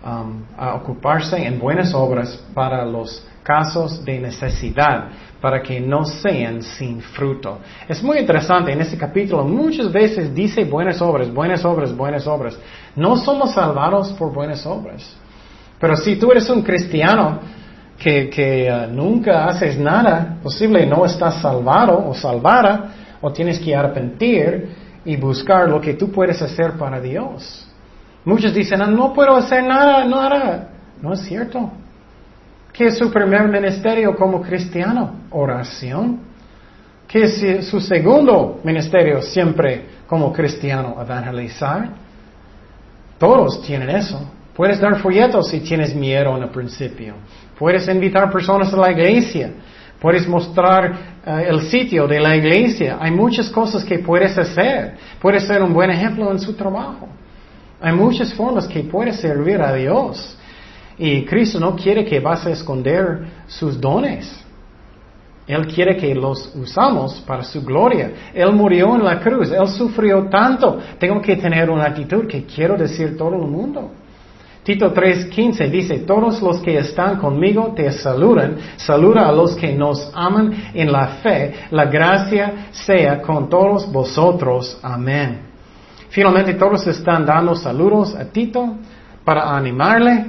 um, 0.03 0.45
a 0.57 0.77
ocuparse 0.77 1.37
en 1.37 1.59
buenas 1.59 1.93
obras 1.93 2.43
para 2.55 2.83
los 2.87 3.27
casos 3.43 4.03
de 4.03 4.21
necesidad, 4.21 5.11
para 5.39 5.61
que 5.61 5.79
no 5.79 6.07
sean 6.07 6.63
sin 6.63 7.03
fruto. 7.03 7.59
Es 7.87 8.03
muy 8.03 8.21
interesante, 8.21 8.73
en 8.73 8.81
este 8.81 8.97
capítulo 8.97 9.45
muchas 9.45 9.93
veces 9.93 10.35
dice 10.35 10.65
buenas 10.65 11.03
obras, 11.03 11.31
buenas 11.31 11.63
obras, 11.67 11.95
buenas 11.95 12.27
obras. 12.27 12.59
No 12.97 13.19
somos 13.19 13.53
salvados 13.53 14.13
por 14.13 14.33
buenas 14.33 14.65
obras. 14.65 15.15
Pero 15.79 15.95
si 15.97 16.17
tú 16.17 16.33
eres 16.33 16.49
un 16.49 16.63
cristiano, 16.63 17.61
que, 18.03 18.69
uh, 18.71 18.93
nunca 18.93 19.47
haces 19.47 19.79
nada, 19.79 20.39
posible 20.43 20.85
no 20.87 21.05
estás 21.05 21.41
salvado 21.41 22.09
o 22.09 22.15
salvada, 22.15 22.91
o 23.21 23.33
tienes 23.33 23.61
que 23.61 23.75
arrepentir 23.75 24.69
y 25.05 25.17
buscar 25.17 25.69
lo 25.69 25.81
que 25.81 25.95
tú 25.95 26.11
puedes 26.11 26.41
hacer 26.43 26.73
para 26.73 27.01
Dios. 27.01 27.67
Muchos 28.25 28.53
dicen, 28.55 28.83
ah, 28.83 28.87
no 28.87 29.13
puedo 29.13 29.37
hacer 29.37 29.65
nada, 29.65 30.05
nada. 30.05 30.69
No 31.01 31.13
es 31.13 31.21
cierto. 31.21 31.71
¿Qué 32.73 32.87
es 32.87 32.99
su 32.99 33.11
primer 33.11 33.49
ministerio 33.49 34.15
como 34.17 34.41
cristiano? 34.41 35.21
Oración. 35.31 36.21
¿Qué 37.07 37.25
es 37.25 37.67
su 37.67 37.81
segundo 37.81 38.61
ministerio 38.65 39.21
siempre 39.21 39.87
como 40.07 40.33
cristiano? 40.33 40.97
Evangelizar. 41.01 41.91
Todos 43.19 43.61
tienen 43.63 43.91
eso. 43.91 44.21
Puedes 44.55 44.81
dar 44.81 44.99
folletos 45.01 45.49
si 45.49 45.61
tienes 45.61 45.95
miedo 45.95 46.37
en 46.37 46.45
el 46.45 46.49
principio. 46.51 47.15
Puedes 47.63 47.87
invitar 47.87 48.29
personas 48.33 48.75
a 48.75 48.77
la 48.77 48.91
iglesia. 48.91 49.53
Puedes 50.01 50.27
mostrar 50.27 51.21
eh, 51.25 51.47
el 51.49 51.61
sitio 51.61 52.09
de 52.09 52.19
la 52.19 52.35
iglesia. 52.35 52.99
Hay 53.01 53.13
muchas 53.13 53.49
cosas 53.51 53.85
que 53.85 54.01
puedes 54.01 54.37
hacer. 54.37 54.97
Puedes 55.21 55.47
ser 55.47 55.63
un 55.63 55.73
buen 55.73 55.89
ejemplo 55.89 56.29
en 56.33 56.41
su 56.41 56.55
trabajo. 56.55 57.07
Hay 57.81 57.93
muchas 57.95 58.35
formas 58.35 58.67
que 58.67 58.81
puedes 58.81 59.21
servir 59.21 59.61
a 59.61 59.75
Dios. 59.75 60.37
Y 60.99 61.25
Cristo 61.25 61.61
no 61.61 61.77
quiere 61.77 62.05
que 62.05 62.19
vas 62.19 62.45
a 62.45 62.51
esconder 62.51 63.29
sus 63.47 63.81
dones. 63.81 64.45
Él 65.47 65.65
quiere 65.69 65.97
que 65.97 66.17
los 66.17 66.53
usamos 66.57 67.21
para 67.21 67.45
su 67.45 67.63
gloria. 67.63 68.11
Él 68.35 68.51
murió 68.55 68.97
en 68.97 69.05
la 69.05 69.21
cruz. 69.21 69.53
Él 69.53 69.69
sufrió 69.69 70.25
tanto. 70.25 70.81
Tengo 70.99 71.23
que 71.23 71.37
tener 71.37 71.71
una 71.71 71.85
actitud 71.85 72.27
que 72.27 72.45
quiero 72.45 72.77
decir 72.77 73.17
todo 73.17 73.37
el 73.37 73.49
mundo. 73.49 73.93
Tito 74.63 74.93
3:15 74.95 75.69
dice, 75.69 75.99
todos 75.99 76.41
los 76.41 76.61
que 76.61 76.79
están 76.79 77.19
conmigo 77.19 77.73
te 77.75 77.91
saludan, 77.91 78.57
saluda 78.77 79.29
a 79.29 79.33
los 79.33 79.57
que 79.57 79.73
nos 79.73 80.11
aman 80.15 80.53
en 80.73 80.93
la 80.93 81.07
fe, 81.23 81.55
la 81.71 81.87
gracia 81.87 82.69
sea 82.71 83.21
con 83.21 83.49
todos 83.49 83.91
vosotros. 83.91 84.79
Amén. 84.83 85.41
Finalmente 86.11 86.55
todos 86.55 86.87
están 86.87 87.27
dando 87.27 87.57
saludos 87.57 88.15
a 88.15 88.25
Tito 88.27 88.77
para 89.25 89.57
animarle. 89.57 90.27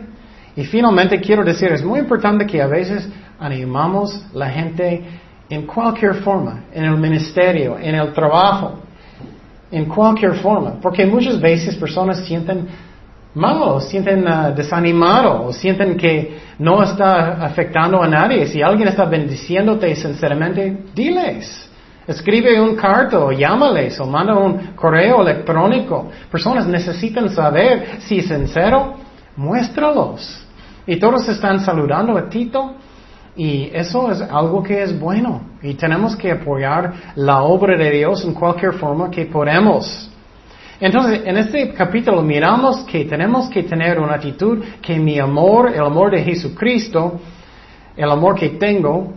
Y 0.55 0.63
finalmente 0.63 1.19
quiero 1.19 1.43
decir, 1.43 1.71
es 1.71 1.83
muy 1.83 1.99
importante 1.99 2.45
que 2.45 2.61
a 2.61 2.67
veces 2.67 3.07
animamos 3.39 4.25
la 4.33 4.49
gente 4.49 5.03
en 5.49 5.65
cualquier 5.67 6.15
forma, 6.15 6.65
en 6.71 6.85
el 6.85 6.97
ministerio, 6.97 7.77
en 7.79 7.95
el 7.95 8.13
trabajo, 8.13 8.79
en 9.71 9.85
cualquier 9.85 10.35
forma, 10.35 10.75
porque 10.81 11.05
muchas 11.05 11.39
veces 11.41 11.75
personas 11.75 12.25
sienten 12.25 12.67
malos, 13.35 13.85
sienten 13.85 14.27
uh, 14.27 14.53
desanimados, 14.55 15.57
sienten 15.57 15.97
que 15.97 16.37
no 16.59 16.83
está 16.83 17.43
afectando 17.43 18.01
a 18.01 18.07
nadie. 18.07 18.45
Si 18.47 18.61
alguien 18.61 18.87
está 18.87 19.05
bendiciéndote 19.05 19.95
sinceramente, 19.95 20.85
diles. 20.93 21.69
Escribe 22.05 22.59
un 22.59 22.75
carta 22.75 23.17
o 23.19 23.31
llámales 23.31 23.97
o 23.99 24.05
manda 24.05 24.35
un 24.35 24.73
correo 24.75 25.21
electrónico. 25.21 26.09
Personas 26.29 26.67
necesitan 26.67 27.29
saber 27.29 27.99
si 27.99 28.19
es 28.19 28.27
sincero, 28.27 28.95
muéstralos. 29.37 30.45
Y 30.85 30.97
todos 30.97 31.27
están 31.29 31.61
saludando 31.61 32.17
a 32.17 32.27
Tito 32.27 32.75
y 33.37 33.69
eso 33.73 34.11
es 34.11 34.21
algo 34.21 34.61
que 34.61 34.83
es 34.83 34.99
bueno. 34.99 35.41
Y 35.61 35.75
tenemos 35.75 36.15
que 36.15 36.31
apoyar 36.31 36.93
la 37.15 37.41
obra 37.41 37.77
de 37.77 37.89
Dios 37.91 38.23
en 38.25 38.33
cualquier 38.33 38.73
forma 38.73 39.09
que 39.09 39.25
podemos. 39.25 40.09
Entonces, 40.83 41.21
en 41.23 41.37
este 41.37 41.71
capítulo 41.71 42.21
miramos 42.21 42.83
que 42.83 43.05
tenemos 43.05 43.47
que 43.47 43.63
tener 43.63 43.97
una 44.01 44.15
actitud 44.15 44.61
que 44.81 44.99
mi 44.99 45.17
amor, 45.17 45.71
el 45.73 45.79
amor 45.79 46.11
de 46.11 46.21
Jesucristo, 46.21 47.21
el 47.95 48.11
amor 48.11 48.35
que 48.35 48.49
tengo, 48.49 49.13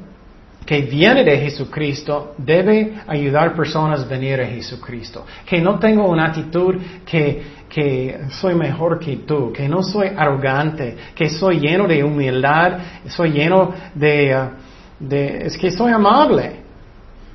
que 0.64 0.82
viene 0.82 1.24
de 1.24 1.38
Jesucristo, 1.38 2.34
debe 2.38 2.94
ayudar 3.08 3.56
personas 3.56 4.04
a 4.04 4.06
venir 4.06 4.40
a 4.40 4.46
Jesucristo. 4.46 5.26
Que 5.44 5.60
no 5.60 5.76
tengo 5.80 6.08
una 6.08 6.26
actitud 6.26 6.76
que, 7.04 7.42
que 7.68 8.20
soy 8.30 8.54
mejor 8.54 9.00
que 9.00 9.16
tú, 9.26 9.52
que 9.52 9.68
no 9.68 9.82
soy 9.82 10.10
arrogante, 10.16 10.96
que 11.16 11.28
soy 11.28 11.58
lleno 11.58 11.88
de 11.88 12.04
humildad, 12.04 12.78
soy 13.08 13.32
lleno 13.32 13.74
de, 13.92 14.36
uh, 14.36 15.04
de 15.04 15.46
es 15.46 15.58
que 15.58 15.72
soy 15.72 15.90
amable. 15.90 16.65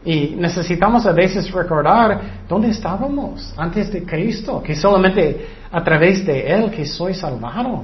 Y 0.04 0.36
necesitamos 0.38 1.06
a 1.06 1.12
veces 1.12 1.52
recordar 1.52 2.44
dónde 2.48 2.70
estábamos 2.70 3.54
antes 3.56 3.92
de 3.92 4.04
Cristo, 4.04 4.62
que 4.64 4.76
solamente 4.76 5.48
a 5.72 5.84
través 5.84 6.26
de 6.26 6.52
Él 6.52 6.72
que 6.72 6.86
soy 6.86 7.14
salvado. 7.14 7.84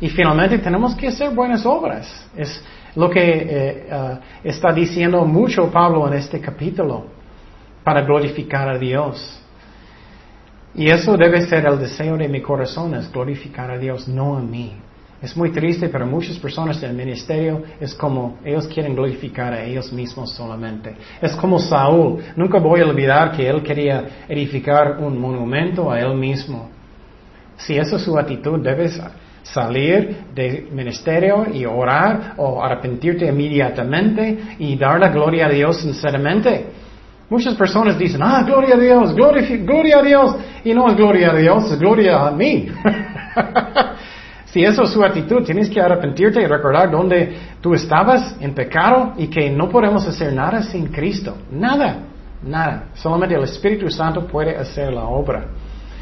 Y 0.00 0.08
finalmente 0.08 0.58
tenemos 0.58 0.94
que 0.94 1.08
hacer 1.08 1.30
buenas 1.34 1.64
obras. 1.64 2.28
Es 2.36 2.62
lo 2.96 3.08
que 3.08 3.20
eh, 3.20 3.86
eh, 3.88 4.18
está 4.44 4.72
diciendo 4.72 5.24
mucho 5.24 5.70
Pablo 5.70 6.06
en 6.08 6.14
este 6.14 6.40
capítulo 6.40 7.06
para 7.84 8.02
glorificar 8.02 8.68
a 8.68 8.76
Dios. 8.76 9.40
Y 10.74 10.90
eso 10.90 11.16
debe 11.16 11.40
ser 11.46 11.64
el 11.64 11.78
deseo 11.78 12.16
de 12.16 12.28
mi 12.28 12.42
corazón, 12.42 12.94
es 12.94 13.10
glorificar 13.10 13.70
a 13.70 13.78
Dios, 13.78 14.08
no 14.08 14.36
a 14.36 14.40
mí. 14.40 14.74
Es 15.26 15.36
muy 15.36 15.50
triste, 15.50 15.88
pero 15.88 16.06
muchas 16.06 16.38
personas 16.38 16.80
del 16.80 16.92
ministerio 16.92 17.60
es 17.80 17.92
como 17.94 18.38
ellos 18.44 18.68
quieren 18.68 18.94
glorificar 18.94 19.52
a 19.52 19.64
ellos 19.64 19.92
mismos 19.92 20.30
solamente. 20.30 20.94
Es 21.20 21.34
como 21.34 21.58
Saúl. 21.58 22.22
Nunca 22.36 22.60
voy 22.60 22.80
a 22.80 22.86
olvidar 22.86 23.32
que 23.32 23.48
él 23.48 23.60
quería 23.60 24.04
edificar 24.28 24.98
un 25.00 25.18
monumento 25.18 25.90
a 25.90 25.98
él 25.98 26.14
mismo. 26.14 26.70
Si 27.56 27.76
esa 27.76 27.96
es 27.96 28.02
su 28.02 28.16
actitud, 28.16 28.60
debes 28.60 29.02
salir 29.42 30.16
del 30.32 30.68
ministerio 30.70 31.44
y 31.52 31.64
orar 31.64 32.34
o 32.36 32.62
arrepentirte 32.62 33.26
inmediatamente 33.26 34.38
y 34.60 34.76
dar 34.76 35.00
la 35.00 35.08
gloria 35.08 35.46
a 35.46 35.48
Dios 35.48 35.78
sinceramente. 35.78 36.66
Muchas 37.28 37.56
personas 37.56 37.98
dicen, 37.98 38.22
ah, 38.22 38.44
gloria 38.46 38.76
a 38.76 38.78
Dios, 38.78 39.12
gloria, 39.12 39.98
a 39.98 40.02
Dios. 40.02 40.36
Y 40.62 40.72
no 40.72 40.88
es 40.88 40.96
gloria 40.96 41.32
a 41.32 41.34
Dios, 41.34 41.72
es 41.72 41.80
gloria 41.80 42.28
a 42.28 42.30
mí. 42.30 42.68
Si 44.56 44.64
eso 44.64 44.84
es 44.84 44.90
su 44.90 45.04
actitud, 45.04 45.42
tienes 45.44 45.68
que 45.68 45.82
arrepentirte 45.82 46.40
y 46.40 46.46
recordar 46.46 46.90
dónde 46.90 47.36
tú 47.60 47.74
estabas 47.74 48.34
en 48.40 48.54
pecado 48.54 49.12
y 49.18 49.26
que 49.26 49.50
no 49.50 49.68
podemos 49.68 50.06
hacer 50.06 50.32
nada 50.32 50.62
sin 50.62 50.86
Cristo. 50.86 51.36
Nada, 51.50 51.98
nada. 52.42 52.84
Solamente 52.94 53.34
el 53.34 53.42
Espíritu 53.42 53.90
Santo 53.90 54.26
puede 54.26 54.56
hacer 54.56 54.94
la 54.94 55.04
obra. 55.04 55.44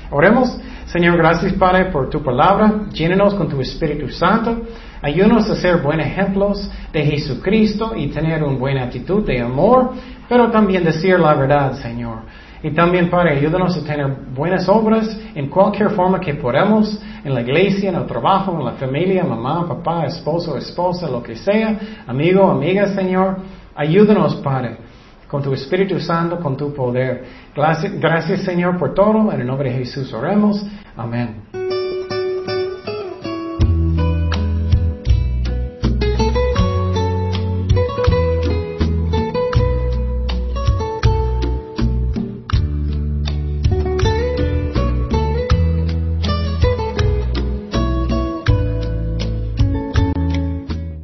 Oremos, 0.09 0.57
Señor, 0.87 1.17
gracias 1.17 1.53
Padre 1.55 1.87
por 1.87 2.09
tu 2.09 2.23
palabra. 2.23 2.83
Llénenos 2.93 3.35
con 3.35 3.49
tu 3.49 3.61
Espíritu 3.61 4.09
Santo. 4.09 4.57
Ayúdanos 5.03 5.51
a 5.51 5.57
ser 5.57 5.79
buenos 5.79 6.07
ejemplos 6.07 6.71
de 6.93 7.03
Jesucristo 7.03 7.95
y 7.97 8.07
tener 8.07 8.45
una 8.45 8.57
buena 8.57 8.85
actitud 8.85 9.27
de 9.27 9.41
amor, 9.41 9.95
pero 10.29 10.53
también 10.53 10.85
decir 10.85 11.19
la 11.19 11.35
verdad, 11.35 11.73
Señor. 11.73 12.19
Y 12.65 12.71
también, 12.71 13.11
Padre, 13.11 13.37
ayúdanos 13.37 13.77
a 13.77 13.85
tener 13.85 14.07
buenas 14.35 14.67
obras 14.71 15.15
en 15.35 15.51
cualquier 15.51 15.91
forma 15.91 16.19
que 16.19 16.33
podamos, 16.33 16.99
en 17.23 17.35
la 17.35 17.43
iglesia, 17.43 17.91
en 17.91 17.97
el 17.97 18.07
trabajo, 18.07 18.59
en 18.59 18.65
la 18.65 18.73
familia, 18.73 19.23
mamá, 19.23 19.69
papá, 19.69 20.07
esposo, 20.07 20.57
esposa, 20.57 21.07
lo 21.07 21.23
que 21.23 21.37
sea, 21.37 21.79
amigo, 22.07 22.51
amiga, 22.51 22.87
Señor. 22.87 23.37
Ayúdanos, 23.75 24.37
Padre, 24.37 24.79
con 25.29 25.43
tu 25.43 25.53
Espíritu 25.53 26.01
Santo, 26.01 26.41
con 26.41 26.57
tu 26.57 26.73
poder. 26.73 27.27
Gracias, 27.55 28.01
gracias, 28.01 28.41
Señor, 28.45 28.79
por 28.79 28.95
todo. 28.95 29.31
En 29.31 29.43
el 29.43 29.47
nombre 29.47 29.71
de 29.71 29.81
Jesús 29.81 30.11
oremos. 30.15 30.65
Amén. 30.97 31.64